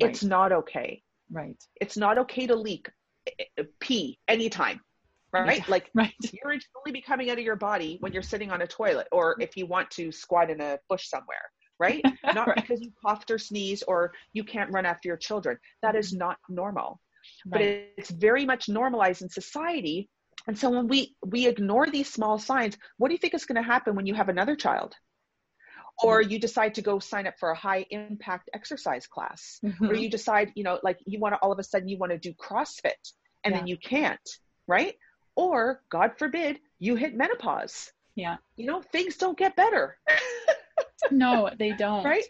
Right. 0.00 0.10
It's 0.10 0.22
not 0.22 0.52
okay. 0.52 1.02
Right. 1.30 1.56
It's 1.80 1.96
not 1.96 2.18
okay 2.18 2.46
to 2.46 2.56
leak 2.56 2.88
eh, 3.26 3.44
eh, 3.58 3.62
pee 3.80 4.18
anytime. 4.28 4.80
Right? 5.32 5.58
Yeah, 5.58 5.64
like 5.68 5.90
right. 5.94 6.12
urine 6.44 6.58
should 6.58 6.68
only 6.78 6.92
be 6.92 7.02
coming 7.02 7.30
out 7.30 7.38
of 7.38 7.44
your 7.44 7.56
body 7.56 7.98
when 8.00 8.12
you're 8.12 8.22
sitting 8.22 8.50
on 8.50 8.62
a 8.62 8.66
toilet 8.66 9.06
or 9.12 9.36
if 9.40 9.56
you 9.56 9.66
want 9.66 9.90
to 9.92 10.10
squat 10.10 10.50
in 10.50 10.60
a 10.60 10.78
bush 10.88 11.08
somewhere. 11.08 11.50
Right? 11.78 12.04
Not 12.34 12.48
right. 12.48 12.56
because 12.56 12.80
you 12.82 12.92
coughed 13.04 13.30
or 13.30 13.38
sneezed 13.38 13.84
or 13.88 14.12
you 14.32 14.44
can't 14.44 14.70
run 14.72 14.84
after 14.84 15.08
your 15.08 15.16
children. 15.16 15.56
That 15.82 15.96
is 15.96 16.12
not 16.12 16.36
normal. 16.48 17.00
Right. 17.46 17.52
But 17.52 17.62
it's 17.96 18.10
very 18.10 18.44
much 18.44 18.68
normalized 18.68 19.22
in 19.22 19.30
society 19.30 20.10
and 20.46 20.58
so 20.58 20.70
when 20.70 20.88
we 20.88 21.14
we 21.24 21.46
ignore 21.46 21.86
these 21.86 22.12
small 22.12 22.38
signs, 22.38 22.76
what 22.96 23.08
do 23.08 23.14
you 23.14 23.18
think 23.18 23.34
is 23.34 23.44
going 23.44 23.62
to 23.62 23.62
happen 23.62 23.94
when 23.94 24.06
you 24.06 24.14
have 24.14 24.28
another 24.28 24.56
child? 24.56 24.94
Or 26.02 26.22
mm-hmm. 26.22 26.30
you 26.30 26.38
decide 26.38 26.74
to 26.76 26.82
go 26.82 26.98
sign 26.98 27.26
up 27.26 27.34
for 27.38 27.50
a 27.50 27.56
high 27.56 27.84
impact 27.90 28.50
exercise 28.54 29.06
class, 29.06 29.60
mm-hmm. 29.64 29.90
or 29.90 29.94
you 29.94 30.10
decide, 30.10 30.52
you 30.54 30.64
know, 30.64 30.78
like 30.82 30.98
you 31.06 31.18
want 31.18 31.34
to 31.34 31.38
all 31.38 31.52
of 31.52 31.58
a 31.58 31.64
sudden 31.64 31.88
you 31.88 31.98
want 31.98 32.12
to 32.12 32.18
do 32.18 32.32
CrossFit 32.32 32.92
and 33.44 33.52
yeah. 33.52 33.58
then 33.58 33.66
you 33.66 33.76
can't, 33.76 34.28
right? 34.66 34.94
Or 35.36 35.82
God 35.90 36.12
forbid, 36.18 36.58
you 36.78 36.96
hit 36.96 37.14
menopause. 37.14 37.92
Yeah. 38.14 38.36
You 38.56 38.66
know, 38.66 38.82
things 38.82 39.16
don't 39.16 39.38
get 39.38 39.56
better. 39.56 39.98
no, 41.10 41.50
they 41.58 41.72
don't. 41.72 42.04
Right? 42.04 42.24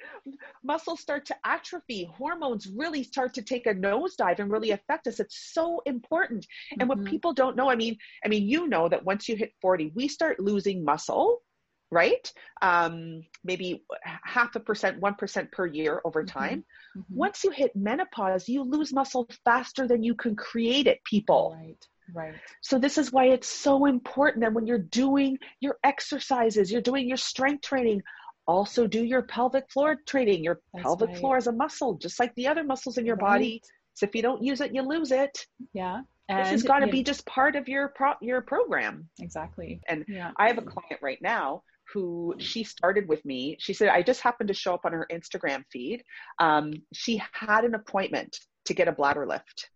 Muscles 0.62 1.00
start 1.00 1.26
to 1.26 1.37
atrophy. 1.44 2.11
Hormones 2.16 2.68
really 2.68 3.02
start 3.02 3.35
to 3.35 3.42
take 3.42 3.66
a 3.66 3.74
nosedive 3.74 4.38
and 4.38 4.50
really 4.50 4.70
affect 4.70 5.06
us. 5.06 5.20
It's 5.20 5.52
so 5.52 5.83
important. 5.87 6.46
And 6.72 6.88
mm-hmm. 6.88 7.00
what 7.00 7.11
people 7.11 7.33
don't 7.33 7.56
know, 7.56 7.70
I 7.70 7.76
mean, 7.76 7.96
I 8.24 8.28
mean, 8.28 8.48
you 8.48 8.68
know 8.68 8.88
that 8.88 9.04
once 9.04 9.28
you 9.28 9.37
hit 9.37 9.52
40, 9.61 9.92
we 9.94 10.09
start 10.09 10.40
losing 10.40 10.85
muscle, 10.85 11.42
right? 11.90 12.33
Um, 12.62 13.22
maybe 13.44 13.85
half 14.04 14.54
a 14.56 14.61
percent, 14.61 15.00
1% 15.00 15.52
per 15.52 15.66
year 15.66 16.00
over 16.04 16.22
mm-hmm. 16.22 16.38
time. 16.38 16.64
Mm-hmm. 16.96 17.16
Once 17.16 17.44
you 17.44 17.50
hit 17.50 17.74
menopause, 17.74 18.48
you 18.48 18.62
lose 18.62 18.92
muscle 18.92 19.28
faster 19.44 19.87
than 19.87 20.02
you 20.02 20.14
can 20.14 20.37
create 20.37 20.87
it, 20.87 21.02
people. 21.04 21.56
Right. 21.59 21.87
Right. 22.12 22.35
So 22.61 22.78
this 22.78 22.98
is 22.98 23.12
why 23.12 23.26
it's 23.26 23.48
so 23.48 23.87
important 23.87 24.42
that 24.42 24.52
when 24.52 24.66
you're 24.66 24.78
doing 24.78 25.38
your 25.61 25.76
exercises, 25.85 26.70
you're 26.70 26.80
doing 26.80 27.06
your 27.06 27.16
strength 27.16 27.62
training, 27.62 28.02
also 28.50 28.86
do 28.86 29.04
your 29.04 29.22
pelvic 29.22 29.70
floor 29.70 29.96
training. 30.06 30.42
Your 30.42 30.60
That's 30.74 30.82
pelvic 30.82 31.10
right. 31.10 31.18
floor 31.18 31.36
is 31.38 31.46
a 31.46 31.52
muscle, 31.52 31.94
just 31.94 32.18
like 32.18 32.34
the 32.34 32.48
other 32.48 32.64
muscles 32.64 32.98
in 32.98 33.06
your 33.06 33.16
right. 33.16 33.38
body. 33.38 33.62
So 33.94 34.06
if 34.06 34.14
you 34.14 34.22
don't 34.22 34.42
use 34.42 34.60
it, 34.60 34.74
you 34.74 34.82
lose 34.82 35.12
it. 35.12 35.46
Yeah. 35.72 36.00
And 36.28 36.40
this 36.40 36.50
has 36.50 36.62
got 36.62 36.80
to 36.80 36.86
be 36.86 37.02
just 37.02 37.26
part 37.26 37.56
of 37.56 37.68
your 37.68 37.88
pro- 37.88 38.20
your 38.20 38.40
program. 38.40 39.08
Exactly. 39.20 39.80
And 39.88 40.04
yeah. 40.08 40.32
I 40.36 40.46
have 40.46 40.58
a 40.58 40.62
client 40.62 41.00
right 41.02 41.18
now 41.20 41.62
who 41.92 42.34
she 42.38 42.62
started 42.62 43.08
with 43.08 43.24
me. 43.24 43.56
She 43.58 43.72
said, 43.72 43.88
I 43.88 44.02
just 44.02 44.20
happened 44.20 44.48
to 44.48 44.54
show 44.54 44.74
up 44.74 44.84
on 44.84 44.92
her 44.92 45.08
Instagram 45.12 45.64
feed. 45.72 46.04
Um, 46.38 46.72
she 46.92 47.20
had 47.32 47.64
an 47.64 47.74
appointment 47.74 48.38
to 48.66 48.74
get 48.74 48.86
a 48.86 48.92
bladder 48.92 49.26
lift. 49.26 49.70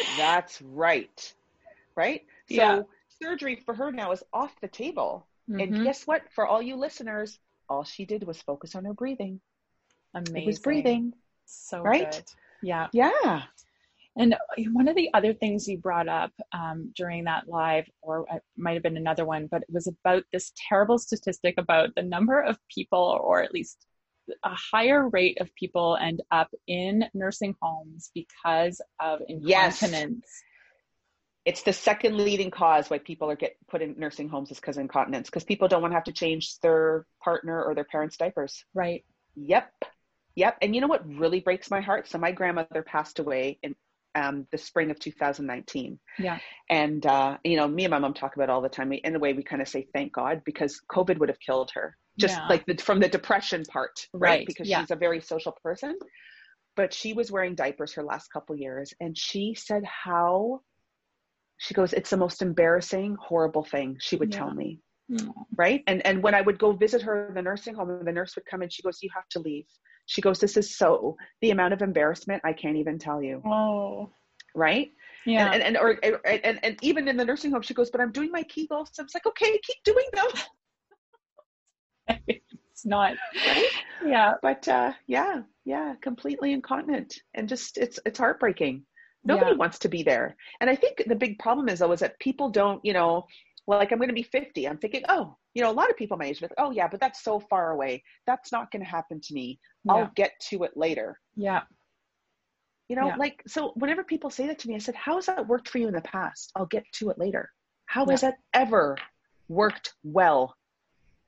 That's 0.09 0.61
right. 0.63 1.35
Right? 1.97 2.23
So 2.47 2.57
Yeah. 2.57 2.83
surgery 3.09 3.57
for 3.57 3.75
her 3.75 3.93
now 3.93 4.13
is 4.13 4.23
off 4.33 4.61
the 4.61 4.69
table. 4.69 5.27
And 5.59 5.75
Mhm. 5.75 5.83
guess 5.83 6.07
what? 6.07 6.23
For 6.33 6.47
all 6.47 6.63
you 6.63 6.77
listeners, 6.77 7.39
all 7.73 7.85
she 7.85 8.05
did 8.05 8.25
was 8.25 8.41
focus 8.43 8.75
on 8.75 8.85
her 8.85 8.95
breathing. 8.95 9.41
Amazing. 10.15 10.37
It 10.37 10.47
was 10.47 10.59
breathing. 10.59 11.15
So 11.47 11.83
right? 11.83 12.11
good. 12.11 12.25
Yeah. 12.63 12.89
Yeah. 12.93 13.43
And 14.17 14.37
one 14.73 14.89
of 14.89 14.95
the 14.95 15.09
other 15.15 15.33
things 15.33 15.67
you 15.67 15.79
brought 15.79 16.07
up 16.07 16.33
um, 16.53 16.93
during 16.95 17.25
that 17.25 17.49
live, 17.49 17.87
or 18.03 18.27
it 18.31 18.43
might 18.59 18.75
have 18.75 18.83
been 18.83 18.99
another 18.99 19.25
one, 19.25 19.49
but 19.51 19.63
it 19.63 19.71
was 19.71 19.87
about 19.87 20.25
this 20.33 20.53
terrible 20.69 20.99
statistic 20.99 21.55
about 21.57 21.95
the 21.97 22.03
number 22.03 22.39
of 22.41 22.59
people, 22.69 23.19
or 23.25 23.43
at 23.43 23.55
least 23.55 23.87
a 24.45 24.55
higher 24.55 25.09
rate 25.09 25.41
of 25.41 25.55
people 25.55 25.97
end 26.01 26.23
up 26.31 26.49
in 26.67 27.05
nursing 27.15 27.57
homes 27.63 28.11
because 28.15 28.83
of 29.01 29.21
incontinence. 29.29 30.27
Yes. 30.27 30.43
It's 31.45 31.63
the 31.63 31.73
second 31.73 32.17
leading 32.19 32.51
cause 32.51 32.89
why 32.89 32.99
people 32.99 33.31
are 33.31 33.37
get 33.37 33.57
put 33.69 33.83
in 33.83 33.97
nursing 33.99 34.29
homes 34.29 34.51
is 34.53 34.61
because 34.61 34.77
of 34.77 34.83
incontinence, 34.83 35.29
because 35.29 35.45
people 35.45 35.67
don't 35.69 35.83
want 35.83 35.91
to 35.93 35.97
have 35.97 36.05
to 36.05 36.13
change 36.13 36.59
their 36.61 37.05
partner 37.23 37.63
or 37.63 37.75
their 37.75 37.85
parents' 37.85 38.17
diapers. 38.17 38.65
Right. 38.75 39.05
Yep. 39.35 39.73
Yep. 40.37 40.59
And 40.63 40.75
you 40.75 40.81
know 40.81 40.87
what 40.87 41.07
really 41.07 41.41
breaks 41.41 41.71
my 41.71 41.81
heart? 41.81 42.09
So 42.09 42.19
my 42.19 42.33
grandmother 42.33 42.83
passed 42.83 43.19
away 43.19 43.59
in 43.63 43.75
um, 44.15 44.47
the 44.51 44.59
spring 44.59 44.91
of 44.91 44.99
2019. 44.99 45.99
Yeah. 46.19 46.39
And, 46.69 47.05
uh, 47.05 47.39
you 47.45 47.57
know, 47.57 47.67
me 47.67 47.85
and 47.85 47.91
my 47.91 47.99
mom 47.99 48.15
talk 48.15 48.35
about 48.37 48.45
it 48.45 48.51
all 48.51 48.61
the 48.61 48.69
time. 48.69 48.91
We, 48.91 48.97
in 48.97 49.17
a 49.17 49.19
way, 49.19 49.33
we 49.33 49.43
kind 49.43 49.63
of 49.63 49.69
say, 49.69 49.87
thank 49.93 50.13
God, 50.13 50.43
because 50.45 50.81
COVID 50.91 51.19
would 51.19 51.29
have 51.29 51.41
killed 51.41 51.71
her. 51.75 51.97
Just 52.19 52.37
Yeah. 52.37 52.47
like 52.49 52.67
the, 52.67 52.77
from 52.77 53.01
the 53.01 53.09
depression 53.09 53.65
part, 53.65 54.07
right? 54.13 54.29
Right, 54.39 54.47
Because 54.47 54.69
yeah. 54.69 54.81
she's 54.81 54.91
a 54.91 54.97
very 54.97 55.21
social 55.23 55.53
person. 55.63 55.99
But 56.77 56.95
she 56.95 57.15
was 57.15 57.31
wearing 57.31 57.55
diapers 57.55 57.95
her 57.95 58.03
last 58.03 58.33
couple 58.33 58.55
years. 58.57 58.95
And 59.01 59.17
she 59.17 59.55
said 59.55 59.83
how, 59.85 60.61
she 61.65 61.75
goes, 61.75 61.93
it's 61.93 62.11
the 62.11 62.17
most 62.17 62.43
embarrassing, 62.43 63.17
horrible 63.21 63.63
thing 63.65 63.97
she 64.01 64.17
would 64.17 64.33
Yeah. 64.33 64.39
tell 64.39 64.53
me 64.55 64.81
Mm. 65.11 65.33
right 65.59 65.83
and 65.89 66.01
and 66.07 66.23
when 66.23 66.33
i 66.35 66.41
would 66.41 66.59
go 66.61 66.73
visit 66.73 67.03
her 67.03 67.27
in 67.29 67.35
the 67.35 67.43
nursing 67.43 67.75
home 67.75 67.91
and 67.91 68.07
the 68.07 68.13
nurse 68.13 68.37
would 68.37 68.47
come 68.47 68.63
and 68.63 68.73
she 68.73 68.83
goes 68.83 69.03
you 69.03 69.11
have 69.13 69.29
to 69.31 69.41
leave 69.41 69.67
she 70.07 70.21
goes 70.23 70.39
this 70.39 70.57
is 70.57 70.77
so 70.79 71.17
the 71.43 71.51
amount 71.51 71.73
of 71.75 71.83
embarrassment 71.83 72.41
i 72.45 72.53
can't 72.53 72.77
even 72.77 72.99
tell 73.01 73.21
you 73.21 73.43
Oh. 73.45 74.11
right 74.55 74.91
Yeah. 75.27 75.53
and, 75.53 75.55
and 75.63 75.77
and 75.77 75.77
or 75.77 75.99
and, 76.25 76.61
and 76.63 76.79
even 76.83 77.09
in 77.09 77.17
the 77.17 77.25
nursing 77.25 77.51
home 77.51 77.63
she 77.63 77.75
goes 77.75 77.91
but 77.91 78.01
i'm 78.01 78.13
doing 78.13 78.31
my 78.31 78.45
kegels 78.45 78.91
i 79.01 79.03
was 79.03 79.13
like 79.13 79.27
okay 79.27 79.59
keep 79.65 79.79
doing 79.85 80.07
them 80.15 80.31
it's 82.29 82.87
not. 82.87 83.15
right 83.45 83.71
Yeah. 84.07 84.35
but 84.41 84.67
uh 84.69 84.93
yeah 85.09 85.43
yeah 85.65 85.95
completely 86.01 86.53
incontinent 86.53 87.13
and 87.35 87.49
just 87.49 87.77
it's 87.77 87.99
it's 88.07 88.21
heartbreaking 88.21 88.87
nobody 89.25 89.51
Yeah. 89.53 89.57
wants 89.57 89.79
to 89.81 89.89
be 89.89 90.03
there 90.03 90.37
and 90.61 90.69
i 90.71 90.75
think 90.77 91.03
the 91.07 91.15
big 91.15 91.39
problem 91.39 91.69
is 91.69 91.79
though 91.79 91.93
is 91.93 92.01
that 92.01 92.19
people 92.19 92.51
don't 92.51 92.85
you 92.85 92.93
know 92.93 93.25
well, 93.67 93.79
like 93.79 93.93
i'm 93.93 93.99
going 93.99 94.09
to 94.09 94.15
be 94.15 94.23
50 94.23 94.69
i'm 94.69 94.79
thinking 94.79 95.03
oh 95.09 95.37
you 95.55 95.63
know 95.63 95.71
a 95.71 95.73
lot 95.81 95.91
of 95.91 95.97
people 95.97 96.17
my 96.17 96.27
age 96.27 96.43
like 96.43 96.53
oh 96.59 96.71
yeah 96.71 96.89
but 96.89 97.01
that's 97.01 97.23
so 97.23 97.39
far 97.41 97.71
away 97.73 98.03
that's 98.27 98.51
not 98.53 98.71
going 98.71 98.83
to 98.85 98.89
happen 98.91 99.21
to 99.21 99.35
me 99.35 99.59
Yeah. 99.85 99.93
i'll 99.93 100.11
get 100.17 100.33
to 100.51 100.65
it 100.65 100.73
later 100.77 101.19
Yeah. 101.37 101.63
you 102.89 102.97
know 102.97 103.07
Yeah. 103.07 103.17
like 103.17 103.43
so 103.47 103.73
whenever 103.77 104.03
people 104.05 104.31
say 104.31 104.47
that 104.49 104.59
to 104.61 104.69
me 104.69 104.75
i 104.75 104.79
said 104.79 104.95
how 104.95 105.17
has 105.17 105.27
that 105.27 105.47
worked 105.47 105.69
for 105.69 105.79
you 105.79 105.89
in 105.89 105.95
the 105.95 106.01
past 106.03 106.51
i'll 106.57 106.67
get 106.67 106.85
to 106.95 107.11
it 107.11 107.19
later 107.19 107.49
how 107.87 108.07
has 108.07 108.23
that 108.23 108.35
ever 108.55 108.97
worked 109.49 109.95
well 110.03 110.57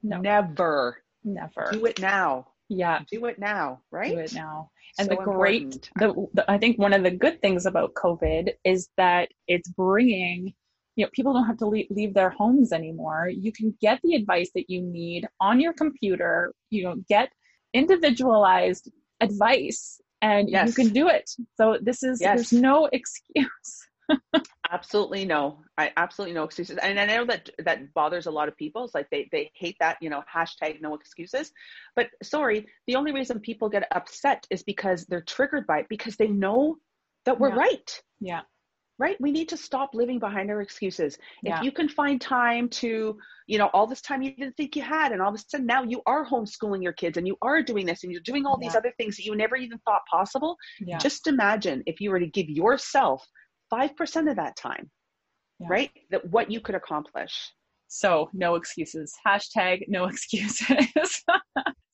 No. 0.03 0.21
never 0.21 1.03
Never. 1.27 1.71
do 1.73 1.87
it 1.87 2.01
now 2.01 2.49
Yeah. 2.69 3.01
do 3.11 3.27
it 3.27 3.39
now 3.39 3.81
right 3.91 4.11
Do 4.11 4.19
it 4.19 4.33
now. 4.33 4.71
And 4.99 5.09
So 5.09 5.17
the 5.17 5.23
great, 5.23 5.91
the, 5.97 6.29
the, 6.35 6.51
I 6.51 6.59
think 6.59 6.79
one 6.79 6.93
of 6.93 7.03
the 7.03 7.11
good 7.11 7.41
things 7.43 7.67
about 7.67 7.95
COVID 7.95 8.53
is 8.65 8.89
that 8.97 9.29
it's 9.49 9.69
bringing, 9.69 10.55
you 10.97 11.05
know, 11.05 11.11
people 11.13 11.33
don't 11.33 11.47
have 11.47 11.59
to 11.59 11.67
leave, 11.67 11.87
leave 11.91 12.15
their 12.15 12.31
homes 12.31 12.73
anymore. 12.73 13.29
You 13.29 13.53
can 13.53 13.77
get 13.81 14.01
the 14.03 14.15
advice 14.15 14.51
that 14.55 14.71
you 14.71 14.83
need 14.83 15.27
on 15.41 15.61
your 15.61 15.73
computer, 15.73 16.55
you 16.71 16.85
know, 16.85 16.97
get 17.09 17.31
individualized 17.73 18.91
advice 19.21 20.01
and 20.23 20.49
you 20.49 20.73
can 20.73 20.89
do 20.89 21.09
it. 21.09 21.31
So 21.57 21.79
this 21.83 22.03
is, 22.03 22.21
Yes. 22.21 22.37
there's 22.37 22.53
no 22.53 22.87
excuse. 22.93 23.89
Absolutely 24.71 25.25
no 25.25 25.63
i 25.79 25.93
absolutely 25.97 26.35
no 26.35 26.43
excuses 26.45 26.79
and 26.79 26.99
i 26.99 27.07
know 27.07 27.25
that 27.25 27.49
that 27.59 27.93
bothers 27.95 28.27
a 28.27 28.31
lot 28.31 28.49
of 28.49 28.57
people 28.57 28.85
it's 28.85 28.95
like 28.95 29.09
they 29.11 29.29
they 29.31 29.51
hate 29.55 29.77
that 29.79 29.97
you 30.01 30.11
know 30.11 30.23
hashtag 30.33 30.81
no 30.81 30.95
excuses 30.95 31.53
but 31.97 32.09
sorry 32.23 32.67
the 32.87 32.97
only 32.97 33.13
reason 33.13 33.39
people 33.41 33.69
get 33.69 33.87
upset 33.93 34.47
is 34.51 34.63
because 34.63 35.05
they're 35.07 35.23
triggered 35.23 35.67
by 35.67 35.81
it 35.81 35.87
because 35.89 36.17
they 36.17 36.29
know 36.29 36.77
that 37.25 37.39
we're 37.39 37.51
Yeah. 37.51 37.55
right 37.57 38.03
Yeah. 38.21 38.41
right 38.99 39.17
we 39.21 39.31
need 39.31 39.49
to 39.51 39.57
stop 39.57 39.91
living 39.95 40.19
behind 40.19 40.51
our 40.51 40.61
excuses 40.61 41.19
Yeah. 41.43 41.57
if 41.59 41.63
you 41.65 41.71
can 41.71 41.89
find 41.89 42.21
time 42.21 42.69
to 42.71 43.17
you 43.47 43.59
know 43.59 43.69
all 43.75 43.87
this 43.87 44.01
time 44.01 44.23
you 44.23 44.35
didn't 44.35 44.57
think 44.57 44.75
you 44.75 44.83
had 44.83 45.13
and 45.13 45.21
all 45.21 45.29
of 45.29 45.35
a 45.35 45.39
sudden 45.39 45.67
now 45.67 45.83
you 45.83 46.01
are 46.07 46.27
homeschooling 46.27 46.83
your 46.83 46.95
kids 46.95 47.17
and 47.19 47.27
you 47.27 47.37
are 47.43 47.63
doing 47.63 47.87
this 47.87 48.03
and 48.03 48.11
you're 48.11 48.23
doing 48.23 48.47
all 48.47 48.59
these 48.59 48.75
other 48.75 48.93
things 48.97 49.17
that 49.17 49.25
you 49.25 49.37
never 49.37 49.57
even 49.57 49.79
thought 49.85 50.01
possible 50.11 50.57
Yeah. 50.81 50.99
just 50.99 51.27
imagine 51.27 51.83
if 51.87 52.01
you 52.01 52.11
were 52.11 52.21
to 52.21 52.27
give 52.27 52.49
yourself 52.49 53.25
5% 53.75 54.31
of 54.31 54.37
that 54.37 54.57
time 54.57 54.91
Yeah. 55.61 55.67
right 55.71 55.91
that 56.11 56.25
what 56.31 56.51
you 56.51 56.61
could 56.61 56.75
accomplish 56.75 57.35
So 57.89 58.29
no 58.33 58.55
excuses. 58.57 59.13
Hashtag 59.27 59.85
no 59.89 60.05
excuses. 60.13 61.23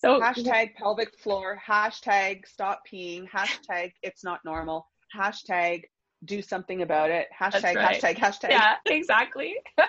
so 0.03 0.21
hashtag 0.21 0.75
pelvic 0.77 1.11
floor 1.23 1.61
hashtag 1.67 2.47
stop 2.47 2.79
peeing 2.91 3.25
hashtag 3.29 3.93
it's 4.03 4.25
not 4.25 4.41
normal 4.45 4.87
hashtag 5.15 5.83
do 6.25 6.41
something 6.43 6.81
about 6.83 7.11
it 7.11 7.27
hashtag 7.39 7.75
right. 7.75 8.01
hashtag 8.01 8.17
hashtag 8.17 8.51
yeah, 8.51 8.77
exactly. 8.87 9.55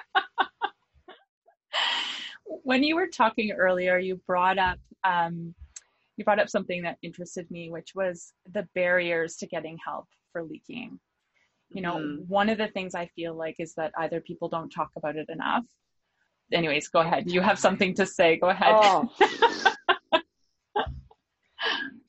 when 2.63 2.83
you 2.83 2.95
were 2.95 3.07
talking 3.07 3.51
earlier, 3.51 3.97
you 3.97 4.19
brought 4.27 4.57
up 4.57 4.77
um, 5.03 5.53
you 6.17 6.25
brought 6.25 6.39
up 6.39 6.49
something 6.49 6.83
that 6.83 6.97
interested 7.01 7.49
me, 7.49 7.71
which 7.71 7.91
was 7.95 8.33
the 8.53 8.67
barriers 8.75 9.35
to 9.37 9.47
getting 9.47 9.77
help 9.83 10.05
for 10.31 10.43
leaking. 10.43 10.99
You 11.73 11.81
know, 11.81 11.95
Mhm. 11.97 12.27
one 12.27 12.49
of 12.49 12.57
the 12.57 12.67
things 12.67 12.95
I 12.95 13.07
feel 13.07 13.33
like 13.33 13.55
is 13.59 13.73
that 13.75 13.93
either 13.97 14.19
people 14.21 14.49
don't 14.49 14.69
talk 14.69 14.91
about 14.95 15.15
it 15.15 15.29
enough. 15.29 15.65
Anyways, 16.51 16.89
go 16.89 16.99
ahead. 16.99 17.31
You 17.31 17.39
have 17.41 17.57
something 17.57 17.93
to 17.95 18.05
say. 18.05 18.35
Go 18.35 18.49
ahead. 18.49 18.75
Oh. 18.75 19.09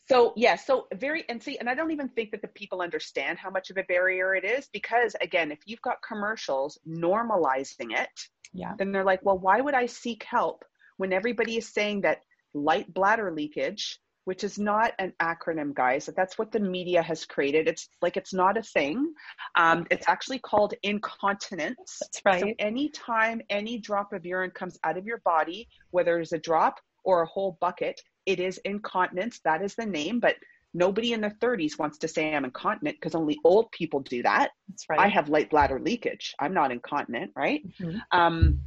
so 0.09 0.33
yeah, 0.37 0.57
so 0.57 0.89
very 0.95 1.25
and 1.29 1.43
see, 1.43 1.59
and 1.59 1.69
I 1.69 1.75
don't 1.75 1.93
even 1.93 2.09
think 2.09 2.33
that 2.33 2.43
the 2.43 2.49
people 2.49 2.83
understand 2.83 3.39
how 3.39 3.51
much 3.51 3.71
of 3.71 3.77
a 3.77 3.85
barrier 3.85 4.35
it 4.35 4.45
is 4.45 4.69
because 4.73 5.15
again, 5.21 5.53
if 5.53 5.61
you've 5.65 5.83
got 5.83 6.03
commercials 6.03 6.79
normalizing 6.89 7.97
it, 7.97 8.29
Yeah. 8.53 8.75
then 8.79 8.91
they're 8.93 9.05
like, 9.05 9.25
well, 9.25 9.39
why 9.39 9.61
would 9.61 9.75
I 9.75 9.87
seek 9.87 10.25
help 10.25 10.65
when 10.97 11.13
everybody 11.13 11.57
is 11.57 11.69
saying 11.69 12.01
that 12.03 12.23
light 12.53 12.93
bladder 12.93 13.31
leakage, 13.31 13.99
which 14.25 14.45
is 14.45 14.59
not 14.59 14.93
an 14.99 15.13
acronym, 15.21 15.75
guys, 15.75 16.09
that's 16.17 16.39
what 16.39 16.53
the 16.53 16.61
media 16.61 17.03
has 17.03 17.25
created. 17.25 17.67
It's 17.69 17.89
like 18.01 18.17
it's 18.17 18.33
not 18.33 18.57
a 18.57 18.63
thing. 18.63 19.13
Um, 19.57 19.87
it's 19.91 20.09
actually 20.09 20.39
called 20.39 20.75
incontinence. 20.83 21.99
That's 22.01 22.23
right. 22.25 22.41
So 22.41 22.53
anytime 22.59 23.43
any 23.51 23.79
drop 23.79 24.13
of 24.13 24.25
urine 24.25 24.51
comes 24.51 24.79
out 24.85 24.97
of 24.97 25.07
your 25.07 25.19
body, 25.25 25.69
whether 25.91 26.21
it's 26.21 26.33
a 26.33 26.39
drop 26.39 26.79
or 27.05 27.23
a 27.23 27.27
whole 27.27 27.59
bucket, 27.61 28.01
it 28.27 28.39
is 28.39 28.59
incontinence. 28.65 29.41
That 29.45 29.63
is 29.63 29.75
the 29.75 29.87
name, 29.87 30.21
but 30.21 30.37
nobody 30.75 31.13
in 31.13 31.21
their 31.21 31.37
30s 31.41 31.79
wants 31.79 31.99
to 31.99 32.09
say 32.09 32.35
I'm 32.35 32.45
incontinent 32.45 32.97
because 33.01 33.15
only 33.15 33.39
old 33.45 33.71
people 33.73 34.01
do 34.01 34.23
that. 34.23 34.51
That's 34.69 34.87
right. 34.89 35.01
I 35.01 35.09
have 35.09 35.29
light 35.29 35.51
bladder 35.51 35.81
leakage. 35.81 36.35
I'm 36.39 36.55
not 36.55 36.71
incontinent, 36.71 37.33
right? 37.37 37.63
Mhm. 37.81 38.01
Um, 38.13 38.61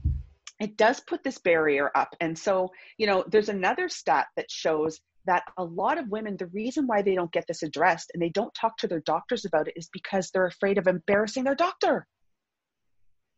it 0.60 0.78
does 0.78 1.00
put 1.02 1.24
this 1.24 1.38
barrier 1.38 1.92
up. 1.96 2.16
And 2.22 2.38
so, 2.38 2.72
you 2.98 3.08
know, 3.08 3.26
there's 3.28 3.50
another 3.50 3.90
stat 3.90 4.28
that 4.36 4.50
shows 4.50 5.02
that 5.26 5.44
a 5.58 5.64
lot 5.64 5.98
of 5.98 6.10
women, 6.10 6.38
the 6.38 6.48
reason 6.48 6.88
why 6.88 7.02
they 7.02 7.16
don't 7.16 7.32
get 7.32 7.46
this 7.48 7.64
addressed 7.64 8.12
and 8.14 8.22
they 8.22 8.30
don't 8.30 8.54
talk 8.54 8.78
to 8.78 8.88
their 8.88 9.02
doctors 9.02 9.46
about 9.46 9.68
it 9.68 9.74
is 9.76 9.90
because 9.92 10.32
they're 10.32 10.46
afraid 10.46 10.78
of 10.78 10.88
embarrassing 10.88 11.44
their 11.44 11.56
doctor. 11.56 12.08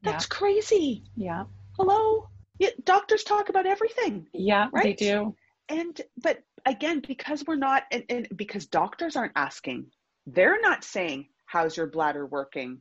Yeah. 0.02 0.12
That's 0.12 0.26
crazy. 0.26 1.04
Yeah. 1.16 1.46
Hello? 1.78 2.28
Yeah, 2.60 2.70
doctors 2.84 3.24
talk 3.24 3.50
about 3.50 3.66
everything. 3.66 4.28
Yeah, 4.34 4.68
they 4.74 4.94
do. 4.94 5.36
And, 5.70 6.00
but 6.22 6.40
again, 6.66 7.02
because 7.06 7.44
we're 7.46 7.56
not, 7.56 7.84
and, 7.92 8.04
and 8.10 8.28
because 8.36 8.66
doctors 8.66 9.16
aren't 9.16 9.34
asking, 9.36 9.88
they're 10.26 10.60
not 10.62 10.84
saying, 10.84 11.28
how's 11.46 11.78
your 11.78 11.88
bladder 11.88 12.26
working? 12.26 12.80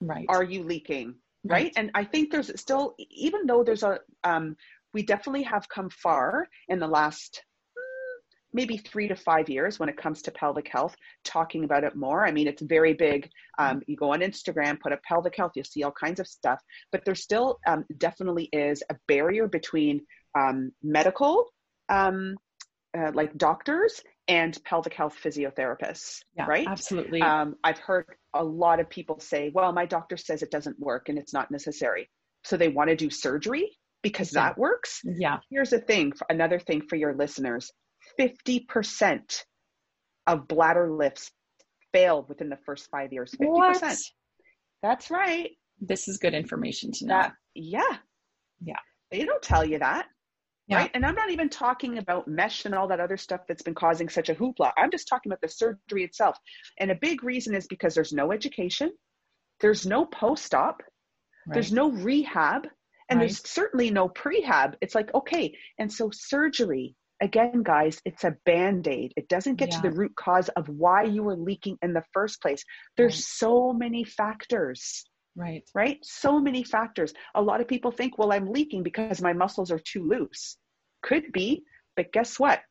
Right. 0.00 0.26
Are 0.28 0.42
you 0.42 0.64
leaking? 0.64 1.14
right 1.48 1.72
and 1.76 1.90
i 1.94 2.04
think 2.04 2.30
there's 2.30 2.50
still 2.58 2.94
even 3.10 3.46
though 3.46 3.62
there's 3.62 3.82
a 3.82 3.98
um, 4.24 4.56
we 4.92 5.02
definitely 5.02 5.42
have 5.42 5.68
come 5.68 5.90
far 5.90 6.48
in 6.68 6.78
the 6.78 6.86
last 6.86 7.44
maybe 8.56 8.78
three 8.78 9.06
to 9.06 9.14
five 9.14 9.48
years 9.50 9.78
when 9.78 9.88
it 9.90 9.98
comes 9.98 10.22
to 10.22 10.30
pelvic 10.32 10.66
health, 10.66 10.96
talking 11.24 11.62
about 11.64 11.84
it 11.84 11.94
more. 11.94 12.26
I 12.26 12.32
mean, 12.32 12.48
it's 12.48 12.62
very 12.62 12.94
big. 12.94 13.28
Um, 13.58 13.82
you 13.86 13.96
go 13.96 14.12
on 14.14 14.20
Instagram, 14.20 14.80
put 14.80 14.92
up 14.94 15.02
pelvic 15.02 15.36
health, 15.36 15.52
you'll 15.54 15.66
see 15.66 15.82
all 15.82 15.92
kinds 15.92 16.20
of 16.20 16.26
stuff, 16.26 16.58
but 16.90 17.04
there 17.04 17.14
still 17.14 17.58
um, 17.66 17.84
definitely 17.98 18.48
is 18.52 18.82
a 18.90 18.96
barrier 19.06 19.46
between 19.46 20.00
um, 20.34 20.72
medical, 20.82 21.44
um, 21.90 22.34
uh, 22.96 23.10
like 23.12 23.36
doctors, 23.36 24.02
and 24.26 24.58
pelvic 24.64 24.94
health 24.94 25.16
physiotherapists, 25.22 26.20
yeah, 26.34 26.46
right? 26.46 26.66
Absolutely. 26.66 27.20
Um, 27.20 27.56
I've 27.62 27.78
heard 27.78 28.06
a 28.34 28.42
lot 28.42 28.80
of 28.80 28.88
people 28.88 29.20
say, 29.20 29.52
well, 29.54 29.70
my 29.72 29.84
doctor 29.86 30.16
says 30.16 30.42
it 30.42 30.50
doesn't 30.50 30.80
work 30.80 31.10
and 31.10 31.18
it's 31.18 31.32
not 31.34 31.50
necessary. 31.50 32.10
So 32.42 32.56
they 32.56 32.68
want 32.68 32.88
to 32.88 32.96
do 32.96 33.10
surgery 33.10 33.70
because 34.02 34.32
Yeah. 34.32 34.44
that 34.44 34.58
works. 34.58 35.00
yeah. 35.04 35.38
Here's 35.50 35.70
the 35.70 35.80
thing 35.80 36.12
another 36.30 36.58
thing 36.58 36.80
for 36.88 36.96
your 36.96 37.14
listeners 37.14 37.70
50% 38.18 39.44
of 40.26 40.48
bladder 40.48 40.90
lifts 40.92 41.30
failed 41.92 42.28
within 42.28 42.48
the 42.48 42.58
first 42.66 42.88
five 42.90 43.12
years. 43.12 43.34
50%. 43.40 43.48
What? 43.48 43.98
That's 44.82 45.10
right. 45.10 45.50
This 45.80 46.08
is 46.08 46.18
good 46.18 46.34
information 46.34 46.92
to 46.92 47.06
know. 47.06 47.14
That, 47.14 47.32
yeah. 47.54 47.96
Yeah. 48.62 48.78
They 49.10 49.24
don't 49.24 49.42
tell 49.42 49.64
you 49.64 49.78
that. 49.78 50.06
Yeah. 50.66 50.78
Right. 50.78 50.90
And 50.94 51.06
I'm 51.06 51.14
not 51.14 51.30
even 51.30 51.48
talking 51.48 51.98
about 51.98 52.26
mesh 52.26 52.64
and 52.64 52.74
all 52.74 52.88
that 52.88 52.98
other 52.98 53.16
stuff 53.16 53.42
that's 53.46 53.62
been 53.62 53.74
causing 53.74 54.08
such 54.08 54.28
a 54.28 54.34
hoopla. 54.34 54.72
I'm 54.76 54.90
just 54.90 55.08
talking 55.08 55.30
about 55.30 55.40
the 55.40 55.48
surgery 55.48 56.02
itself. 56.02 56.36
And 56.80 56.90
a 56.90 56.96
big 56.96 57.22
reason 57.22 57.54
is 57.54 57.66
because 57.68 57.94
there's 57.94 58.12
no 58.12 58.32
education, 58.32 58.90
there's 59.60 59.86
no 59.86 60.04
post 60.04 60.54
op, 60.54 60.82
there's 61.46 61.72
no 61.72 61.92
rehab, 61.92 62.66
and 63.08 63.20
there's 63.20 63.48
certainly 63.48 63.90
no 63.90 64.08
prehab. 64.08 64.74
It's 64.80 64.96
like, 64.96 65.14
okay. 65.14 65.56
And 65.78 65.92
so 65.92 66.10
surgery, 66.12 66.96
again, 67.20 67.62
guys, 67.62 68.00
it's 68.04 68.24
a 68.24 68.36
band 68.44 68.86
aid. 68.88 69.12
It 69.16 69.28
doesn't 69.28 69.56
get 69.56 69.70
Yeah. 69.70 69.80
to 69.80 69.82
the 69.90 69.96
root 69.96 70.14
cause 70.16 70.48
of 70.50 70.68
why 70.68 71.02
you 71.04 71.22
were 71.22 71.36
leaking 71.36 71.78
in 71.82 71.92
the 71.92 72.04
first 72.12 72.40
place. 72.42 72.62
There's 72.96 73.14
Right. 73.16 73.20
so 73.20 73.72
many 73.72 74.04
factors 74.04 75.04
right. 75.36 75.68
right? 75.74 75.98
So 76.02 76.40
many 76.40 76.64
factors. 76.64 77.12
A 77.34 77.42
lot 77.42 77.60
of 77.60 77.68
people 77.68 77.90
think, 77.90 78.16
well, 78.18 78.32
I'm 78.32 78.50
leaking 78.50 78.82
because 78.82 79.20
my 79.20 79.32
muscles 79.34 79.70
are 79.70 79.78
too 79.78 80.02
loose. 80.02 80.56
Could 81.02 81.30
be, 81.32 81.62
but 81.94 82.10
guess 82.12 82.38
what? 82.40 82.62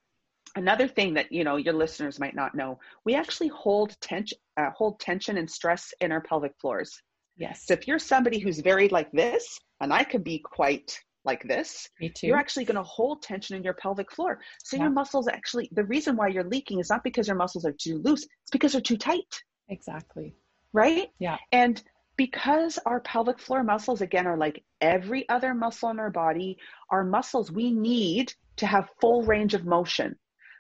Another 0.55 0.87
thing 0.87 1.13
that 1.15 1.31
you 1.31 1.43
know 1.43 1.57
your 1.57 1.73
listeners 1.73 2.19
might 2.19 2.35
not 2.35 2.55
know, 2.55 2.79
we 3.05 3.13
actually 3.15 3.49
hold 3.49 3.95
tension, 4.01 4.37
uh, 4.57 4.69
hold 4.71 4.99
tension 4.99 5.37
and 5.37 5.49
stress 5.49 5.93
in 6.01 6.11
our 6.11 6.21
pelvic 6.21 6.53
floors. 6.59 6.99
Yes. 7.37 7.65
So 7.65 7.73
if 7.73 7.87
you're 7.87 7.99
somebody 7.99 8.39
who's 8.39 8.59
very 8.61 8.87
like 8.89 9.11
this, 9.11 9.59
and 9.81 9.93
I 9.93 10.03
could 10.03 10.23
be 10.23 10.39
quite 10.39 10.97
like 11.25 11.43
this, 11.43 11.89
you're 12.27 12.37
actually 12.37 12.65
going 12.65 12.75
to 12.77 12.83
hold 12.83 13.21
tension 13.21 13.55
in 13.55 13.63
your 13.63 13.73
pelvic 13.73 14.11
floor. 14.11 14.39
So 14.63 14.77
Yeah. 14.77 14.83
your 14.83 14.91
muscles 14.91 15.27
actually, 15.27 15.69
the 15.71 15.83
reason 15.85 16.15
why 16.15 16.27
you're 16.27 16.43
leaking 16.43 16.79
is 16.79 16.89
not 16.89 17.03
because 17.03 17.27
your 17.27 17.37
muscles 17.37 17.65
are 17.65 17.73
too 17.73 17.97
loose; 17.99 18.23
it's 18.23 18.51
because 18.51 18.71
they're 18.73 18.81
too 18.81 18.97
tight 18.97 19.43
exactly. 19.69 20.35
right? 20.73 21.09
Yeah. 21.19 21.37
And 21.51 21.81
because 22.17 22.77
our 22.85 22.99
pelvic 23.01 23.39
floor 23.39 23.63
muscles, 23.63 24.01
again, 24.01 24.27
are 24.27 24.37
like 24.37 24.63
every 24.81 25.27
other 25.29 25.53
muscle 25.53 25.89
in 25.89 25.99
our 25.99 26.09
body, 26.09 26.57
our 26.89 27.03
muscles, 27.03 27.51
we 27.51 27.71
need 27.71 28.33
to 28.57 28.65
have 28.65 28.89
full 29.01 29.23
range 29.23 29.53
of 29.53 29.65
motion. 29.65 30.15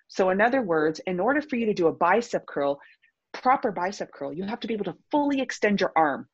So, 0.07 0.29
in 0.29 0.41
other 0.41 0.61
words, 0.61 0.99
in 1.07 1.19
order 1.19 1.41
for 1.41 1.55
you 1.55 1.65
to 1.67 1.73
do 1.73 1.87
a 1.87 1.93
bicep 1.93 2.45
curl, 2.45 2.79
proper 3.33 3.71
bicep 3.71 4.11
curl, 4.13 4.33
you 4.33 4.43
have 4.43 4.59
to 4.61 4.67
be 4.67 4.73
able 4.73 4.85
to 4.85 4.97
fully 5.11 5.41
extend 5.41 5.79
your 5.81 5.91
arm, 5.95 6.27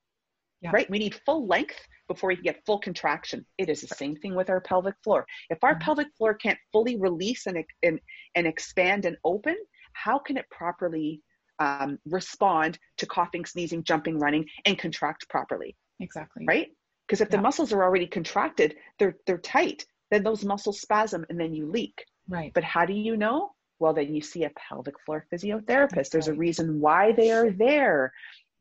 Yeah. 0.62 0.72
right? 0.72 0.90
We 0.90 1.00
need 1.00 1.16
full 1.26 1.48
length 1.48 1.80
before 2.08 2.28
we 2.30 2.36
can 2.36 2.44
get 2.44 2.64
full 2.66 2.80
contraction. 2.80 3.46
It 3.58 3.70
is 3.70 3.82
the 3.82 3.88
same 3.96 4.16
thing 4.16 4.36
with 4.36 4.50
our 4.50 4.62
pelvic 4.62 4.96
floor. 5.04 5.26
If 5.50 5.64
our 5.64 5.76
Mhm. 5.76 5.82
pelvic 5.82 6.08
floor 6.18 6.34
can't 6.36 6.60
fully 6.72 6.98
release 6.98 7.48
and, 7.48 7.64
and, 7.84 8.00
and 8.36 8.48
expand 8.48 9.06
and 9.06 9.18
open, 9.24 9.56
how 9.94 10.20
can 10.20 10.38
it 10.38 10.46
properly 10.50 11.22
um, 11.60 12.00
respond 12.06 12.80
to 12.98 13.06
coughing, 13.06 13.46
sneezing, 13.46 13.84
jumping, 13.84 14.18
running, 14.18 14.48
and 14.66 14.80
contract 14.80 15.30
properly, 15.30 15.76
Exactly. 16.00 16.44
right? 16.48 16.70
Because 17.08 17.22
if 17.22 17.30
the 17.30 17.38
muscles 17.40 17.72
are 17.72 17.84
already 17.84 18.08
contracted, 18.08 18.76
they're 18.98 19.16
they're 19.28 19.38
tight. 19.38 19.86
Then 20.10 20.24
those 20.24 20.44
muscles 20.44 20.82
spasm, 20.82 21.24
and 21.30 21.40
then 21.40 21.54
you 21.54 21.68
leak. 21.70 22.04
Right. 22.28 22.52
But 22.54 22.64
how 22.64 22.86
do 22.86 22.94
you 22.94 23.16
know? 23.16 23.52
Well, 23.80 23.94
then 23.94 24.14
you 24.16 24.22
see 24.22 24.44
a 24.44 24.52
pelvic 24.52 24.96
floor 25.06 25.26
physiotherapist. 25.32 26.10
There's 26.10 26.28
a 26.30 26.34
reason 26.34 26.80
why 26.80 27.12
they 27.12 27.32
are 27.32 27.52
there. 27.52 28.12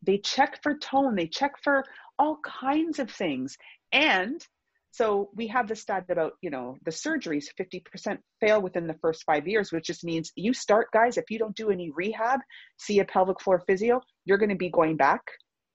They 0.03 0.19
check 0.19 0.63
for 0.63 0.77
tone. 0.79 1.15
They 1.15 1.27
check 1.27 1.53
for 1.63 1.85
all 2.19 2.39
kinds 2.45 2.99
of 2.99 3.11
things. 3.11 3.57
And 3.93 4.45
so 4.93 5.31
we 5.35 5.47
have 5.49 5.69
the 5.69 5.77
stat 5.77 6.05
about, 6.09 6.33
you 6.43 6.51
know, 6.51 6.77
the 6.85 6.91
surgeries, 6.91 7.47
50% 7.59 8.19
fail 8.41 8.61
within 8.61 8.87
the 8.87 8.95
first 9.01 9.25
five 9.25 9.47
years, 9.47 9.71
which 9.73 9.87
just 9.87 10.05
means 10.05 10.33
you 10.35 10.53
start, 10.53 10.89
guys, 10.93 11.17
if 11.17 11.31
you 11.31 11.39
don't 11.39 11.55
do 11.55 11.71
any 11.71 11.91
rehab, 11.91 12.41
see 12.79 12.99
a 12.99 13.05
pelvic 13.05 13.41
floor 13.41 13.63
physio, 13.67 14.01
you're 14.25 14.39
going 14.39 14.49
to 14.51 14.57
be 14.57 14.71
going 14.71 14.97
back 14.97 15.21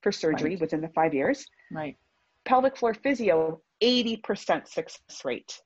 for 0.01 0.11
surgery 0.11 0.51
Right. 0.51 0.61
within 0.61 0.81
the 0.81 0.89
five 0.89 1.13
years. 1.13 1.45
Right. 1.71 1.97
Pelvic 2.45 2.77
floor 2.77 2.93
physio, 2.93 3.61
80% 3.81 4.67
success 4.67 5.25
rate. 5.25 5.61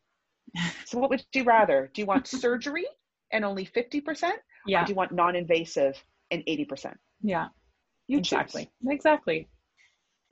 So 0.85 0.97
what 0.97 1.09
would 1.11 1.23
you 1.33 1.43
rather? 1.43 1.91
Do 1.93 2.01
you 2.01 2.07
want 2.07 2.25
surgery 2.27 2.85
and 3.31 3.45
only 3.45 3.65
50%? 3.65 4.23
Or 4.31 4.39
Yeah. 4.65 4.85
do 4.85 4.91
you 4.91 4.95
want 4.95 5.11
non-invasive 5.11 6.03
and 6.31 6.43
80%? 6.47 6.95
Yeah. 7.21 7.49
You 8.09 8.17
choose. 8.17 8.33
exactly. 8.33 8.69
Exactly. 8.89 9.47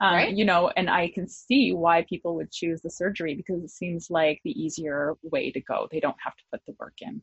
Um, 0.00 0.14
Right? 0.14 0.34
You 0.34 0.44
know, 0.44 0.70
and 0.76 0.88
I 0.90 1.08
can 1.08 1.26
see 1.26 1.72
why 1.72 2.04
people 2.08 2.34
would 2.36 2.50
choose 2.52 2.80
the 2.82 2.90
surgery 2.90 3.34
because 3.34 3.62
it 3.64 3.70
seems 3.70 4.10
like 4.10 4.40
the 4.44 4.50
easier 4.50 5.14
way 5.22 5.50
to 5.50 5.60
go. 5.60 5.88
They 5.90 6.00
don't 6.00 6.16
have 6.22 6.36
to 6.36 6.42
put 6.52 6.60
the 6.66 6.74
work 6.78 6.94
in. 7.00 7.22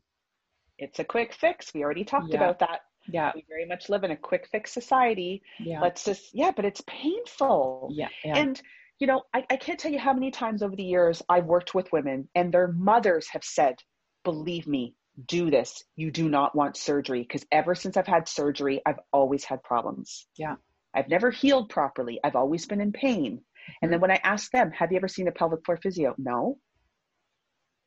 It's 0.77 0.99
a 0.99 1.03
quick 1.03 1.33
fix. 1.33 1.73
We 1.73 1.83
already 1.83 2.03
talked 2.03 2.29
Yeah. 2.29 2.37
about 2.37 2.59
that. 2.59 2.81
Yeah. 3.07 3.31
We 3.35 3.45
very 3.47 3.65
much 3.65 3.87
live 3.89 4.03
in 4.03 4.11
a 4.11 4.17
quick 4.17 4.47
fix 4.51 4.71
society. 4.73 5.41
Yeah. 5.59 5.79
Let's 5.81 6.03
just, 6.03 6.33
yeah, 6.33 6.51
but 6.55 6.65
it's 6.65 6.81
painful. 6.87 7.89
yeah. 7.91 8.09
Yeah. 8.25 8.37
And, 8.37 8.61
you 8.99 9.07
know, 9.07 9.21
I, 9.33 9.45
I 9.49 9.57
can't 9.57 9.79
tell 9.79 9.91
you 9.91 9.99
how 9.99 10.13
many 10.13 10.31
times 10.31 10.63
over 10.63 10.75
the 10.75 10.83
years 10.83 11.21
I've 11.29 11.45
worked 11.45 11.75
with 11.75 11.91
women 11.93 12.27
and 12.35 12.51
their 12.53 12.69
mothers 12.73 13.27
have 13.31 13.43
said, 13.43 13.75
believe 14.23 14.67
me, 14.67 14.95
do 15.27 15.49
this. 15.49 15.83
You 15.95 16.11
do 16.11 16.29
not 16.29 16.55
want 16.55 16.77
surgery. 16.77 17.21
Because 17.21 17.45
ever 17.51 17.75
since 17.75 17.97
I've 17.97 18.07
had 18.07 18.27
surgery, 18.27 18.81
I've 18.85 18.99
always 19.13 19.43
had 19.43 19.63
problems. 19.63 20.27
Yeah. 20.37 20.55
I've 20.93 21.09
never 21.09 21.31
healed 21.31 21.69
properly. 21.69 22.19
I've 22.23 22.35
always 22.35 22.65
been 22.65 22.81
in 22.81 22.91
pain. 22.91 23.41
And 23.81 23.91
then 23.91 23.99
when 23.99 24.11
I 24.11 24.19
ask 24.23 24.51
them, 24.51 24.71
have 24.71 24.91
you 24.91 24.97
ever 24.97 25.07
seen 25.07 25.27
a 25.27 25.31
pelvic 25.31 25.65
floor 25.65 25.77
physio? 25.81 26.15
No. 26.17 26.57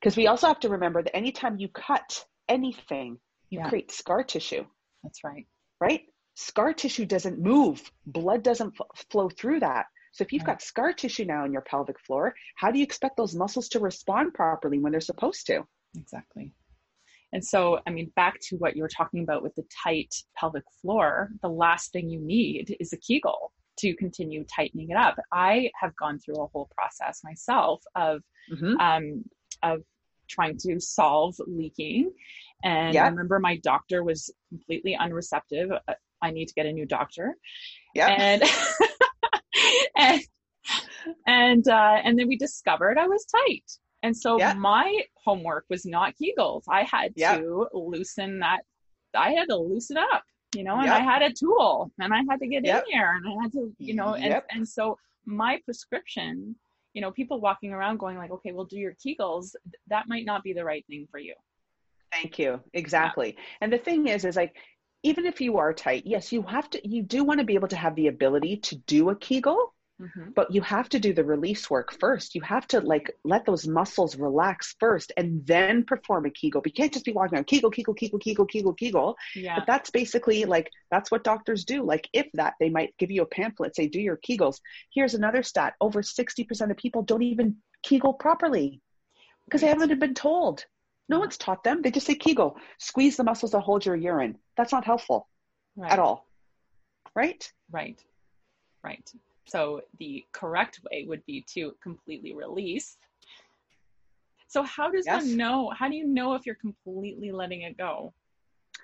Because 0.01 0.17
we 0.17 0.27
also 0.27 0.47
have 0.49 0.61
to 0.61 0.69
remember 0.69 1.03
that 1.03 1.17
anytime 1.17 1.59
you 1.59 1.69
cut 1.69 2.25
anything, 2.49 3.19
you 3.51 3.61
Yeah. 3.61 3.69
create 3.69 3.91
scar 3.91 4.23
tissue 4.25 4.67
That's 5.03 5.25
right. 5.25 5.47
right? 5.81 6.03
Scar 6.35 6.73
tissue 6.73 7.07
doesn't 7.07 7.39
move, 7.39 7.91
blood 8.07 8.43
doesn't 8.43 8.75
f- 8.79 9.07
flow 9.11 9.29
through 9.29 9.61
that. 9.61 9.87
So 10.13 10.23
if 10.23 10.33
you've 10.33 10.43
Right. 10.43 10.55
got 10.55 10.63
scar 10.63 10.93
tissue 10.93 11.25
now 11.25 11.45
in 11.45 11.53
your 11.53 11.63
pelvic 11.63 11.99
floor, 12.01 12.35
how 12.57 12.71
do 12.71 12.79
you 12.79 12.85
expect 12.85 13.17
those 13.17 13.35
muscles 13.35 13.69
to 13.71 13.81
respond 13.81 14.35
properly 14.35 14.79
when 14.79 14.93
they're 14.93 15.01
supposed 15.01 15.47
to? 15.47 15.67
Exactly. 15.97 16.53
And 17.33 17.45
so, 17.45 17.79
I 17.87 17.91
mean, 17.91 18.11
back 18.17 18.39
to 18.49 18.57
what 18.57 18.75
you 18.77 18.83
were 18.83 18.89
talking 18.89 19.23
about 19.23 19.43
with 19.43 19.55
the 19.55 19.65
tight 19.85 20.15
pelvic 20.37 20.65
floor, 20.81 21.31
the 21.43 21.49
last 21.49 21.93
thing 21.93 22.09
you 22.09 22.21
need 22.21 22.77
is 22.81 22.93
a 22.93 22.97
Kegel 22.97 23.53
to 23.79 23.95
continue 23.95 24.45
tightening 24.45 24.91
it 24.91 24.97
up. 24.97 25.17
I 25.33 25.71
have 25.81 25.95
gone 25.97 26.19
through 26.19 26.37
a 26.43 26.47
whole 26.47 26.71
process 26.77 27.21
myself 27.25 27.83
of 27.95 28.23
Mm-hmm. 28.51 28.81
um, 28.81 29.25
of 29.63 29.83
trying 30.27 30.57
to 30.59 30.81
solve 30.81 31.35
leaking. 31.47 32.11
And 32.65 32.95
Yeah. 32.95 33.05
I 33.05 33.09
remember 33.09 33.39
my 33.39 33.57
doctor 33.59 34.03
was 34.03 34.31
completely 34.49 34.97
unreceptive. 34.99 35.71
Uh, 35.71 35.95
I 36.23 36.31
need 36.31 36.47
to 36.47 36.55
get 36.55 36.65
a 36.65 36.73
new 36.73 36.87
doctor. 36.87 37.37
Yeah. 37.95 38.09
And 38.09 38.43
and 39.97 40.23
and 41.27 41.69
uh, 41.69 42.01
and 42.05 42.19
then 42.19 42.27
we 42.29 42.37
discovered 42.37 42.97
I 42.99 43.07
was 43.07 43.25
tight. 43.27 43.71
And 44.09 44.17
so 44.17 44.39
Yeah. 44.39 44.55
my 44.55 45.05
homework 45.23 45.67
was 45.69 45.85
not 45.85 46.15
Kegels. 46.17 46.63
I 46.67 46.83
had 46.85 47.13
Yeah. 47.15 47.37
to 47.37 47.69
loosen 47.75 48.39
that. 48.39 48.61
I 49.15 49.33
had 49.33 49.49
to 49.51 49.57
loosen 49.57 49.99
up, 49.99 50.25
you 50.57 50.65
know, 50.65 50.77
and 50.77 50.87
Yep. 50.87 50.97
I 50.99 51.01
had 51.01 51.21
a 51.21 51.31
tool 51.31 51.91
and 51.99 52.15
I 52.15 52.23
had 52.27 52.41
to 52.41 52.47
get 52.47 52.65
Yep. 52.65 52.85
in 52.87 52.99
there 52.99 53.17
and 53.17 53.29
I 53.29 53.43
had 53.43 53.53
to, 53.53 53.77
you 53.79 53.93
know, 53.93 54.15
and, 54.15 54.25
Yep. 54.25 54.47
and 54.49 54.67
so 54.67 54.99
my 55.27 55.61
prescription, 55.67 56.57
you 56.95 57.03
know, 57.03 57.13
people 57.13 57.39
walking 57.39 57.75
around 57.75 57.99
going 57.99 58.17
like, 58.17 58.31
okay, 58.31 58.53
well, 58.53 58.65
do 58.65 58.79
your 58.79 58.95
Kegels. 58.95 59.55
That 59.89 60.09
might 60.09 60.25
not 60.25 60.43
be 60.43 60.55
the 60.55 60.65
right 60.65 60.87
thing 60.87 61.07
for 61.11 61.19
you. 61.19 61.35
Thank 62.11 62.39
you. 62.39 62.63
Exactly. 62.73 63.37
And 63.61 63.71
the 63.71 63.77
thing 63.77 64.09
is, 64.09 64.25
is 64.25 64.37
like, 64.37 64.57
even 65.03 65.27
if 65.27 65.39
you 65.39 65.59
are 65.59 65.75
tight, 65.75 66.05
yes, 66.07 66.33
you 66.33 66.41
have 66.43 66.71
to, 66.71 66.89
you 66.89 67.03
do 67.03 67.25
want 67.25 67.41
to 67.41 67.45
be 67.45 67.57
able 67.57 67.69
to 67.69 67.77
have 67.77 67.95
the 67.95 68.07
ability 68.07 68.57
to 68.69 68.77
do 68.77 69.11
a 69.11 69.17
Kegel, 69.17 69.75
Mm-hmm. 70.01 70.31
but 70.37 70.55
you 70.55 70.61
have 70.61 70.89
to 70.91 71.01
do 71.01 71.13
the 71.13 71.25
release 71.25 71.69
work 71.69 71.93
first. 71.99 72.37
You 72.37 72.41
have 72.43 72.69
to 72.69 72.81
like 72.81 73.17
let 73.25 73.45
those 73.45 73.67
muscles 73.67 74.15
relax 74.15 74.77
first 74.79 75.11
and 75.17 75.45
then 75.45 75.83
perform 75.83 76.25
a 76.25 76.31
Kegel. 76.31 76.61
But 76.61 76.71
you 76.71 76.75
can't 76.75 76.93
just 76.93 77.05
be 77.05 77.11
walking 77.11 77.35
around 77.35 77.49
Kegel, 77.49 77.69
Kegel, 77.69 77.95
Kegel, 77.95 78.21
Kegel, 78.21 78.47
Kegel, 78.47 78.75
Kegel. 78.75 79.17
Yeah. 79.35 79.57
But 79.57 79.67
that's 79.67 79.91
basically 79.91 80.45
like 80.45 80.71
that's 80.93 81.11
what 81.11 81.25
doctors 81.25 81.65
do. 81.65 81.83
Like 81.83 82.09
if 82.13 82.29
that, 82.35 82.55
they 82.61 82.71
might 82.71 82.97
give 82.99 83.11
you 83.11 83.23
a 83.23 83.27
pamphlet, 83.27 83.75
say 83.75 83.89
do 83.89 84.01
your 84.01 84.19
Kegels. 84.19 84.61
Here's 84.95 85.15
another 85.15 85.43
stat: 85.43 85.75
over 85.81 86.01
sixty 86.05 86.45
percent 86.45 86.71
of 86.71 86.77
people 86.77 87.03
don't 87.03 87.23
even 87.23 87.57
Kegel 87.83 88.13
properly 88.13 88.81
because 89.47 89.63
they 89.63 89.67
haven't 89.67 89.99
been 89.99 90.15
told. 90.15 90.65
No 91.09 91.19
one's 91.19 91.39
taught 91.39 91.65
them. 91.65 91.83
They 91.83 91.91
just 91.91 92.07
say 92.07 92.15
Kegel, 92.15 92.57
squeeze 92.79 93.17
the 93.17 93.25
muscles 93.25 93.51
that 93.51 93.61
hold 93.61 93.85
your 93.85 93.97
urine. 93.97 94.39
That's 94.57 94.71
not 94.71 94.85
helpful 94.85 95.27
right. 95.75 95.91
at 95.91 95.99
all. 95.99 96.25
Right? 97.17 97.51
Right. 97.71 98.01
Right. 98.85 99.11
So 99.49 99.81
the 99.99 100.25
correct 100.33 100.81
way 100.91 101.05
would 101.09 101.25
be 101.27 101.45
to 101.55 101.75
completely 101.83 102.35
release. 102.35 102.99
So 104.47 104.63
how 104.63 104.91
does 104.91 105.05
yes. 105.07 105.23
one 105.23 105.37
know? 105.37 105.73
How 105.77 105.89
do 105.89 105.97
you 105.97 106.07
know 106.07 106.35
if 106.35 106.47
you're 106.47 106.55
completely 106.55 107.33
letting 107.33 107.63
it 107.63 107.77
go? 107.77 108.13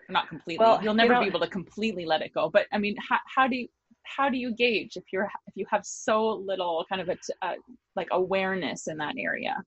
Not 0.09 0.29
completely. 0.29 0.63
Well, 0.63 0.83
You'll 0.83 0.95
never 0.95 1.15
you 1.15 1.19
know, 1.19 1.23
be 1.23 1.29
able 1.29 1.41
to 1.41 1.49
completely 1.49 2.05
let 2.05 2.21
it 2.21 2.33
go. 2.35 2.51
But 2.51 2.67
I 2.73 2.79
mean, 2.79 2.97
how, 3.09 3.19
how 3.27 3.49
do 3.49 3.57
you 3.57 3.69
how 4.03 4.29
do 4.29 4.37
you 4.37 4.55
gauge 4.55 4.97
if 4.97 5.05
you're 5.13 5.31
if 5.47 5.57
you 5.57 5.65
have 5.71 5.85
so 5.85 6.29
little 6.29 6.85
kind 6.89 7.01
of 7.01 7.09
a, 7.09 7.17
a 7.43 7.47
uh, 7.47 7.55
like 7.97 8.09
awareness 8.11 8.87
in 8.87 8.99
that 8.99 9.15
area? 9.19 9.63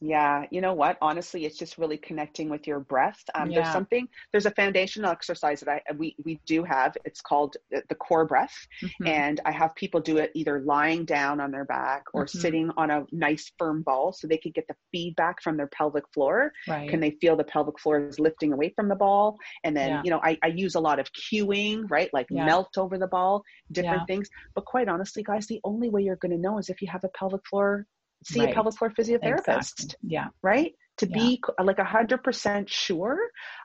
Yeah, 0.00 0.44
you 0.50 0.60
know 0.60 0.74
what? 0.74 0.96
Honestly, 1.02 1.44
it's 1.44 1.58
just 1.58 1.76
really 1.76 1.96
connecting 1.96 2.48
with 2.48 2.66
your 2.68 2.78
breath. 2.78 3.20
Um, 3.34 3.50
yeah. 3.50 3.62
There's 3.62 3.72
something. 3.72 4.08
There's 4.30 4.46
a 4.46 4.52
foundational 4.52 5.10
exercise 5.10 5.60
that 5.60 5.68
I 5.68 5.92
we 5.92 6.14
we 6.24 6.40
do 6.46 6.62
have. 6.62 6.96
It's 7.04 7.20
called 7.20 7.56
the 7.70 7.94
core 7.96 8.24
breath, 8.24 8.54
mm-hmm. 8.82 9.06
and 9.06 9.40
I 9.44 9.50
have 9.50 9.74
people 9.74 10.00
do 10.00 10.18
it 10.18 10.30
either 10.34 10.60
lying 10.60 11.04
down 11.04 11.40
on 11.40 11.50
their 11.50 11.64
back 11.64 12.04
or 12.14 12.26
mm-hmm. 12.26 12.38
sitting 12.38 12.70
on 12.76 12.90
a 12.90 13.06
nice 13.10 13.50
firm 13.58 13.82
ball, 13.82 14.12
so 14.12 14.28
they 14.28 14.36
can 14.36 14.52
get 14.52 14.68
the 14.68 14.76
feedback 14.92 15.42
from 15.42 15.56
their 15.56 15.66
pelvic 15.66 16.04
floor. 16.14 16.52
Right. 16.68 16.88
Can 16.88 17.00
they 17.00 17.10
feel 17.20 17.34
the 17.34 17.44
pelvic 17.44 17.80
floor 17.80 18.06
is 18.06 18.20
lifting 18.20 18.52
away 18.52 18.72
from 18.76 18.88
the 18.88 18.96
ball? 18.96 19.36
And 19.64 19.76
then 19.76 19.90
yeah. 19.90 20.02
you 20.04 20.10
know, 20.10 20.20
I, 20.22 20.38
I 20.44 20.48
use 20.48 20.76
a 20.76 20.80
lot 20.80 21.00
of 21.00 21.08
cueing, 21.12 21.90
right? 21.90 22.10
Like 22.12 22.26
yeah. 22.30 22.44
melt 22.44 22.78
over 22.78 22.98
the 22.98 23.08
ball, 23.08 23.42
different 23.72 24.06
things. 24.06 24.28
But 24.54 24.64
quite 24.64 24.88
honestly, 24.88 25.24
guys, 25.24 25.48
the 25.48 25.60
only 25.64 25.90
way 25.90 26.02
you're 26.02 26.16
going 26.16 26.32
to 26.32 26.38
know 26.38 26.58
is 26.58 26.68
if 26.68 26.80
you 26.82 26.88
have 26.88 27.02
a 27.02 27.08
pelvic 27.08 27.44
floor 27.48 27.84
see 28.24 28.40
right. 28.40 28.50
a 28.50 28.54
pelvic 28.54 28.74
floor 28.74 28.92
physiotherapist. 28.98 29.48
Exactly. 29.48 29.96
Yeah. 30.02 30.26
Right. 30.42 30.72
To 30.98 31.06
yeah. 31.08 31.16
be 31.16 31.40
like 31.62 31.78
a 31.78 31.84
hundred 31.84 32.24
percent 32.24 32.68
sure. 32.68 33.18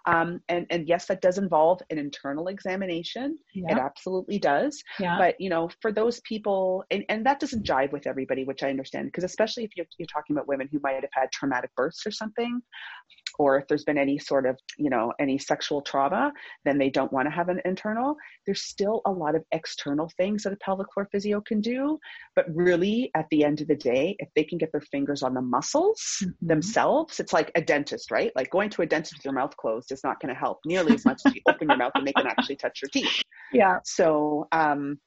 Um, 0.06 0.40
and, 0.50 0.68
and 0.70 0.88
yes, 0.88 1.08
that 1.08 1.22
does 1.22 1.40
involve 1.40 1.82
an 1.90 1.98
internal 1.98 2.48
examination. 2.48 3.40
Yeah. 3.56 3.72
It 3.72 3.78
absolutely 3.80 4.38
does. 4.38 4.84
Yeah. 5.00 5.18
But 5.18 5.36
you 5.40 5.50
know, 5.50 5.70
for 5.82 5.92
those 5.92 6.20
people, 6.22 6.84
and, 6.92 7.04
and 7.10 7.26
that 7.26 7.40
doesn't 7.40 7.66
jive 7.66 7.92
with 7.92 8.06
everybody, 8.06 8.44
which 8.44 8.62
I 8.62 8.70
understand, 8.70 9.08
because 9.08 9.24
especially 9.24 9.64
if 9.64 9.72
you're, 9.76 9.88
you're 9.98 10.06
talking 10.06 10.36
about 10.36 10.48
women 10.48 10.70
who 10.72 10.80
might 10.84 10.94
have 10.94 11.10
had 11.12 11.32
traumatic 11.32 11.72
births 11.76 12.06
or 12.06 12.12
something, 12.12 12.62
or 13.40 13.58
if 13.58 13.68
there's 13.68 13.84
been 13.84 13.98
any 13.98 14.18
sort 14.18 14.46
of, 14.46 14.58
you 14.78 14.90
know, 14.90 15.14
any 15.20 15.38
sexual 15.38 15.82
trauma, 15.82 16.32
then 16.66 16.78
they 16.78 16.90
don't 16.90 17.12
want 17.12 17.28
to 17.28 17.32
have 17.32 17.50
an 17.50 17.62
internal. 17.66 18.16
There's 18.46 18.64
still 18.64 19.02
a 19.06 19.12
lot 19.12 19.36
of 19.36 19.44
external 19.52 20.10
things 20.18 20.44
that 20.44 20.54
a 20.54 20.58
pelvic 20.58 20.88
floor 20.94 21.08
physio 21.12 21.42
can 21.42 21.62
do. 21.62 22.00
But 22.36 22.46
really, 22.54 23.12
at 23.16 23.26
the 23.32 23.44
end 23.44 23.62
of 23.62 23.68
the 23.68 23.76
day, 23.76 24.16
if 24.20 24.30
they 24.36 24.44
can 24.44 24.58
get 24.58 24.72
their 24.72 24.82
fingers 24.82 25.24
on 25.24 25.34
the 25.34 25.42
muscles 25.42 26.02
mm-hmm. 26.22 26.48
themselves, 26.48 27.20
it's 27.20 27.34
like 27.34 27.52
a 27.56 27.62
dentist, 27.62 28.12
right? 28.12 28.32
Like 28.36 28.50
going 28.50 28.70
to 28.72 28.82
a 28.82 28.86
dentist 28.86 29.16
with 29.18 29.26
your 29.26 29.34
mouth 29.34 29.56
closed 29.58 29.92
is 29.92 30.04
not 30.04 30.20
going 30.20 30.34
to 30.34 30.40
help 30.40 30.60
nearly 30.66 30.94
as 30.94 31.06
much 31.06 31.22
as 31.26 31.34
you 31.34 31.42
open 31.48 31.70
your 31.70 31.78
mouth 31.78 31.92
and 31.96 32.08
they 32.08 32.14
can 32.14 32.28
actually 32.28 32.58
touch 32.58 32.82
your 32.82 32.90
teeth. 32.90 33.22
Yeah. 33.54 33.78
So, 33.84 34.48
um, 34.52 34.98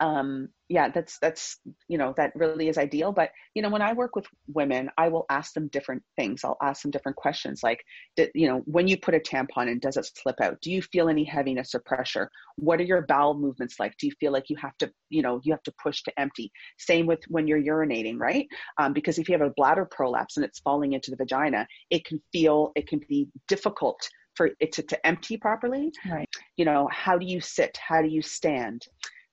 um, 0.00 0.48
yeah, 0.72 0.88
that's 0.88 1.18
that's 1.18 1.58
you 1.88 1.98
know 1.98 2.14
that 2.16 2.32
really 2.34 2.68
is 2.70 2.78
ideal. 2.78 3.12
But 3.12 3.30
you 3.54 3.60
know, 3.60 3.68
when 3.68 3.82
I 3.82 3.92
work 3.92 4.16
with 4.16 4.24
women, 4.46 4.88
I 4.96 5.08
will 5.08 5.26
ask 5.28 5.52
them 5.52 5.68
different 5.68 6.02
things. 6.16 6.44
I'll 6.44 6.56
ask 6.62 6.80
them 6.80 6.90
different 6.90 7.16
questions, 7.16 7.62
like, 7.62 7.84
did, 8.16 8.30
you 8.34 8.48
know, 8.48 8.62
when 8.64 8.88
you 8.88 8.96
put 8.96 9.14
a 9.14 9.20
tampon 9.20 9.70
in, 9.70 9.80
does 9.80 9.98
it 9.98 10.10
slip 10.22 10.40
out? 10.40 10.58
Do 10.62 10.72
you 10.72 10.80
feel 10.80 11.10
any 11.10 11.24
heaviness 11.24 11.74
or 11.74 11.80
pressure? 11.80 12.30
What 12.56 12.80
are 12.80 12.84
your 12.84 13.02
bowel 13.02 13.34
movements 13.34 13.78
like? 13.78 13.92
Do 13.98 14.06
you 14.06 14.14
feel 14.18 14.32
like 14.32 14.48
you 14.48 14.56
have 14.56 14.76
to, 14.78 14.90
you 15.10 15.20
know, 15.20 15.42
you 15.44 15.52
have 15.52 15.62
to 15.64 15.74
push 15.82 16.02
to 16.04 16.18
empty? 16.18 16.50
Same 16.78 17.04
with 17.04 17.20
when 17.28 17.46
you're 17.46 17.62
urinating, 17.62 18.18
right? 18.18 18.46
Um, 18.78 18.94
because 18.94 19.18
if 19.18 19.28
you 19.28 19.36
have 19.36 19.46
a 19.46 19.52
bladder 19.54 19.86
prolapse 19.90 20.38
and 20.38 20.46
it's 20.46 20.60
falling 20.60 20.94
into 20.94 21.10
the 21.10 21.18
vagina, 21.18 21.66
it 21.90 22.06
can 22.06 22.18
feel, 22.32 22.72
it 22.76 22.88
can 22.88 23.00
be 23.10 23.28
difficult 23.46 24.08
for 24.36 24.48
it 24.58 24.72
to, 24.72 24.82
to 24.84 25.06
empty 25.06 25.36
properly. 25.36 25.92
Right. 26.10 26.28
You 26.56 26.64
know, 26.64 26.88
how 26.90 27.18
do 27.18 27.26
you 27.26 27.42
sit? 27.42 27.76
How 27.76 28.00
do 28.00 28.08
you 28.08 28.22
stand? 28.22 28.86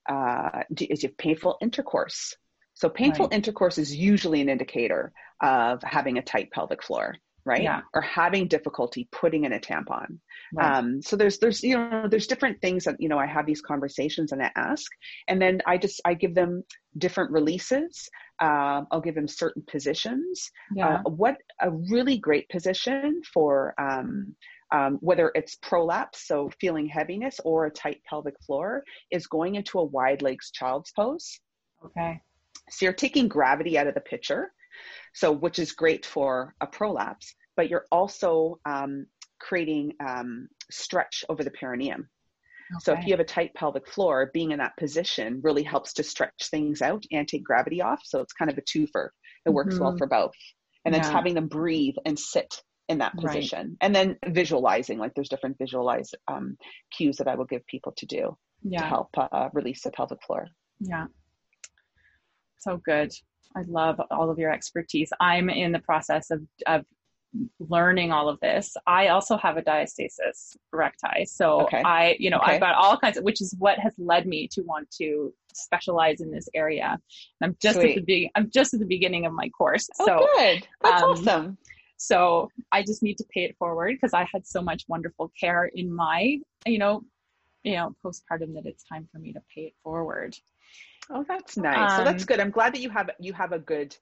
Uh, 0.08 0.62
is 0.78 1.04
it 1.04 1.16
painful 1.18 1.56
intercourse? 1.60 2.34
So 2.74 2.88
painful 2.88 3.26
right. 3.26 3.34
intercourse 3.34 3.78
is 3.78 3.94
usually 3.94 4.40
an 4.40 4.48
indicator 4.48 5.12
of 5.42 5.82
having 5.82 6.18
a 6.18 6.22
tight 6.22 6.50
pelvic 6.50 6.82
floor, 6.82 7.14
right? 7.44 7.62
Yeah. 7.62 7.82
Or 7.92 8.00
having 8.00 8.48
difficulty 8.48 9.08
putting 9.12 9.44
in 9.44 9.52
a 9.52 9.60
tampon. 9.60 10.18
Right. 10.54 10.78
Um, 10.78 11.02
so 11.02 11.16
there's 11.16 11.38
there's 11.38 11.62
you 11.62 11.76
know 11.76 12.08
there's 12.08 12.26
different 12.26 12.60
things 12.60 12.84
that 12.84 12.96
you 12.98 13.08
know 13.08 13.18
I 13.18 13.26
have 13.26 13.46
these 13.46 13.60
conversations 13.60 14.32
and 14.32 14.42
I 14.42 14.50
ask, 14.56 14.90
and 15.28 15.40
then 15.40 15.60
I 15.66 15.76
just 15.76 16.00
I 16.04 16.14
give 16.14 16.34
them 16.34 16.64
different 16.96 17.32
releases. 17.32 18.08
Um, 18.40 18.86
I'll 18.90 19.02
give 19.02 19.14
them 19.14 19.28
certain 19.28 19.62
positions. 19.70 20.50
Yeah. 20.74 21.02
Uh, 21.04 21.10
what 21.10 21.36
a 21.60 21.70
really 21.70 22.18
great 22.18 22.48
position 22.48 23.20
for 23.32 23.74
um, 23.78 24.34
um, 24.72 24.98
whether 25.00 25.32
it's 25.34 25.56
prolapse, 25.56 26.26
so 26.26 26.50
feeling 26.60 26.86
heaviness, 26.86 27.40
or 27.44 27.66
a 27.66 27.70
tight 27.70 28.00
pelvic 28.08 28.34
floor, 28.46 28.84
is 29.10 29.26
going 29.26 29.56
into 29.56 29.78
a 29.78 29.84
wide 29.84 30.22
legs 30.22 30.50
child's 30.50 30.92
pose. 30.92 31.40
Okay. 31.84 32.20
So 32.70 32.86
you're 32.86 32.92
taking 32.92 33.28
gravity 33.28 33.78
out 33.78 33.86
of 33.86 33.94
the 33.94 34.00
picture, 34.00 34.52
so 35.14 35.32
which 35.32 35.58
is 35.58 35.72
great 35.72 36.06
for 36.06 36.54
a 36.60 36.66
prolapse, 36.66 37.34
but 37.56 37.68
you're 37.68 37.86
also 37.90 38.60
um, 38.64 39.06
creating 39.40 39.94
um, 40.06 40.48
stretch 40.70 41.24
over 41.28 41.42
the 41.42 41.50
perineum. 41.50 42.08
Okay. 42.72 42.80
So 42.82 42.92
if 42.92 43.04
you 43.04 43.12
have 43.12 43.20
a 43.20 43.24
tight 43.24 43.52
pelvic 43.54 43.88
floor, 43.88 44.30
being 44.32 44.52
in 44.52 44.58
that 44.58 44.76
position 44.76 45.40
really 45.42 45.64
helps 45.64 45.94
to 45.94 46.04
stretch 46.04 46.48
things 46.50 46.80
out 46.80 47.04
and 47.10 47.26
take 47.26 47.42
gravity 47.42 47.82
off. 47.82 48.00
So 48.04 48.20
it's 48.20 48.32
kind 48.32 48.50
of 48.50 48.58
a 48.58 48.62
twofer. 48.62 49.08
It 49.44 49.50
works 49.50 49.74
mm-hmm. 49.74 49.84
well 49.84 49.96
for 49.96 50.06
both. 50.06 50.34
And 50.84 50.94
then 50.94 51.02
having 51.02 51.34
them 51.34 51.48
breathe 51.48 51.96
and 52.06 52.18
sit 52.18 52.62
in 52.90 52.98
that 52.98 53.16
position. 53.16 53.68
Right. 53.68 53.76
and 53.80 53.94
then 53.94 54.18
visualizing 54.26 54.98
like 54.98 55.14
there's 55.14 55.28
different 55.28 55.58
visualize 55.58 56.10
um, 56.28 56.56
cues 56.92 57.16
that 57.16 57.28
i 57.28 57.34
will 57.34 57.44
give 57.44 57.64
people 57.66 57.92
to 57.96 58.06
do 58.06 58.36
yeah. 58.62 58.80
to 58.80 58.86
help 58.86 59.08
uh, 59.16 59.48
release 59.52 59.82
the 59.82 59.90
pelvic 59.90 60.22
floor. 60.22 60.48
Yeah. 60.80 61.06
So 62.58 62.80
good. 62.84 63.12
I 63.56 63.62
love 63.66 64.00
all 64.10 64.30
of 64.30 64.38
your 64.38 64.52
expertise. 64.52 65.10
I'm 65.20 65.50
in 65.50 65.72
the 65.72 65.80
process 65.80 66.30
of, 66.30 66.42
of 66.66 66.84
learning 67.58 68.12
all 68.12 68.28
of 68.28 68.38
this. 68.40 68.76
I 68.86 69.08
also 69.08 69.36
have 69.36 69.56
a 69.56 69.62
diastasis 69.62 70.56
recti. 70.72 71.24
So 71.26 71.62
okay. 71.62 71.80
i 71.84 72.16
you 72.18 72.28
know 72.28 72.38
okay. 72.38 72.54
i've 72.54 72.60
got 72.60 72.74
all 72.74 72.96
kinds 72.96 73.16
of 73.16 73.22
which 73.22 73.40
is 73.40 73.54
what 73.56 73.78
has 73.78 73.92
led 73.98 74.26
me 74.26 74.48
to 74.48 74.62
want 74.62 74.90
to 74.98 75.32
specialize 75.54 76.20
in 76.20 76.32
this 76.32 76.48
area. 76.54 76.98
I'm 77.40 77.56
just 77.62 77.78
Sweet. 77.78 77.90
at 77.90 77.94
the 77.96 78.02
be- 78.02 78.30
i'm 78.34 78.50
just 78.50 78.74
at 78.74 78.80
the 78.80 78.86
beginning 78.86 79.26
of 79.26 79.32
my 79.32 79.48
course. 79.50 79.88
Oh, 80.00 80.06
so 80.06 80.26
good. 80.36 80.66
That's 80.82 81.02
um, 81.02 81.10
awesome 81.10 81.58
so 82.00 82.48
I 82.72 82.82
just 82.82 83.02
need 83.02 83.18
to 83.18 83.24
pay 83.24 83.44
it 83.44 83.56
forward 83.58 83.92
because 83.92 84.14
I 84.14 84.26
had 84.32 84.46
so 84.46 84.62
much 84.62 84.84
wonderful 84.88 85.30
care 85.38 85.66
in 85.66 85.94
my, 85.94 86.38
you 86.64 86.78
know, 86.78 87.02
you 87.62 87.74
know, 87.74 87.94
postpartum 88.02 88.54
that 88.54 88.64
it's 88.64 88.84
time 88.84 89.06
for 89.12 89.18
me 89.18 89.34
to 89.34 89.42
pay 89.54 89.64
it 89.64 89.74
forward. 89.84 90.34
Oh, 91.10 91.26
that's 91.28 91.58
nice. 91.58 91.90
Um, 91.92 91.98
so 91.98 92.04
that's 92.04 92.24
good. 92.24 92.40
I'm 92.40 92.50
glad 92.50 92.72
that 92.72 92.80
you 92.80 92.88
have 92.88 93.10
you 93.20 93.34
have 93.34 93.52
a 93.52 93.58
good 93.58 93.94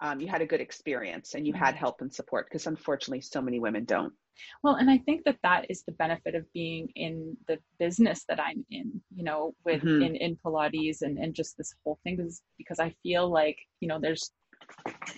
um, 0.00 0.18
you 0.20 0.26
had 0.26 0.42
a 0.42 0.46
good 0.46 0.60
experience 0.60 1.34
and 1.34 1.46
you 1.46 1.52
had 1.52 1.76
help 1.76 2.00
and 2.00 2.12
support 2.12 2.46
because 2.48 2.66
unfortunately 2.66 3.20
so 3.20 3.40
many 3.40 3.60
women 3.60 3.84
don't. 3.84 4.12
Well, 4.64 4.74
and 4.74 4.90
I 4.90 4.98
think 4.98 5.22
that 5.22 5.38
that 5.44 5.66
is 5.70 5.84
the 5.84 5.92
benefit 5.92 6.34
of 6.34 6.52
being 6.52 6.88
in 6.96 7.36
the 7.46 7.60
business 7.78 8.24
that 8.28 8.40
I'm 8.40 8.66
in, 8.68 9.00
you 9.14 9.22
know, 9.22 9.54
with 9.64 9.82
mm-hmm. 9.82 10.02
in, 10.02 10.16
in 10.16 10.36
Pilates 10.44 11.02
and, 11.02 11.18
and 11.18 11.32
just 11.32 11.56
this 11.56 11.72
whole 11.84 12.00
thing 12.02 12.18
is 12.18 12.42
because 12.58 12.80
I 12.80 12.92
feel 13.04 13.30
like, 13.30 13.58
you 13.78 13.86
know, 13.86 14.00
there's 14.00 14.32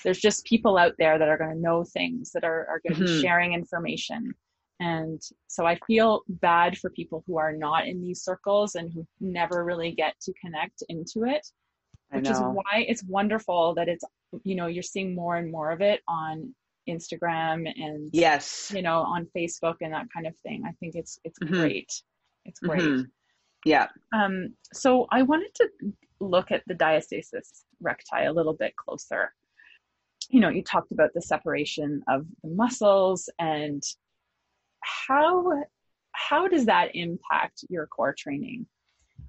there's 0.05 0.21
just 0.21 0.45
people 0.45 0.77
out 0.77 0.93
there 0.99 1.19
that 1.19 1.29
are 1.29 1.39
going 1.39 1.55
to 1.55 1.61
know 1.61 1.85
things 1.85 2.31
that 2.33 2.45
are, 2.45 2.67
are 2.69 2.81
going 2.87 2.99
to 2.99 3.05
mm-hmm. 3.05 3.17
be 3.17 3.23
sharing 3.23 3.55
information. 3.55 4.35
And 4.79 5.23
so 5.49 5.65
i 5.65 5.79
feel 5.87 6.21
bad 6.29 6.77
for 6.77 6.91
people 6.91 7.25
who 7.27 7.39
are 7.39 7.53
not 7.53 7.87
in 7.87 8.03
these 8.03 8.23
circles 8.23 8.75
and 8.75 8.93
who 8.93 9.07
never 9.21 9.65
really 9.65 9.93
get 9.93 10.21
to 10.21 10.35
connect 10.35 10.83
into 10.91 11.25
it 11.25 11.47
which 12.11 12.29
is 12.29 12.39
why 12.39 12.85
it's 12.87 13.03
wonderful 13.05 13.75
that 13.75 13.89
it's 13.89 14.05
you 14.45 14.55
know 14.55 14.67
you're 14.67 14.83
seeing 14.83 15.15
more 15.15 15.37
and 15.37 15.51
more 15.51 15.71
of 15.71 15.81
it 15.81 16.01
on 16.09 16.55
instagram 16.89 17.69
and 17.77 18.11
yes. 18.13 18.73
you 18.75 18.83
know 18.83 18.99
on 18.99 19.27
facebook 19.37 19.77
and 19.81 19.93
that 19.93 20.07
kind 20.15 20.27
of 20.27 20.37
thing. 20.39 20.63
I 20.67 20.73
think 20.79 20.95
it's 20.95 21.19
it's 21.25 21.39
mm-hmm. 21.39 21.55
great. 21.55 21.93
It's 22.45 22.61
great. 22.61 22.83
Mm-hmm. 22.83 23.03
yeah. 23.65 23.89
Um 24.15 24.55
so 24.73 25.07
i 25.11 25.23
wanted 25.23 25.53
to 25.57 25.69
look 26.21 26.51
at 26.51 26.63
the 26.67 26.75
diastasis 26.75 27.65
recti 27.81 28.25
a 28.25 28.33
little 28.33 28.55
bit 28.55 28.75
closer 28.77 29.33
you 30.31 30.41
know, 30.41 30.49
you 30.49 30.63
talked 30.63 30.93
about 30.93 31.11
the 31.15 31.23
separation 31.23 32.03
of 32.09 32.27
the 32.43 32.51
muscles 32.51 33.29
and 33.39 33.83
how 34.81 35.63
how 36.13 36.49
does 36.49 36.67
that 36.67 36.95
impact 36.95 37.65
your 37.69 37.87
core 37.87 38.15
training? 38.17 38.67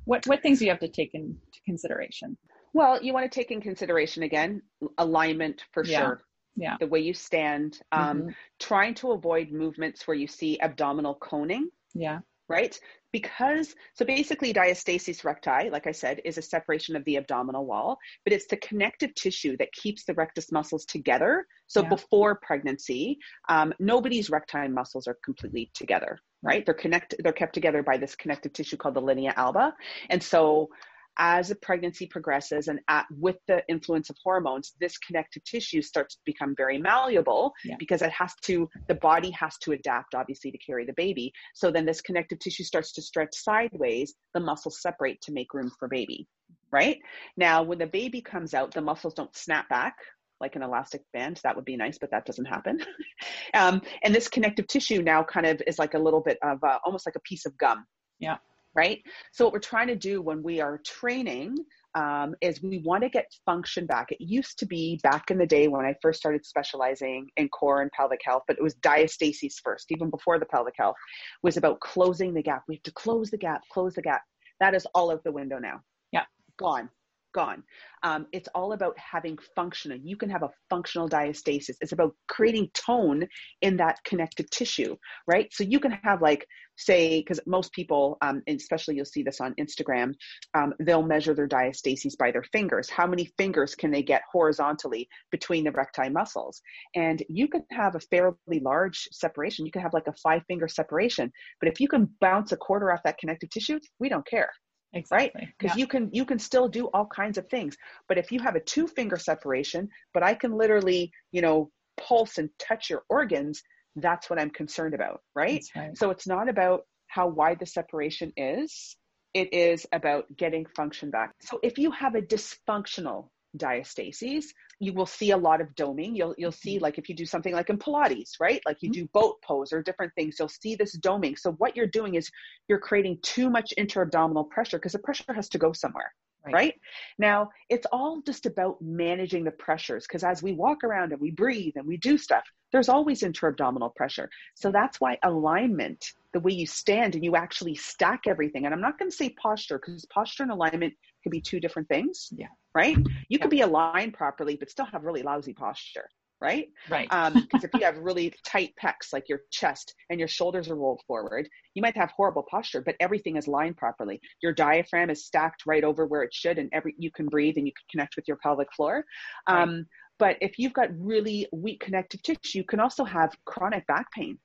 What 0.05 0.25
what 0.25 0.41
things 0.41 0.59
do 0.59 0.65
you 0.65 0.71
have 0.71 0.79
to 0.79 0.87
take 0.87 1.13
into 1.13 1.37
consideration? 1.65 2.37
Well, 2.73 3.01
you 3.01 3.13
want 3.13 3.31
to 3.31 3.39
take 3.39 3.51
in 3.51 3.61
consideration 3.61 4.23
again 4.23 4.61
alignment 4.97 5.63
for 5.71 5.83
yeah. 5.83 5.99
sure. 5.99 6.23
Yeah. 6.55 6.77
The 6.79 6.87
way 6.87 7.01
you 7.01 7.13
stand, 7.13 7.79
um, 7.91 8.19
mm-hmm. 8.19 8.29
trying 8.59 8.95
to 8.95 9.11
avoid 9.11 9.51
movements 9.51 10.07
where 10.07 10.17
you 10.17 10.27
see 10.27 10.59
abdominal 10.59 11.13
coning. 11.15 11.69
Yeah. 11.93 12.19
Right? 12.49 12.79
Because, 13.13 13.73
so 13.93 14.05
basically, 14.05 14.53
diastasis 14.53 15.23
recti, 15.23 15.69
like 15.69 15.87
I 15.87 15.91
said, 15.91 16.21
is 16.25 16.37
a 16.37 16.41
separation 16.41 16.95
of 16.95 17.03
the 17.05 17.17
abdominal 17.17 17.65
wall, 17.65 17.97
but 18.23 18.33
it's 18.33 18.47
the 18.47 18.57
connective 18.57 19.15
tissue 19.15 19.55
that 19.57 19.71
keeps 19.71 20.03
the 20.03 20.13
rectus 20.13 20.51
muscles 20.51 20.85
together. 20.85 21.45
So 21.67 21.81
yeah. 21.81 21.89
before 21.89 22.39
pregnancy, 22.41 23.17
um, 23.49 23.73
nobody's 23.79 24.29
recti 24.29 24.67
muscles 24.67 25.07
are 25.07 25.17
completely 25.23 25.71
together, 25.73 26.19
right? 26.43 26.65
They're 26.65 26.75
connected, 26.75 27.21
they're 27.23 27.33
kept 27.33 27.53
together 27.53 27.81
by 27.81 27.97
this 27.97 28.15
connective 28.15 28.53
tissue 28.53 28.77
called 28.77 28.95
the 28.95 29.01
linea 29.01 29.33
alba. 29.37 29.73
And 30.09 30.21
so 30.21 30.69
as 31.18 31.51
a 31.51 31.55
pregnancy 31.55 32.05
progresses 32.05 32.68
and 32.68 32.80
at, 32.88 33.05
with 33.20 33.38
the 33.47 33.63
influence 33.68 34.09
of 34.09 34.15
hormones, 34.24 34.74
this 34.80 34.97
connective 34.97 35.43
tissue 35.43 35.82
starts 35.82 36.15
to 36.15 36.22
become 36.26 36.53
very 36.55 36.78
malleable 36.78 37.53
yeah. 37.65 37.76
because 37.80 38.01
it 38.01 38.11
has 38.11 38.34
to, 38.43 38.70
the 38.88 38.95
body 38.95 39.32
has 39.32 39.57
to 39.59 39.72
adapt, 39.72 40.15
obviously, 40.15 40.51
to 40.51 40.57
carry 40.57 40.86
the 40.86 40.93
baby. 40.93 41.32
So 41.53 41.72
then 41.72 41.86
this 41.86 42.01
connective 42.01 42.39
tissue 42.39 42.63
starts 42.63 42.91
to 42.93 43.01
stretch 43.01 43.36
sideways, 43.36 44.13
the 44.34 44.39
muscles 44.39 44.82
separate 44.82 45.22
to 45.22 45.32
make 45.32 45.53
room 45.53 45.72
for 45.80 45.88
baby, 45.88 46.28
right? 46.72 46.97
Now, 47.36 47.63
when 47.63 47.80
the 47.80 47.88
baby 47.88 48.22
comes 48.22 48.53
out, 48.53 48.74
the 48.74 48.82
muscles 48.82 49.13
don't 49.13 49.36
snap 49.36 49.68
back 49.70 49.95
like 50.39 50.55
an 50.55 50.61
elastic 50.61 51.01
band. 51.13 51.39
That 51.43 51.55
would 51.55 51.65
be 51.65 51.76
nice, 51.76 51.97
but 51.97 52.11
that 52.11 52.28
doesn't 52.28 52.45
happen. 52.45 52.80
um, 53.55 53.82
and 54.03 54.13
this 54.13 54.28
connective 54.28 54.68
tissue 54.68 55.01
now 55.01 55.24
kind 55.24 55.47
of 55.47 55.59
is 55.65 55.80
like 55.80 55.95
a 55.95 55.99
little 55.99 56.22
bit 56.22 56.38
of 56.43 56.63
uh, 56.63 56.78
almost 56.86 57.07
like 57.07 57.15
a 57.15 57.22
piece 57.22 57.47
of 57.47 57.57
gum. 57.57 57.86
Yeah 58.20 58.38
right? 58.78 59.01
So 59.34 59.43
what 59.43 59.53
we're 59.53 59.59
trying 59.59 59.88
to 59.88 59.95
do 59.95 60.21
when 60.21 60.43
we 60.43 60.61
are 60.61 60.80
training 60.86 61.57
um, 61.95 62.36
is 62.41 62.61
we 62.61 62.78
want 62.86 63.01
to 63.03 63.09
get 63.09 63.25
function 63.43 63.88
back. 63.88 64.11
It 64.11 64.21
used 64.21 64.59
to 64.59 64.67
be 64.67 64.99
back 65.01 65.32
in 65.32 65.39
the 65.39 65.47
day 65.47 65.67
when 65.67 65.84
I 65.84 65.95
first 66.01 66.19
started 66.19 66.45
specializing 66.45 67.28
in 67.38 67.49
core 67.49 67.82
and 67.82 67.91
pelvic 67.91 68.21
health, 68.23 68.43
but 68.47 68.57
it 68.57 68.63
was 68.63 68.75
diastasis 68.75 69.55
first, 69.63 69.91
even 69.91 70.11
before 70.11 70.38
the 70.38 70.45
pelvic 70.45 70.75
health, 70.78 70.95
was 71.41 71.57
about 71.57 71.80
closing 71.80 72.36
the 72.36 72.43
gap. 72.43 72.63
We 72.67 72.75
have 72.75 72.84
to 72.84 72.91
close 72.91 73.32
the 73.32 73.38
gap, 73.38 73.61
close 73.73 73.95
the 73.95 74.03
gap. 74.03 74.21
That 74.59 74.75
is 74.75 74.86
all 74.93 75.11
out 75.11 75.23
the 75.23 75.32
window 75.32 75.57
now. 75.57 75.82
Yeah. 76.11 76.25
Gone 76.57 76.89
gone. 77.34 77.63
Um, 78.03 78.28
it's 78.32 78.47
all 78.53 78.73
about 78.73 78.97
having 78.97 79.38
functional. 79.55 79.97
You 79.97 80.17
can 80.17 80.30
have 80.30 80.43
a 80.43 80.49
functional 80.69 81.09
diastasis. 81.09 81.75
It's 81.82 81.91
about 81.91 82.15
creating 82.28 82.69
tone 82.73 83.28
in 83.61 83.78
that 83.78 83.97
connective 84.05 84.49
tissue, 84.49 84.95
right? 85.28 85.51
So 85.51 85.63
you 85.63 85.80
can 85.80 85.91
have 86.03 86.21
like, 86.21 86.45
say, 86.78 87.19
because 87.19 87.39
most 87.47 87.71
people, 87.73 88.17
um, 88.21 88.43
especially 88.47 88.95
you'll 88.95 89.05
see 89.05 89.23
this 89.23 89.41
on 89.41 89.55
Instagram, 89.55 90.13
um, 90.53 90.73
they'll 90.80 91.03
measure 91.03 91.34
their 91.34 91.47
diastasis 91.47 92.17
by 92.17 92.32
their 92.32 92.43
fingers. 92.51 92.89
How 92.89 93.07
many 93.07 93.25
fingers 93.38 93.73
can 93.73 93.91
they 93.91 94.03
get 94.03 94.21
horizontally 94.32 95.07
between 95.32 95.63
the 95.63 95.71
recti 95.71 96.09
muscles? 96.09 96.61
And 96.95 97.23
you 97.30 97.47
can 97.47 97.63
have 97.71 97.95
a 97.95 97.99
fairly 97.99 98.59
large 98.61 99.07
separation. 99.11 99.65
You 99.65 99.71
can 99.71 99.82
have 99.82 99.93
like 99.93 100.07
a 100.07 100.13
five 100.23 100.43
finger 100.47 100.67
separation, 100.67 101.32
but 101.59 101.69
if 101.69 101.80
you 101.80 101.88
can 101.88 102.09
bounce 102.21 102.51
a 102.51 102.57
quarter 102.57 102.91
off 102.91 103.01
that 103.03 103.17
connective 103.17 103.49
tissue, 103.49 103.80
we 103.99 104.09
don't 104.09 104.28
care 104.28 104.51
exactly. 104.93 105.41
right 105.41 105.53
because 105.57 105.75
yeah. 105.75 105.81
you 105.81 105.88
can 105.88 106.09
you 106.11 106.25
can 106.25 106.39
still 106.39 106.67
do 106.67 106.85
all 106.93 107.05
kinds 107.05 107.38
of 107.38 107.47
things 107.49 107.75
but 108.07 108.17
if 108.17 108.31
you 108.31 108.39
have 108.39 108.55
a 108.55 108.59
two 108.59 108.88
finger 108.88 109.17
separation 109.17 109.88
but 110.13 110.23
i 110.23 110.33
can 110.33 110.51
literally 110.51 111.11
you 111.31 111.41
know 111.41 111.69
pulse 111.97 112.38
and 112.38 112.49
touch 112.59 112.89
your 112.89 113.03
organs 113.09 113.61
that's 113.97 114.29
what 114.29 114.39
i'm 114.39 114.49
concerned 114.49 114.93
about 114.93 115.21
right, 115.35 115.65
right. 115.75 115.97
so 115.97 116.09
it's 116.09 116.27
not 116.27 116.47
about 116.47 116.81
how 117.07 117.27
wide 117.27 117.59
the 117.59 117.65
separation 117.65 118.31
is 118.38 118.95
it 119.33 119.53
is 119.53 119.85
about 119.91 120.25
getting 120.38 120.65
function 120.75 121.09
back 121.09 121.33
so 121.41 121.59
if 121.63 121.77
you 121.77 121.91
have 121.91 122.15
a 122.15 122.21
dysfunctional 122.21 123.29
diastasis 123.57 124.45
you 124.79 124.93
will 124.93 125.05
see 125.05 125.31
a 125.31 125.37
lot 125.37 125.61
of 125.61 125.67
doming 125.75 126.15
you'll 126.15 126.35
you'll 126.37 126.51
see 126.51 126.75
mm-hmm. 126.75 126.83
like 126.83 126.97
if 126.97 127.09
you 127.09 127.15
do 127.15 127.25
something 127.25 127.53
like 127.53 127.69
in 127.69 127.77
pilates 127.77 128.39
right 128.39 128.61
like 128.65 128.77
you 128.81 128.89
mm-hmm. 128.89 129.01
do 129.01 129.09
boat 129.13 129.41
pose 129.41 129.73
or 129.73 129.81
different 129.81 130.13
things 130.15 130.35
you'll 130.39 130.47
see 130.47 130.75
this 130.75 130.97
doming 130.99 131.37
so 131.37 131.51
what 131.53 131.75
you're 131.75 131.87
doing 131.87 132.15
is 132.15 132.29
you're 132.67 132.79
creating 132.79 133.17
too 133.21 133.49
much 133.49 133.73
intra-abdominal 133.77 134.43
pressure 134.45 134.77
because 134.77 134.91
the 134.93 134.99
pressure 134.99 135.33
has 135.33 135.49
to 135.49 135.57
go 135.57 135.73
somewhere 135.73 136.13
right, 136.45 136.53
right? 136.53 136.73
now 137.17 137.49
it's 137.69 137.87
all 137.91 138.21
just 138.25 138.45
about 138.45 138.81
managing 138.81 139.43
the 139.43 139.51
pressures 139.51 140.05
because 140.07 140.23
as 140.23 140.43
we 140.43 140.53
walk 140.53 140.83
around 140.83 141.11
and 141.11 141.21
we 141.21 141.31
breathe 141.31 141.73
and 141.75 141.85
we 141.85 141.97
do 141.97 142.17
stuff 142.17 142.43
there's 142.71 142.89
always 142.89 143.23
intra-abdominal 143.23 143.89
pressure 143.91 144.29
so 144.55 144.71
that's 144.71 144.99
why 145.01 145.17
alignment 145.23 146.13
the 146.33 146.39
way 146.39 146.51
you 146.51 146.67
stand 146.67 147.15
and 147.15 147.23
you 147.23 147.35
actually 147.35 147.75
stack 147.75 148.21
everything 148.27 148.65
and 148.65 148.73
i'm 148.73 148.81
not 148.81 148.99
going 148.99 149.09
to 149.09 149.15
say 149.15 149.29
posture 149.41 149.79
because 149.79 150.05
posture 150.05 150.43
and 150.43 150.51
alignment 150.51 150.93
could 151.28 151.32
be 151.32 151.41
two 151.41 151.59
different 151.59 151.89
things. 151.89 152.30
Yeah. 152.32 152.47
Right? 152.73 152.97
You 152.97 153.05
yeah. 153.30 153.38
could 153.39 153.49
be 153.49 153.61
aligned 153.61 154.13
properly, 154.13 154.55
but 154.55 154.69
still 154.69 154.86
have 154.86 155.03
really 155.03 155.23
lousy 155.23 155.53
posture. 155.53 156.07
Right? 156.39 156.69
Right. 156.88 157.09
Because 157.09 157.34
um, 157.36 157.47
if 157.63 157.71
you 157.73 157.84
have 157.84 157.97
really 157.97 158.32
tight 158.45 158.73
pecs, 158.82 159.11
like 159.11 159.28
your 159.28 159.41
chest 159.51 159.95
and 160.11 160.19
your 160.19 160.28
shoulders 160.28 160.69
are 160.69 160.75
rolled 160.75 161.01
forward, 161.07 161.49
you 161.73 161.82
might 161.82 161.97
have 161.97 162.11
horrible 162.11 162.45
posture, 162.49 162.82
but 162.82 162.95
everything 162.99 163.38
is 163.38 163.47
lined 163.47 163.75
properly. 163.75 164.21
Your 164.43 164.53
diaphragm 164.53 165.09
is 165.09 165.25
stacked 165.25 165.63
right 165.65 165.84
over 165.84 166.05
where 166.05 166.21
it 166.21 166.34
should, 166.34 166.59
and 166.59 166.69
every 166.73 166.93
you 166.99 167.11
can 167.11 167.25
breathe 167.25 167.57
and 167.57 167.65
you 167.65 167.73
can 167.73 167.86
connect 167.89 168.15
with 168.15 168.28
your 168.28 168.38
pelvic 168.38 168.71
floor. 168.71 169.03
Right. 169.49 169.63
Um, 169.63 169.88
but 170.19 170.38
if 170.41 170.59
you've 170.59 170.73
got 170.73 170.89
really 170.97 171.47
weak 171.51 171.80
connective 171.80 172.21
tissue, 172.21 172.59
you 172.59 172.63
can 172.63 172.80
also 172.80 173.03
have 173.03 173.36
chronic 173.45 173.88
back 173.88 174.11
pain. 174.11 174.38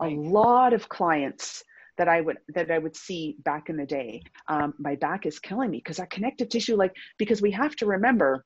Right. 0.00 0.16
A 0.16 0.20
lot 0.20 0.74
of 0.74 0.88
clients 0.88 1.64
that 1.98 2.08
I 2.08 2.20
would 2.20 2.38
that 2.54 2.70
I 2.70 2.78
would 2.78 2.96
see 2.96 3.36
back 3.44 3.68
in 3.68 3.76
the 3.76 3.86
day. 3.86 4.22
Um, 4.48 4.74
my 4.78 4.96
back 4.96 5.26
is 5.26 5.38
killing 5.38 5.70
me 5.70 5.78
because 5.78 5.98
that 5.98 6.10
connective 6.10 6.48
tissue, 6.48 6.76
like 6.76 6.94
because 7.18 7.42
we 7.42 7.50
have 7.50 7.76
to 7.76 7.86
remember 7.86 8.44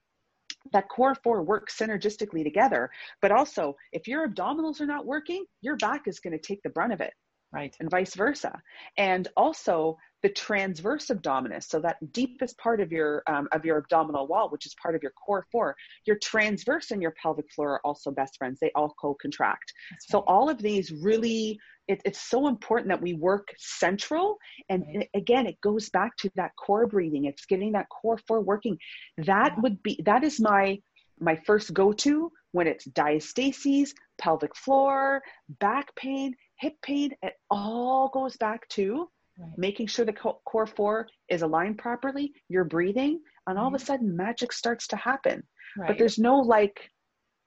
that 0.73 0.89
core 0.89 1.15
four 1.15 1.43
works 1.43 1.77
synergistically 1.79 2.43
together. 2.43 2.91
But 3.21 3.33
also, 3.33 3.77
if 3.93 4.09
your 4.09 4.29
abdominals 4.29 4.81
are 4.81 4.87
not 4.87 5.07
working, 5.07 5.45
your 5.61 5.77
back 5.77 6.03
is 6.07 6.21
going 6.21 6.33
to 6.33 6.39
take 6.39 6.63
the 6.63 6.71
brunt 6.71 6.93
of 6.93 7.01
it 7.01 7.13
right 7.53 7.77
and 7.81 7.91
vice 7.91 8.15
versa 8.15 8.61
and 8.97 9.29
also 9.37 9.97
the 10.23 10.29
transverse 10.29 11.09
abdominis 11.09 11.65
so 11.65 11.81
that 11.81 11.97
deepest 12.13 12.57
part 12.59 12.81
of 12.81 12.93
your 12.93 13.23
um, 13.27 13.49
of 13.53 13.65
your 13.65 13.79
abdominal 13.79 14.27
wall 14.27 14.49
which 14.51 14.67
is 14.67 14.75
part 14.81 14.95
of 14.95 15.03
your 15.03 15.13
core 15.13 15.47
four 15.51 15.77
your 16.07 16.17
transverse 16.19 16.91
and 16.91 17.03
your 17.03 17.15
pelvic 17.23 17.51
floor 17.53 17.73
are 17.73 17.81
also 17.85 18.11
best 18.11 18.37
friends 18.39 18.59
they 18.61 18.71
all 18.75 18.95
co-contract 19.01 19.73
right. 19.91 19.99
so 20.01 20.21
all 20.21 20.49
of 20.49 20.59
these 20.59 20.91
really 20.93 21.59
it, 21.89 22.01
it's 22.05 22.21
so 22.21 22.47
important 22.47 22.89
that 22.89 23.03
we 23.03 23.15
work 23.15 23.49
central 23.59 24.39
and 24.69 24.85
right. 24.95 25.09
again 25.15 25.47
it 25.47 25.61
goes 25.61 25.89
back 25.91 26.17
to 26.17 26.31
that 26.37 26.53
core 26.57 26.87
breathing 26.87 27.25
it's 27.25 27.47
getting 27.47 27.73
that 27.73 27.87
core 27.89 28.19
four 28.29 28.41
working 28.41 28.79
that 29.19 29.53
yeah. 29.55 29.61
would 29.61 29.83
be 29.83 30.01
that 30.05 30.25
is 30.25 30.41
my 30.41 30.79
my 31.21 31.37
first 31.47 31.73
go-to 31.73 32.31
when 32.53 32.67
it's 32.67 32.87
diastasis 32.89 33.91
pelvic 34.19 34.55
floor 34.55 35.23
back 35.61 35.95
pain 35.97 36.35
hip 36.63 36.77
pain, 36.81 37.11
it 37.23 37.35
all 37.51 38.09
goes 38.09 38.37
back 38.37 38.69
to 38.69 39.09
right. 39.37 39.51
making 39.59 39.89
sure 39.89 40.05
the 40.05 40.13
core 40.13 40.67
four 40.67 41.09
is 41.29 41.43
aligned 41.43 41.77
properly, 41.77 42.33
you're 42.49 42.65
breathing, 42.65 43.21
and 43.49 43.59
all 43.59 43.67
of 43.67 43.75
a 43.75 43.77
mm-hmm. 43.77 43.87
sudden 43.87 44.17
magic 44.17 44.53
starts 44.53 44.87
to 44.87 44.97
happen. 44.97 45.43
Right. 45.77 45.89
But 45.89 45.99
there's 45.99 46.19
no 46.19 46.37
like, 46.37 46.89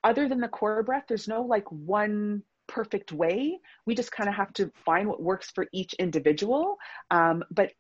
other 0.03 0.28
than 0.28 0.41
the 0.41 0.49
core 0.49 0.84
breath, 0.84 1.05
there's 1.07 1.30
no 1.30 1.43
like 1.43 1.66
one 1.72 2.43
perfect 2.68 3.13
way. 3.13 3.57
We 3.86 3.95
just 3.95 4.11
kind 4.11 4.28
of 4.28 4.36
have 4.36 4.51
to 4.53 4.70
find 4.86 5.07
what 5.07 5.24
works 5.24 5.49
for 5.55 5.66
each 5.72 5.93
individual. 5.93 6.76
Um, 7.09 7.43
but 7.49 7.72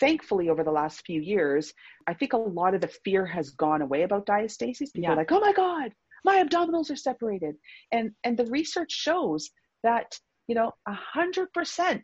thankfully 0.00 0.48
over 0.48 0.64
the 0.64 0.70
last 0.70 1.04
few 1.04 1.20
years 1.20 1.74
i 2.06 2.14
think 2.14 2.32
a 2.32 2.38
lot 2.38 2.72
of 2.72 2.80
the 2.80 2.88
fear 3.04 3.26
has 3.26 3.50
gone 3.50 3.82
away 3.82 4.00
about 4.02 4.24
diastasis 4.24 4.90
people 4.94 5.02
yeah. 5.02 5.12
are 5.12 5.16
like 5.16 5.30
oh 5.30 5.40
my 5.40 5.52
god 5.52 5.92
my 6.24 6.42
abdominals 6.42 6.90
are 6.90 6.96
separated 6.96 7.54
and 7.92 8.12
and 8.24 8.38
the 8.38 8.46
research 8.46 8.90
shows 8.90 9.50
that 9.82 10.18
you 10.46 10.54
know, 10.54 10.72
100%, 10.88 12.02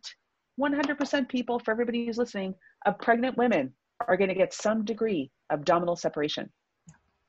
100% 0.59 1.29
people, 1.29 1.59
for 1.59 1.71
everybody 1.71 2.07
who's 2.07 2.19
listening, 2.19 2.55
of 2.87 2.99
pregnant 2.99 3.37
women 3.37 3.75
are 4.07 4.17
going 4.17 4.29
to 4.29 4.35
get 4.35 4.55
some 4.55 4.85
degree 4.85 5.31
of 5.51 5.61
abdominal 5.61 5.97
separation. 5.97 6.51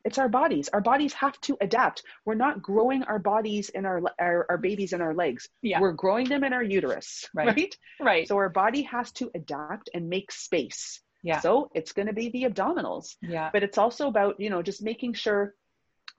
It's 0.03 0.17
our 0.17 0.29
bodies. 0.29 0.69
Our 0.73 0.81
bodies 0.81 1.13
have 1.13 1.39
to 1.41 1.57
adapt. 1.61 2.01
We're 2.25 2.33
not 2.33 2.61
growing 2.61 3.03
our 3.03 3.19
bodies 3.19 3.69
in 3.69 3.85
our 3.85 4.01
our, 4.19 4.47
our 4.49 4.57
babies 4.57 4.93
in 4.93 5.01
our 5.01 5.13
legs. 5.13 5.47
Yeah. 5.61 5.79
We're 5.79 5.91
growing 5.91 6.27
them 6.27 6.43
in 6.43 6.53
our 6.53 6.63
uterus. 6.63 7.29
Right. 7.35 7.55
Right. 7.55 7.75
Right. 7.99 8.27
So 8.27 8.35
our 8.37 8.49
body 8.49 8.81
has 8.83 9.11
to 9.13 9.29
adapt 9.35 9.91
and 9.93 10.09
make 10.09 10.31
space. 10.31 11.01
Yeah. 11.23 11.39
So 11.39 11.69
it's 11.75 11.91
going 11.91 12.07
to 12.07 12.13
be 12.13 12.29
the 12.29 12.43
abdominals. 12.43 13.15
Yeah. 13.21 13.51
But 13.53 13.61
it's 13.61 13.77
also 13.77 14.07
about, 14.07 14.39
you 14.39 14.49
know, 14.49 14.63
just 14.63 14.81
making 14.81 15.13
sure 15.13 15.53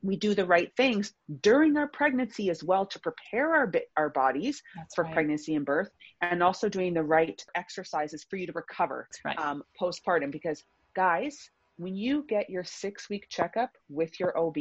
we 0.02 0.16
do 0.16 0.34
the 0.34 0.44
right 0.44 0.72
things 0.76 1.12
during 1.40 1.76
our 1.76 1.88
pregnancy 1.88 2.50
as 2.50 2.62
well 2.62 2.84
to 2.86 2.98
prepare 2.98 3.54
our 3.54 3.72
our 3.96 4.10
bodies 4.10 4.62
That's 4.76 4.94
for 4.94 5.04
right. 5.04 5.12
pregnancy 5.12 5.54
and 5.54 5.64
birth, 5.64 5.90
and 6.20 6.42
also 6.42 6.68
doing 6.68 6.94
the 6.94 7.02
right 7.02 7.42
exercises 7.54 8.24
for 8.28 8.36
you 8.36 8.46
to 8.46 8.52
recover 8.52 9.08
right. 9.24 9.38
um, 9.38 9.62
postpartum. 9.80 10.32
Because 10.32 10.64
guys, 10.94 11.50
when 11.76 11.94
you 11.94 12.24
get 12.28 12.50
your 12.50 12.64
six 12.64 13.08
week 13.08 13.26
checkup 13.28 13.70
with 13.88 14.18
your 14.18 14.36
OB, 14.36 14.56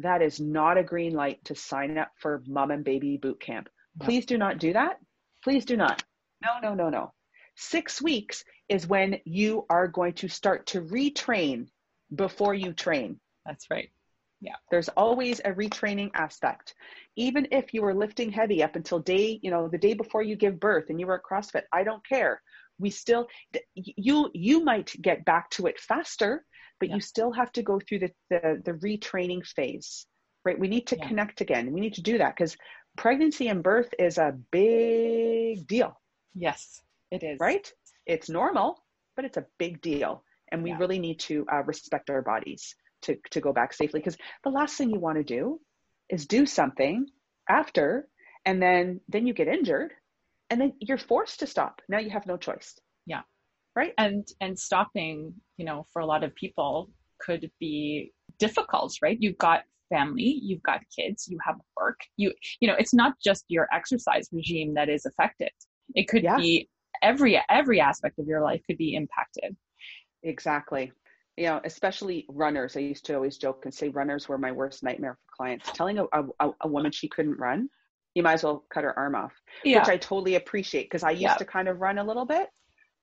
that 0.00 0.22
is 0.22 0.40
not 0.40 0.78
a 0.78 0.82
green 0.82 1.14
light 1.14 1.44
to 1.44 1.54
sign 1.54 1.96
up 1.96 2.10
for 2.16 2.42
mom 2.46 2.70
and 2.70 2.84
baby 2.84 3.16
boot 3.16 3.40
camp. 3.40 3.68
No. 3.98 4.06
Please 4.06 4.26
do 4.26 4.36
not 4.36 4.58
do 4.58 4.72
that. 4.72 4.98
Please 5.44 5.64
do 5.64 5.76
not. 5.76 6.02
No, 6.42 6.58
no, 6.62 6.74
no, 6.74 6.90
no. 6.90 7.12
Six 7.54 8.02
weeks 8.02 8.44
is 8.68 8.86
when 8.86 9.20
you 9.24 9.64
are 9.70 9.88
going 9.88 10.12
to 10.14 10.28
start 10.28 10.66
to 10.66 10.82
retrain 10.82 11.68
before 12.14 12.52
you 12.52 12.72
train. 12.72 13.18
That's 13.46 13.70
right 13.70 13.90
Yeah. 14.46 14.54
There's 14.70 14.88
always 14.90 15.40
a 15.40 15.50
retraining 15.50 16.12
aspect. 16.14 16.74
Even 17.16 17.48
if 17.50 17.74
you 17.74 17.82
were 17.82 17.92
lifting 17.92 18.30
heavy 18.30 18.62
up 18.62 18.76
until 18.76 19.00
day, 19.00 19.40
you 19.42 19.50
know, 19.50 19.66
the 19.66 19.76
day 19.76 19.92
before 19.92 20.22
you 20.22 20.36
give 20.36 20.60
birth 20.60 20.88
and 20.88 21.00
you 21.00 21.06
were 21.08 21.16
at 21.16 21.24
CrossFit, 21.28 21.64
I 21.72 21.82
don't 21.82 22.06
care. 22.06 22.40
We 22.78 22.90
still 22.90 23.26
you 23.74 24.30
you 24.34 24.62
might 24.62 24.94
get 25.02 25.24
back 25.24 25.50
to 25.50 25.66
it 25.66 25.80
faster, 25.80 26.44
but 26.78 26.90
yeah. 26.90 26.94
you 26.94 27.00
still 27.00 27.32
have 27.32 27.50
to 27.52 27.62
go 27.64 27.80
through 27.80 27.98
the 27.98 28.10
the, 28.30 28.62
the 28.64 28.72
retraining 28.74 29.44
phase. 29.44 30.06
Right? 30.44 30.58
We 30.58 30.68
need 30.68 30.86
to 30.88 30.96
yeah. 30.96 31.08
connect 31.08 31.40
again. 31.40 31.72
We 31.72 31.80
need 31.80 31.94
to 31.94 32.02
do 32.02 32.18
that 32.18 32.36
because 32.36 32.56
pregnancy 32.96 33.48
and 33.48 33.64
birth 33.64 33.92
is 33.98 34.16
a 34.16 34.38
big 34.52 35.66
deal. 35.66 36.00
Yes, 36.36 36.80
it 37.10 37.24
is. 37.24 37.40
Right? 37.40 37.68
It's 38.06 38.28
normal, 38.28 38.84
but 39.16 39.24
it's 39.24 39.38
a 39.38 39.46
big 39.58 39.80
deal. 39.80 40.22
And 40.52 40.62
we 40.62 40.70
yeah. 40.70 40.78
really 40.78 41.00
need 41.00 41.18
to 41.20 41.44
uh, 41.52 41.64
respect 41.64 42.10
our 42.10 42.22
bodies 42.22 42.76
to, 43.06 43.16
to 43.30 43.40
go 43.40 43.52
back 43.52 43.72
safely. 43.72 44.00
Because 44.00 44.16
the 44.44 44.50
last 44.50 44.76
thing 44.76 44.90
you 44.90 45.00
want 45.00 45.18
to 45.18 45.24
do 45.24 45.60
is 46.08 46.26
do 46.26 46.46
something 46.46 47.06
after, 47.48 48.08
and 48.44 48.62
then 48.62 49.00
then 49.08 49.26
you 49.26 49.34
get 49.34 49.48
injured, 49.48 49.92
and 50.50 50.60
then 50.60 50.72
you're 50.80 50.98
forced 50.98 51.40
to 51.40 51.46
stop. 51.46 51.80
Now 51.88 51.98
you 51.98 52.10
have 52.10 52.26
no 52.26 52.36
choice. 52.36 52.74
Yeah. 53.06 53.22
Right. 53.74 53.92
And 53.98 54.26
and 54.40 54.58
stopping, 54.58 55.34
you 55.56 55.64
know, 55.64 55.86
for 55.92 56.00
a 56.00 56.06
lot 56.06 56.24
of 56.24 56.34
people 56.34 56.90
could 57.20 57.50
be 57.60 58.12
difficult, 58.38 58.94
right? 59.02 59.18
You've 59.20 59.38
got 59.38 59.62
family, 59.88 60.40
you've 60.42 60.62
got 60.62 60.80
kids, 60.94 61.28
you 61.28 61.38
have 61.44 61.56
work. 61.76 61.98
You 62.16 62.32
you 62.60 62.68
know, 62.68 62.76
it's 62.78 62.94
not 62.94 63.14
just 63.22 63.44
your 63.48 63.68
exercise 63.72 64.28
regime 64.32 64.74
that 64.74 64.88
is 64.88 65.06
affected. 65.06 65.50
It 65.94 66.08
could 66.08 66.22
yeah. 66.22 66.36
be 66.36 66.68
every 67.02 67.40
every 67.48 67.80
aspect 67.80 68.18
of 68.18 68.26
your 68.26 68.42
life 68.42 68.62
could 68.66 68.78
be 68.78 68.94
impacted. 68.94 69.56
Exactly. 70.22 70.92
You 71.36 71.46
know, 71.46 71.60
especially 71.64 72.26
runners. 72.28 72.76
I 72.76 72.80
used 72.80 73.04
to 73.06 73.14
always 73.14 73.36
joke 73.36 73.62
and 73.64 73.74
say 73.74 73.88
runners 73.88 74.28
were 74.28 74.38
my 74.38 74.52
worst 74.52 74.82
nightmare 74.82 75.14
for 75.14 75.36
clients. 75.36 75.70
Telling 75.72 75.98
a, 75.98 76.04
a, 76.12 76.50
a 76.62 76.68
woman 76.68 76.92
she 76.92 77.08
couldn't 77.08 77.38
run, 77.38 77.68
you 78.14 78.22
might 78.22 78.34
as 78.34 78.44
well 78.44 78.64
cut 78.72 78.84
her 78.84 78.98
arm 78.98 79.14
off, 79.14 79.34
yeah. 79.62 79.80
which 79.80 79.88
I 79.88 79.98
totally 79.98 80.36
appreciate 80.36 80.84
because 80.84 81.02
I 81.02 81.10
used 81.10 81.22
yeah. 81.22 81.34
to 81.34 81.44
kind 81.44 81.68
of 81.68 81.80
run 81.80 81.98
a 81.98 82.04
little 82.04 82.24
bit. 82.24 82.48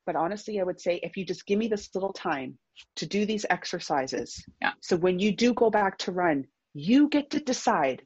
But 0.06 0.16
honestly, 0.16 0.60
I 0.60 0.64
would 0.64 0.82
say 0.82 1.00
if 1.04 1.16
you 1.16 1.26
just 1.26 1.46
give 1.46 1.60
me 1.60 1.68
this 1.68 1.90
little 1.94 2.12
time 2.12 2.58
to 2.98 3.06
do 3.06 3.26
these 3.26 3.46
exercises, 3.50 4.44
yeah. 4.62 4.72
so 4.82 4.98
when 4.98 5.20
you 5.20 5.32
do 5.32 5.54
go 5.54 5.70
back 5.70 5.98
to 6.00 6.12
run, 6.12 6.46
you 6.74 7.08
get 7.10 7.30
to 7.30 7.40
decide 7.40 8.02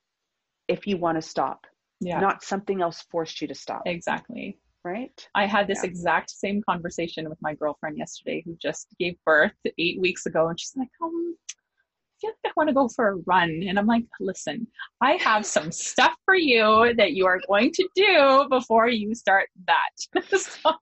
if 0.67 0.85
you 0.85 0.97
want 0.97 1.17
to 1.17 1.21
stop. 1.21 1.65
Yeah. 1.99 2.19
Not 2.19 2.43
something 2.43 2.81
else 2.81 3.03
forced 3.09 3.41
you 3.41 3.47
to 3.47 3.55
stop. 3.55 3.83
Exactly 3.85 4.59
right? 4.87 5.27
I 5.35 5.45
had 5.45 5.67
this 5.67 5.81
yeah. 5.83 5.89
exact 5.89 6.31
same 6.31 6.61
conversation 6.67 7.29
with 7.29 7.37
my 7.41 7.53
girlfriend 7.53 7.97
yesterday 7.97 8.41
who 8.45 8.57
just 8.61 8.87
gave 8.99 9.15
birth 9.25 9.51
eight 9.77 9.99
weeks 9.99 10.25
ago. 10.25 10.47
And 10.47 10.59
she's 10.59 10.73
like, 10.75 10.89
um, 11.03 11.35
I 11.51 12.19
feel 12.21 12.31
like 12.31 12.51
I 12.51 12.53
want 12.57 12.69
to 12.69 12.73
go 12.73 12.87
for 12.87 13.09
a 13.09 13.15
run. 13.27 13.63
And 13.67 13.77
I'm 13.77 13.85
like, 13.85 14.05
listen, 14.19 14.65
I 15.01 15.13
have 15.13 15.45
some 15.45 15.71
stuff 15.71 16.15
for 16.25 16.35
you 16.35 16.93
that 16.97 17.13
you 17.13 17.25
are 17.25 17.39
going 17.47 17.71
to 17.73 17.87
do 17.95 18.47
before 18.49 18.87
you 18.87 19.13
start 19.13 19.49
that. 19.67 20.23
so, 20.37 20.73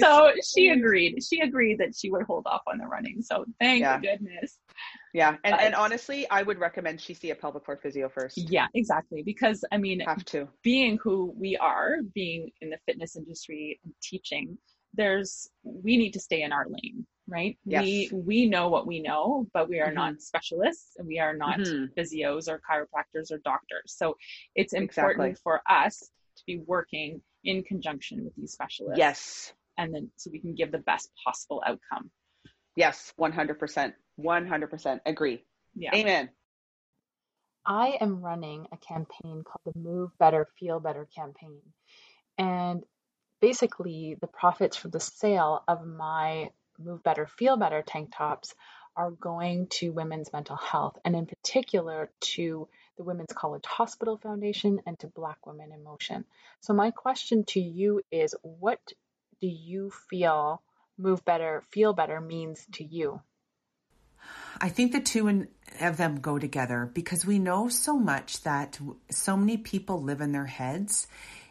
so, 0.00 0.32
she 0.54 0.68
agreed. 0.68 1.18
She 1.22 1.40
agreed 1.40 1.78
that 1.78 1.96
she 1.96 2.10
would 2.10 2.22
hold 2.22 2.46
off 2.46 2.62
on 2.68 2.78
the 2.78 2.86
running. 2.86 3.22
So 3.22 3.44
thank 3.58 3.80
yeah. 3.80 3.98
goodness. 3.98 4.58
Yeah. 5.14 5.36
And, 5.44 5.60
and 5.60 5.74
honestly, 5.74 6.28
I 6.30 6.42
would 6.42 6.58
recommend 6.58 7.00
she 7.00 7.14
see 7.14 7.30
a 7.30 7.34
pelvic 7.34 7.64
floor 7.64 7.78
physio 7.82 8.08
first. 8.08 8.38
Yeah, 8.38 8.66
exactly. 8.74 9.22
Because 9.22 9.64
I 9.72 9.78
mean, 9.78 10.00
have 10.00 10.24
to. 10.26 10.48
Being 10.62 10.98
who 11.02 11.34
we 11.36 11.56
are, 11.56 11.98
being 12.14 12.50
in 12.60 12.70
the 12.70 12.78
fitness 12.86 13.16
industry 13.16 13.80
and 13.84 13.92
teaching, 14.02 14.58
there's, 14.94 15.48
we 15.64 15.96
need 15.96 16.12
to 16.12 16.20
stay 16.20 16.42
in 16.42 16.52
our 16.52 16.66
lane 16.68 17.06
right 17.28 17.56
yes. 17.64 17.82
we 17.82 18.10
we 18.12 18.46
know 18.46 18.68
what 18.68 18.86
we 18.86 19.00
know 19.00 19.46
but 19.54 19.68
we 19.68 19.80
are 19.80 19.86
mm-hmm. 19.86 19.94
not 19.94 20.20
specialists 20.20 20.94
and 20.98 21.06
we 21.06 21.18
are 21.18 21.34
not 21.34 21.58
mm-hmm. 21.58 21.84
physios 21.98 22.48
or 22.48 22.60
chiropractors 22.68 23.30
or 23.30 23.38
doctors 23.44 23.94
so 23.96 24.16
it's 24.54 24.72
important 24.72 25.30
exactly. 25.30 25.40
for 25.42 25.62
us 25.70 26.10
to 26.36 26.42
be 26.46 26.60
working 26.66 27.20
in 27.44 27.62
conjunction 27.62 28.24
with 28.24 28.34
these 28.36 28.52
specialists 28.52 28.98
yes 28.98 29.52
and 29.78 29.94
then 29.94 30.10
so 30.16 30.30
we 30.32 30.40
can 30.40 30.54
give 30.54 30.72
the 30.72 30.78
best 30.78 31.10
possible 31.24 31.62
outcome 31.66 32.10
yes 32.76 33.12
100% 33.20 33.92
100% 34.20 35.00
agree 35.06 35.44
yeah 35.74 35.94
amen 35.94 36.28
i 37.64 37.96
am 38.00 38.20
running 38.20 38.66
a 38.72 38.76
campaign 38.76 39.42
called 39.44 39.74
the 39.74 39.78
move 39.78 40.10
better 40.18 40.48
feel 40.58 40.80
better 40.80 41.08
campaign 41.14 41.60
and 42.38 42.84
basically 43.40 44.16
the 44.20 44.26
profits 44.26 44.76
from 44.76 44.90
the 44.92 45.00
sale 45.00 45.62
of 45.66 45.86
my 45.86 46.50
Move 46.78 47.02
Better, 47.02 47.26
Feel 47.26 47.56
Better 47.56 47.82
tank 47.82 48.12
tops 48.16 48.54
are 48.96 49.10
going 49.10 49.66
to 49.68 49.90
women's 49.90 50.32
mental 50.32 50.56
health, 50.56 50.98
and 51.04 51.14
in 51.16 51.26
particular 51.26 52.10
to 52.20 52.68
the 52.96 53.04
Women's 53.04 53.32
College 53.32 53.64
Hospital 53.66 54.16
Foundation 54.16 54.80
and 54.86 54.98
to 54.98 55.06
Black 55.06 55.46
Women 55.46 55.72
in 55.72 55.82
Motion. 55.82 56.24
So, 56.60 56.72
my 56.72 56.90
question 56.90 57.44
to 57.46 57.60
you 57.60 58.02
is 58.10 58.34
what 58.42 58.80
do 59.40 59.46
you 59.46 59.90
feel 60.10 60.62
Move 60.98 61.24
Better, 61.24 61.62
Feel 61.70 61.92
Better 61.92 62.20
means 62.20 62.66
to 62.72 62.84
you? 62.84 63.20
I 64.60 64.68
think 64.68 64.92
the 64.92 65.00
two 65.00 65.46
of 65.80 65.96
them 65.96 66.20
go 66.20 66.38
together 66.38 66.90
because 66.92 67.26
we 67.26 67.38
know 67.38 67.68
so 67.68 67.98
much 67.98 68.42
that 68.42 68.78
so 69.10 69.36
many 69.36 69.56
people 69.56 70.02
live 70.02 70.20
in 70.20 70.32
their 70.32 70.46
heads. 70.46 71.06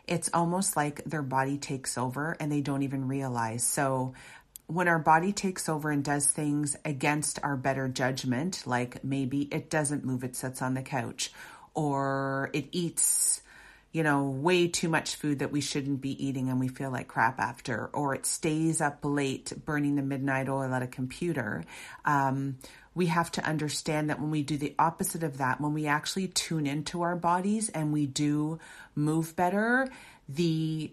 It's 0.08 0.30
almost 0.34 0.76
like 0.76 1.04
their 1.04 1.22
body 1.22 1.58
takes 1.58 1.98
over 1.98 2.36
and 2.40 2.52
they 2.52 2.62
don't 2.62 2.84
even 2.84 3.08
realize. 3.08 3.64
So 3.64 4.14
when 4.68 4.88
our 4.88 5.00
body 5.00 5.34
takes 5.34 5.68
over 5.68 5.92
and 5.92 6.04
does 6.04 6.28
things 6.28 6.78
against 6.86 7.40
our 7.44 7.58
better 7.58 7.88
judgment, 7.90 8.64
like 8.66 9.04
maybe 9.04 9.42
it 9.52 9.70
doesn't 9.70 10.06
move, 10.06 10.24
it 10.24 10.36
sits 10.36 10.62
on 10.62 10.74
the 10.74 10.82
couch, 10.82 11.32
or 11.74 12.50
it 12.54 12.68
eats, 12.72 13.42
you 13.92 14.04
know, 14.04 14.24
way 14.24 14.68
too 14.68 14.88
much 14.88 15.16
food 15.16 15.40
that 15.40 15.52
we 15.52 15.60
shouldn't 15.60 16.00
be 16.00 16.26
eating 16.26 16.50
and 16.50 16.60
we 16.60 16.70
feel 16.70 16.92
like 16.92 17.08
crap 17.08 17.40
after, 17.40 17.90
or 17.94 18.16
it 18.16 18.26
stays 18.26 18.80
up 18.80 19.00
late 19.04 19.52
burning 19.66 19.96
the 19.96 20.02
midnight 20.02 20.48
oil 20.48 20.74
at 20.74 20.82
a 20.82 20.88
computer. 20.88 21.64
Um, 22.06 22.58
we 22.94 23.08
have 23.08 23.32
to 23.34 23.44
understand 23.44 24.10
that 24.10 24.20
when 24.20 24.32
we 24.32 24.44
do 24.44 24.58
the 24.58 24.76
opposite 24.80 25.24
of 25.24 25.38
that, 25.38 25.60
when 25.60 25.74
we 25.74 25.88
actually 25.88 26.28
tune 26.28 26.68
into 26.68 27.02
our 27.02 27.16
bodies 27.16 27.70
and 27.70 27.92
we 27.92 28.06
do 28.06 28.60
move 28.96 29.36
better, 29.36 29.88
the 30.28 30.92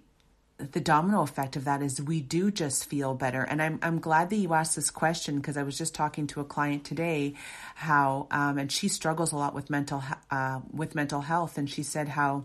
the 0.59 0.81
domino 0.81 1.23
effect 1.23 1.55
of 1.55 1.67
that 1.67 1.83
is 1.83 2.03
we 2.03 2.21
do 2.21 2.51
just 2.51 2.87
feel 2.87 3.15
better. 3.15 3.43
And 3.43 3.63
I'm, 3.63 3.79
I'm 3.81 4.01
glad 4.01 4.29
that 4.31 4.37
you 4.37 4.55
asked 4.55 4.75
this 4.75 4.91
question 4.91 5.37
because 5.37 5.57
I 5.57 5.63
was 5.63 5.79
just 5.79 5.95
talking 5.95 6.27
to 6.29 6.41
a 6.41 6.45
client 6.45 6.83
today 6.83 7.35
how, 7.77 8.27
um, 8.33 8.59
and 8.59 8.71
she 8.71 8.89
struggles 8.89 9.31
a 9.31 9.37
lot 9.37 9.55
with 9.55 9.71
mental, 9.71 10.03
uh, 10.33 10.59
with 10.73 10.97
mental 10.97 11.21
health. 11.21 11.59
And 11.59 11.71
she 11.71 11.85
said 11.85 12.09
how, 12.09 12.43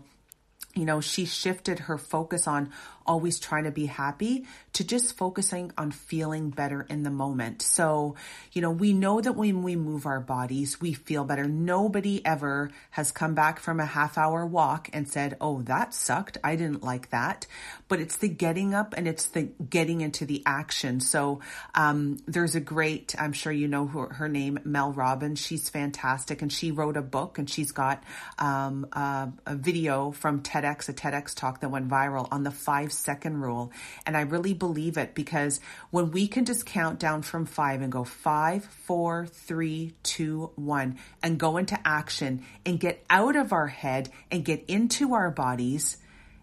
you 0.74 0.84
know, 0.84 1.00
she 1.00 1.24
shifted 1.24 1.80
her 1.80 1.98
focus 1.98 2.46
on 2.46 2.72
always 3.06 3.38
trying 3.38 3.64
to 3.64 3.70
be 3.70 3.86
happy 3.86 4.46
to 4.74 4.84
just 4.84 5.16
focusing 5.16 5.72
on 5.78 5.90
feeling 5.90 6.50
better 6.50 6.82
in 6.82 7.02
the 7.02 7.10
moment. 7.10 7.62
So, 7.62 8.16
you 8.52 8.62
know, 8.62 8.70
we 8.70 8.92
know 8.92 9.20
that 9.20 9.32
when 9.34 9.62
we 9.62 9.76
move 9.76 10.06
our 10.06 10.20
bodies, 10.20 10.80
we 10.80 10.92
feel 10.92 11.24
better. 11.24 11.44
Nobody 11.44 12.24
ever 12.24 12.70
has 12.90 13.12
come 13.12 13.34
back 13.34 13.60
from 13.60 13.80
a 13.80 13.86
half 13.86 14.18
hour 14.18 14.44
walk 14.46 14.88
and 14.92 15.08
said, 15.08 15.36
Oh, 15.40 15.62
that 15.62 15.94
sucked. 15.94 16.38
I 16.42 16.56
didn't 16.56 16.82
like 16.82 17.10
that. 17.10 17.46
But 17.88 18.00
it's 18.00 18.16
the 18.16 18.28
getting 18.28 18.74
up 18.74 18.94
and 18.96 19.06
it's 19.06 19.26
the 19.26 19.42
getting 19.68 20.00
into 20.00 20.24
the 20.24 20.42
action. 20.46 21.00
So, 21.00 21.40
um, 21.74 22.18
there's 22.26 22.54
a 22.54 22.60
great, 22.60 23.14
I'm 23.18 23.32
sure 23.32 23.52
you 23.52 23.68
know 23.68 23.86
her, 23.86 24.14
her 24.14 24.28
name, 24.28 24.58
Mel 24.64 24.92
Robbins. 24.92 25.40
She's 25.40 25.68
fantastic 25.68 26.42
and 26.42 26.52
she 26.52 26.70
wrote 26.70 26.96
a 26.96 27.02
book 27.02 27.38
and 27.38 27.48
she's 27.48 27.72
got, 27.72 28.02
um, 28.38 28.86
a, 28.92 29.28
a 29.46 29.54
video 29.54 30.10
from 30.10 30.42
TEDx, 30.42 30.88
a 30.88 30.92
TEDx 30.92 31.34
talk 31.34 31.60
that 31.60 31.68
went 31.68 31.88
viral 31.88 32.28
on 32.30 32.42
the 32.42 32.50
five 32.50 32.92
second 32.96 33.40
rule. 33.40 33.72
And 34.06 34.16
I 34.16 34.22
really 34.22 34.54
believe 34.54 34.96
it 34.96 35.14
because 35.14 35.60
when 35.90 36.10
we 36.10 36.28
can 36.28 36.44
just 36.44 36.66
count 36.66 36.98
down 36.98 37.22
from 37.22 37.46
five 37.46 37.82
and 37.82 37.92
go 37.92 38.04
five, 38.04 38.64
four, 38.64 39.26
three, 39.26 39.94
two, 40.02 40.50
one, 40.56 40.98
and 41.22 41.38
go 41.38 41.56
into 41.56 41.78
action 41.84 42.44
and 42.64 42.80
get 42.80 43.04
out 43.10 43.36
of 43.36 43.52
our 43.52 43.68
head 43.68 44.10
and 44.30 44.44
get 44.44 44.64
into 44.68 45.14
our 45.14 45.30
bodies, 45.30 45.98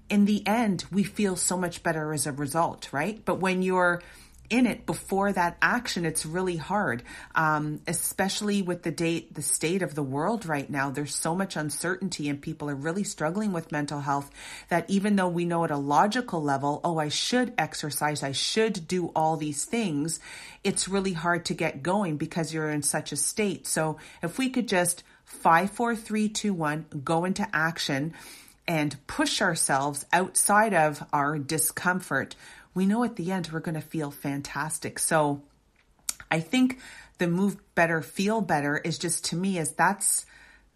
in 0.10 0.26
the 0.26 0.46
end, 0.46 0.84
we 0.92 1.04
feel 1.04 1.38
so 1.38 1.56
much 1.56 1.84
better 1.84 2.14
as 2.14 2.28
a 2.28 2.34
result, 2.34 2.92
right? 2.92 3.24
But 3.24 3.40
when 3.40 3.62
you're 3.62 4.02
in 4.52 4.68
it 4.68 4.86
before 4.86 5.32
that 5.32 5.58
action, 5.62 6.06
it's 6.06 6.26
really 6.26 6.58
hard. 6.58 7.02
Um, 7.34 7.82
especially 7.88 8.62
with 8.62 8.84
the 8.84 8.92
date, 8.92 9.34
the 9.34 9.42
state 9.42 9.82
of 9.82 9.96
the 9.96 10.04
world 10.04 10.46
right 10.46 10.70
now. 10.70 10.92
There's 10.92 11.16
so 11.16 11.34
much 11.34 11.56
uncertainty 11.56 12.30
and 12.30 12.42
people 12.42 12.70
are 12.70 12.76
really 12.76 13.04
struggling 13.04 13.54
with 13.54 13.72
mental 13.72 14.02
health 14.02 14.30
that 14.68 14.90
even 14.90 15.16
though 15.16 15.30
we 15.30 15.46
know 15.46 15.64
at 15.64 15.72
a 15.72 15.78
logical 15.78 16.44
level, 16.44 16.82
oh, 16.84 17.00
I 17.00 17.08
should 17.08 17.54
exercise, 17.58 18.22
I 18.22 18.34
should 18.34 18.88
do 18.88 19.08
all 19.16 19.38
these 19.38 19.66
things, 19.66 20.20
it's 20.64 20.88
really 20.88 21.14
hard 21.14 21.46
to 21.46 21.54
get 21.54 21.82
going 21.82 22.18
because 22.18 22.54
you're 22.54 22.70
in 22.70 22.84
such 22.84 23.12
a 23.12 23.16
state. 23.16 23.66
So 23.66 23.98
if 24.22 24.38
we 24.38 24.50
could 24.50 24.68
just 24.68 25.04
five, 25.24 25.72
four, 25.72 25.96
three, 25.96 26.28
two, 26.28 26.54
one, 26.54 26.86
go 27.04 27.24
into 27.24 27.48
action 27.54 28.14
and 28.68 28.96
push 29.08 29.42
ourselves 29.42 30.06
outside 30.14 30.74
of 30.74 31.04
our 31.12 31.40
discomfort, 31.40 32.36
we 32.74 32.86
know 32.86 33.04
at 33.04 33.16
the 33.16 33.32
end 33.32 33.50
we're 33.52 33.60
going 33.60 33.76
to 33.76 33.82
feel 33.82 34.12
fantastic. 34.12 35.00
So 35.00 35.42
I 36.30 36.40
think 36.40 36.80
the 37.18 37.28
move 37.28 37.58
better, 37.76 38.02
feel 38.02 38.42
better 38.42 38.78
is 38.78 38.98
just 38.98 39.26
to 39.26 39.36
me 39.36 39.58
is 39.58 39.72
that's 39.74 40.26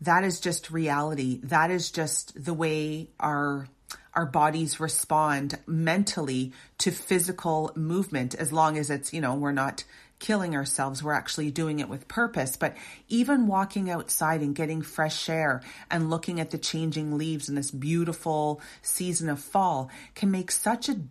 that 0.01 0.23
is 0.23 0.39
just 0.39 0.71
reality. 0.71 1.39
That 1.43 1.71
is 1.71 1.89
just 1.91 2.43
the 2.43 2.53
way 2.53 3.09
our 3.19 3.67
our 4.13 4.25
bodies 4.25 4.79
respond 4.79 5.59
mentally 5.67 6.53
to 6.77 6.91
physical 6.91 7.71
movement 7.75 8.33
as 8.33 8.53
long 8.53 8.77
as 8.77 8.89
it's, 8.89 9.13
you 9.13 9.19
know, 9.19 9.35
we're 9.35 9.51
not 9.51 9.83
killing 10.19 10.55
ourselves. 10.55 11.03
We're 11.03 11.13
actually 11.13 11.51
doing 11.51 11.79
it 11.79 11.89
with 11.89 12.07
purpose. 12.07 12.55
But 12.55 12.75
even 13.09 13.47
walking 13.47 13.89
outside 13.89 14.41
and 14.41 14.55
getting 14.55 14.81
fresh 14.81 15.29
air 15.29 15.61
and 15.91 16.09
looking 16.09 16.39
at 16.39 16.51
the 16.51 16.57
changing 16.57 17.17
leaves 17.17 17.49
in 17.49 17.55
this 17.55 17.71
beautiful 17.71 18.61
season 18.81 19.29
of 19.29 19.39
fall 19.39 19.89
can 20.15 20.31
make 20.31 20.51
such 20.51 20.87
a 20.87 21.01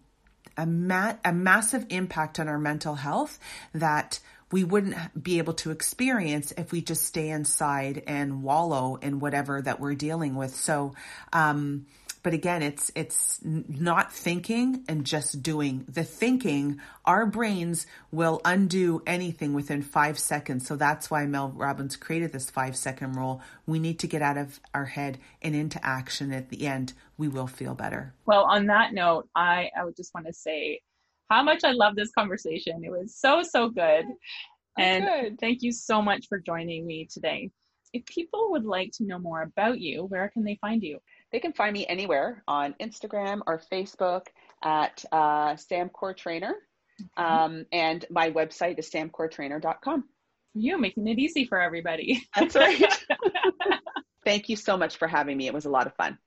a, 0.57 0.67
ma- 0.67 1.15
a 1.25 1.33
massive 1.33 1.87
impact 1.91 2.41
on 2.41 2.49
our 2.49 2.59
mental 2.59 2.95
health 2.95 3.39
that 3.73 4.21
we 4.53 4.63
wouldn't 4.63 4.97
be 5.21 5.39
able 5.39 5.55
to 5.55 5.71
experience 5.71 6.53
if 6.57 6.71
we 6.71 6.81
just 6.81 7.05
stay 7.05 7.31
inside 7.31 8.03
and 8.07 8.43
wallow 8.43 8.97
in 8.97 9.19
whatever 9.19 9.61
that 9.61 9.81
we're 9.81 9.95
dealing 9.95 10.37
with. 10.37 10.55
So, 10.55 10.95
um, 11.33 11.87
but 12.25 12.33
again, 12.33 12.63
it's, 12.63 12.91
it's 12.95 13.39
not 13.45 14.11
thinking 14.11 14.83
and 14.89 15.05
just 15.05 15.43
doing. 15.43 15.85
The 15.87 16.05
thinking, 16.05 16.81
our 17.05 17.27
brains 17.27 17.87
will 18.11 18.41
undo 18.47 19.03
anything 19.07 19.53
within 19.53 19.83
five 19.83 20.19
seconds. 20.19 20.67
So 20.67 20.75
that's 20.75 21.11
why 21.11 21.27
Mel 21.27 21.53
Robbins 21.55 21.97
created 21.97 22.33
this 22.33 22.49
five 22.49 22.77
second 22.77 23.13
rule. 23.13 23.43
We 23.67 23.79
need 23.79 23.99
to 23.99 24.07
get 24.07 24.23
out 24.23 24.39
of 24.39 24.59
our 24.73 24.87
head 24.87 25.19
and 25.43 25.55
into 25.55 25.79
action. 25.87 26.33
At 26.33 26.49
the 26.49 26.67
end, 26.67 26.95
we 27.19 27.29
will 27.29 27.47
feel 27.47 27.75
better. 27.75 28.15
Well, 28.25 28.45
on 28.45 28.67
that 28.67 28.95
note, 28.95 29.29
I, 29.37 29.71
I 29.79 29.85
would 29.85 29.95
just 29.95 30.15
want 30.15 30.27
to 30.27 30.33
say 30.33 30.81
how 31.29 31.43
much 31.43 31.63
I 31.63 31.73
love 31.73 31.95
this 31.95 32.11
conversation. 32.13 32.83
It 32.85 32.91
was 32.91 33.15
so, 33.15 33.43
so 33.43 33.69
good. 33.69 34.07
And 34.79 35.05
good. 35.05 35.41
thank 35.41 35.61
you 35.61 35.73
so 35.73 36.01
much 36.01 36.27
for 36.29 36.39
joining 36.39 36.87
me 36.87 37.07
today. 37.13 37.51
If 37.93 38.07
people 38.07 38.53
would 38.53 38.65
like 38.65 38.93
to 38.95 39.05
know 39.05 39.19
more 39.19 39.43
about 39.43 39.79
you, 39.79 40.05
where 40.05 40.31
can 40.31 40.43
they 40.43 40.57
find 40.63 40.83
you? 40.83 41.01
They 41.35 41.41
can 41.41 41.53
find 41.53 41.73
me 41.73 41.85
anywhere 41.89 42.45
on 42.47 42.77
Instagram 42.81 43.41
or 43.49 43.61
Facebook 43.73 44.27
at 44.63 45.05
uh, 45.11 45.55
Samcore 45.55 46.17
Trainer. 46.17 46.55
Um, 47.17 47.67
and 47.73 48.05
my 48.09 48.31
website 48.31 48.79
is 48.79 48.89
samcoretrainer.com. 48.89 50.05
You 50.55 50.79
making 50.79 51.09
it 51.09 51.19
easy 51.19 51.45
for 51.45 51.61
everybody. 51.61 52.23
That's 52.37 52.55
right. 52.55 53.05
Thank 54.25 54.49
you 54.49 54.55
so 54.55 54.77
much 54.77 54.97
for 54.97 55.09
having 55.09 55.37
me. 55.37 55.49
It 55.49 55.55
was 55.55 55.65
a 55.65 55.71
lot 55.71 55.89
of 55.89 55.97
fun. 55.97 56.19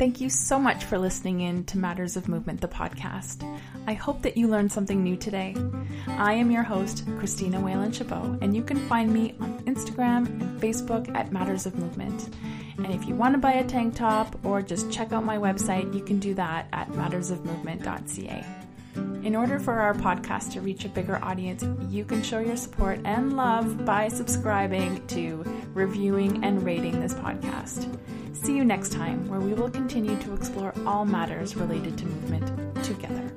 Thank 0.00 0.18
you 0.18 0.30
so 0.30 0.58
much 0.58 0.84
for 0.84 0.96
listening 0.96 1.42
in 1.42 1.64
to 1.64 1.76
Matters 1.76 2.16
of 2.16 2.26
Movement, 2.26 2.62
the 2.62 2.68
podcast. 2.68 3.44
I 3.86 3.92
hope 3.92 4.22
that 4.22 4.34
you 4.34 4.48
learned 4.48 4.72
something 4.72 5.04
new 5.04 5.14
today. 5.14 5.54
I 6.08 6.32
am 6.32 6.50
your 6.50 6.62
host, 6.62 7.04
Christina 7.18 7.60
Whalen 7.60 7.92
Chabot, 7.92 8.38
and 8.40 8.56
you 8.56 8.62
can 8.62 8.78
find 8.88 9.12
me 9.12 9.34
on 9.40 9.62
Instagram 9.64 10.24
and 10.40 10.58
Facebook 10.58 11.14
at 11.14 11.32
Matters 11.32 11.66
of 11.66 11.74
Movement. 11.74 12.34
And 12.78 12.94
if 12.94 13.06
you 13.06 13.14
want 13.14 13.34
to 13.34 13.38
buy 13.38 13.52
a 13.52 13.64
tank 13.66 13.94
top 13.94 14.42
or 14.42 14.62
just 14.62 14.90
check 14.90 15.12
out 15.12 15.22
my 15.22 15.36
website, 15.36 15.92
you 15.92 16.02
can 16.02 16.18
do 16.18 16.32
that 16.32 16.66
at 16.72 16.88
mattersofmovement.ca. 16.92 18.59
In 19.22 19.36
order 19.36 19.58
for 19.58 19.74
our 19.74 19.92
podcast 19.92 20.52
to 20.52 20.62
reach 20.62 20.86
a 20.86 20.88
bigger 20.88 21.22
audience, 21.22 21.62
you 21.90 22.06
can 22.06 22.22
show 22.22 22.38
your 22.38 22.56
support 22.56 23.00
and 23.04 23.36
love 23.36 23.84
by 23.84 24.08
subscribing 24.08 25.06
to, 25.08 25.44
reviewing, 25.74 26.42
and 26.42 26.64
rating 26.64 27.00
this 27.00 27.12
podcast. 27.12 27.98
See 28.34 28.56
you 28.56 28.64
next 28.64 28.92
time, 28.92 29.28
where 29.28 29.40
we 29.40 29.52
will 29.52 29.70
continue 29.70 30.18
to 30.20 30.32
explore 30.32 30.72
all 30.86 31.04
matters 31.04 31.54
related 31.54 31.98
to 31.98 32.06
movement 32.06 32.82
together. 32.82 33.30